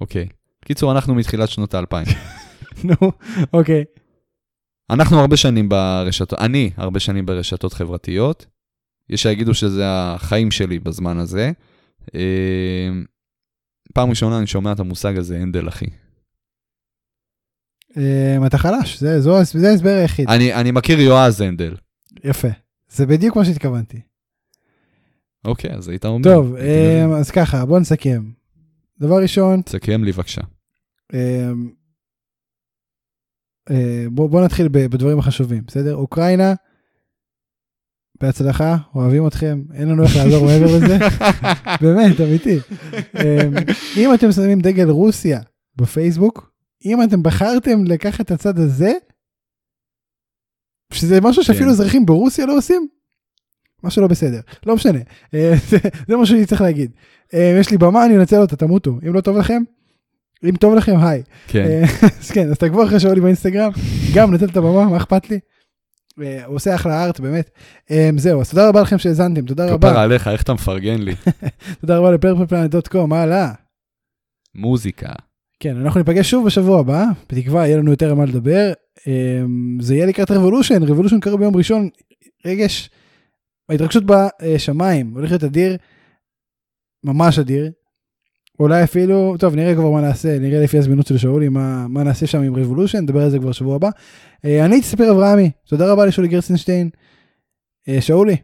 אוקיי. 0.00 0.28
קיצור, 0.64 0.92
אנחנו 0.92 1.14
מתחילת 1.14 1.48
שנות 1.48 1.74
האלפיים. 1.74 2.06
נו, 2.84 3.12
אוקיי. 3.52 3.84
אנחנו 4.90 5.20
הרבה 5.20 5.36
שנים 5.36 5.68
ברשתות, 5.68 6.38
אני 6.38 6.70
הרבה 6.76 7.00
שנים 7.00 7.26
ברשתות 7.26 7.72
חברתיות. 7.72 8.46
יש 9.10 9.22
שיגידו 9.22 9.54
שזה 9.54 9.84
החיים 9.86 10.50
שלי 10.50 10.78
בזמן 10.78 11.18
הזה. 11.18 11.52
אה, 12.14 12.88
פעם 13.94 14.10
ראשונה 14.10 14.38
אני 14.38 14.46
שומע 14.46 14.72
את 14.72 14.80
המושג 14.80 15.16
הזה, 15.16 15.36
הנדל 15.36 15.68
אחי. 15.68 15.86
אה, 17.96 18.46
אתה 18.46 18.58
חלש, 18.58 19.00
זה, 19.00 19.68
ההסבר 19.68 19.90
היחיד. 19.90 20.28
אני, 20.28 20.54
אני 20.54 20.70
מכיר 20.70 21.00
יועז 21.00 21.40
הנדל. 21.40 21.76
יפה, 22.24 22.48
זה 22.88 23.06
בדיוק 23.06 23.36
מה 23.36 23.44
שהתכוונתי. 23.44 24.00
אוקיי, 25.44 25.70
אז 25.70 25.88
היית 25.88 26.04
אומר. 26.04 26.24
טוב, 26.24 26.54
אה, 26.56 27.04
אז 27.18 27.30
ככה, 27.30 27.66
בוא 27.66 27.78
נסכם. 27.80 28.30
דבר 29.00 29.22
ראשון... 29.22 29.62
תסכם 29.62 30.04
לי 30.04 30.12
בבקשה. 30.12 30.40
בוא 34.10 34.44
נתחיל 34.44 34.68
בדברים 34.68 35.18
החשובים, 35.18 35.62
בסדר? 35.66 35.94
אוקראינה, 35.94 36.54
בהצלחה, 38.22 38.76
אוהבים 38.94 39.26
אתכם, 39.26 39.62
אין 39.74 39.88
לנו 39.88 40.02
איך 40.02 40.16
לעזור 40.16 40.46
מעבר 40.46 40.76
לזה, 40.76 40.98
באמת, 41.82 42.20
אמיתי. 42.20 42.58
אה, 43.16 43.48
אם 43.96 44.14
אתם 44.14 44.32
שמים 44.32 44.60
דגל 44.60 44.90
רוסיה 44.90 45.40
בפייסבוק, 45.76 46.52
אם 46.84 47.02
אתם 47.02 47.22
בחרתם 47.22 47.84
לקחת 47.84 48.20
את 48.20 48.30
הצד 48.30 48.58
הזה, 48.58 48.92
שזה 50.92 51.20
משהו 51.20 51.44
שאפילו 51.44 51.64
כן. 51.64 51.70
אזרחים 51.70 52.06
ברוסיה 52.06 52.46
לא 52.46 52.56
עושים, 52.56 52.88
משהו 53.84 54.02
לא 54.02 54.08
בסדר, 54.08 54.40
לא 54.66 54.74
משנה, 54.74 54.98
אה, 55.34 55.54
זה, 55.68 55.78
זה 56.08 56.16
משהו 56.16 56.26
שאני 56.26 56.46
צריך 56.46 56.60
להגיד. 56.60 56.90
יש 57.32 57.70
לי 57.70 57.78
במה, 57.78 58.06
אני 58.06 58.16
אנצל 58.16 58.40
אותה, 58.40 58.56
תמותו, 58.56 58.98
אם 59.06 59.14
לא 59.14 59.20
טוב 59.20 59.36
לכם, 59.36 59.62
אם 60.48 60.56
טוב 60.56 60.74
לכם, 60.74 60.96
היי. 60.98 61.22
כן. 61.46 61.64
אה, 61.64 61.84
אז 62.20 62.30
כן, 62.30 62.50
אז 62.50 62.58
תעקבו 62.58 62.84
אחרי 62.84 63.00
שאולי 63.00 63.20
באינסטגרם, 63.20 63.72
גם 64.14 64.30
נותן 64.30 64.44
את 64.44 64.56
הבמה, 64.56 64.84
מה 64.84 64.96
אכפת 64.96 65.30
לי? 65.30 65.38
הוא 66.46 66.56
עושה 66.56 66.74
אחלה 66.74 67.04
ארט, 67.04 67.20
באמת. 67.20 67.50
אה, 67.90 68.10
זהו, 68.16 68.40
אז 68.40 68.50
תודה 68.50 68.68
רבה 68.68 68.82
לכם 68.82 68.98
שהאזנתם, 68.98 69.46
תודה 69.46 69.72
רבה. 69.72 69.90
כפרה 69.90 70.02
עליך, 70.02 70.28
איך 70.28 70.42
אתה 70.42 70.54
מפרגן 70.54 71.02
לי. 71.02 71.14
תודה 71.80 71.98
רבה 71.98 72.10
ל 72.10 72.16
PurplePlanet.com, 72.16 73.10
מה 73.10 73.22
הלאה? 73.22 73.52
מוזיקה. 74.54 75.08
כן, 75.60 75.76
אנחנו 75.76 76.00
ניפגש 76.00 76.30
שוב 76.30 76.46
בשבוע 76.46 76.80
הבא, 76.80 77.04
בתקווה 77.32 77.66
יהיה 77.66 77.76
לנו 77.76 77.90
יותר 77.90 78.10
על 78.10 78.14
מה 78.14 78.24
לדבר. 78.24 78.72
זה 79.80 79.94
יהיה 79.94 80.06
לקראת 80.06 80.30
Revolution, 80.30 80.82
Revolution 80.82 81.20
קרה 81.20 81.36
ביום 81.36 81.56
ראשון, 81.56 81.88
רגש, 82.46 82.90
ההתרגשות 83.68 84.04
בשמיים, 84.06 85.10
הולך 85.14 85.30
להיות 85.30 85.44
אדיר, 85.44 85.76
ממש 87.04 87.38
אדיר. 87.38 87.70
אולי 88.60 88.84
אפילו, 88.84 89.36
טוב 89.38 89.54
נראה 89.54 89.74
כבר 89.74 89.90
מה 89.90 90.00
נעשה, 90.00 90.38
נראה 90.38 90.64
לפי 90.64 90.78
הזמינות 90.78 91.06
של 91.06 91.18
שאולי 91.18 91.48
מה, 91.48 91.88
מה 91.88 92.02
נעשה 92.02 92.26
שם 92.26 92.42
עם 92.42 92.56
Revolution, 92.56 92.98
נדבר 92.98 93.22
על 93.22 93.30
זה 93.30 93.38
כבר 93.38 93.52
שבוע 93.52 93.76
הבא. 93.76 93.88
אה, 94.44 94.64
אני 94.64 94.74
הייתי 94.74 94.86
ספיר 94.86 95.12
אברהמי, 95.12 95.50
תודה 95.64 95.92
רבה 95.92 96.06
לשאולי 96.06 96.28
גרצנשטיין. 96.28 96.90
אה, 97.88 98.00
שאולי, 98.00 98.36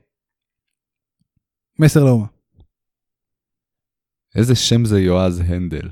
מסר 1.79 2.05
לאומה. 2.05 2.27
איזה 4.35 4.55
שם 4.55 4.85
זה 4.85 5.01
יועז 5.01 5.41
הנדל? 5.41 5.89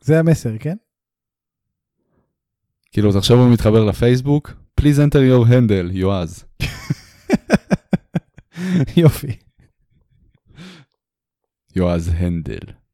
זה 0.00 0.18
המסר, 0.18 0.58
כן? 0.58 0.76
כאילו, 2.90 3.18
עכשיו 3.18 3.36
הוא 3.36 3.52
מתחבר 3.52 3.84
לפייסבוק, 3.84 4.50
please 4.80 4.98
enter 4.98 5.20
your 5.30 5.48
handle, 5.50 5.92
יועז. 5.92 6.44
יופי. 9.02 9.45
יועז 11.76 12.10
הנדל. 12.18 12.85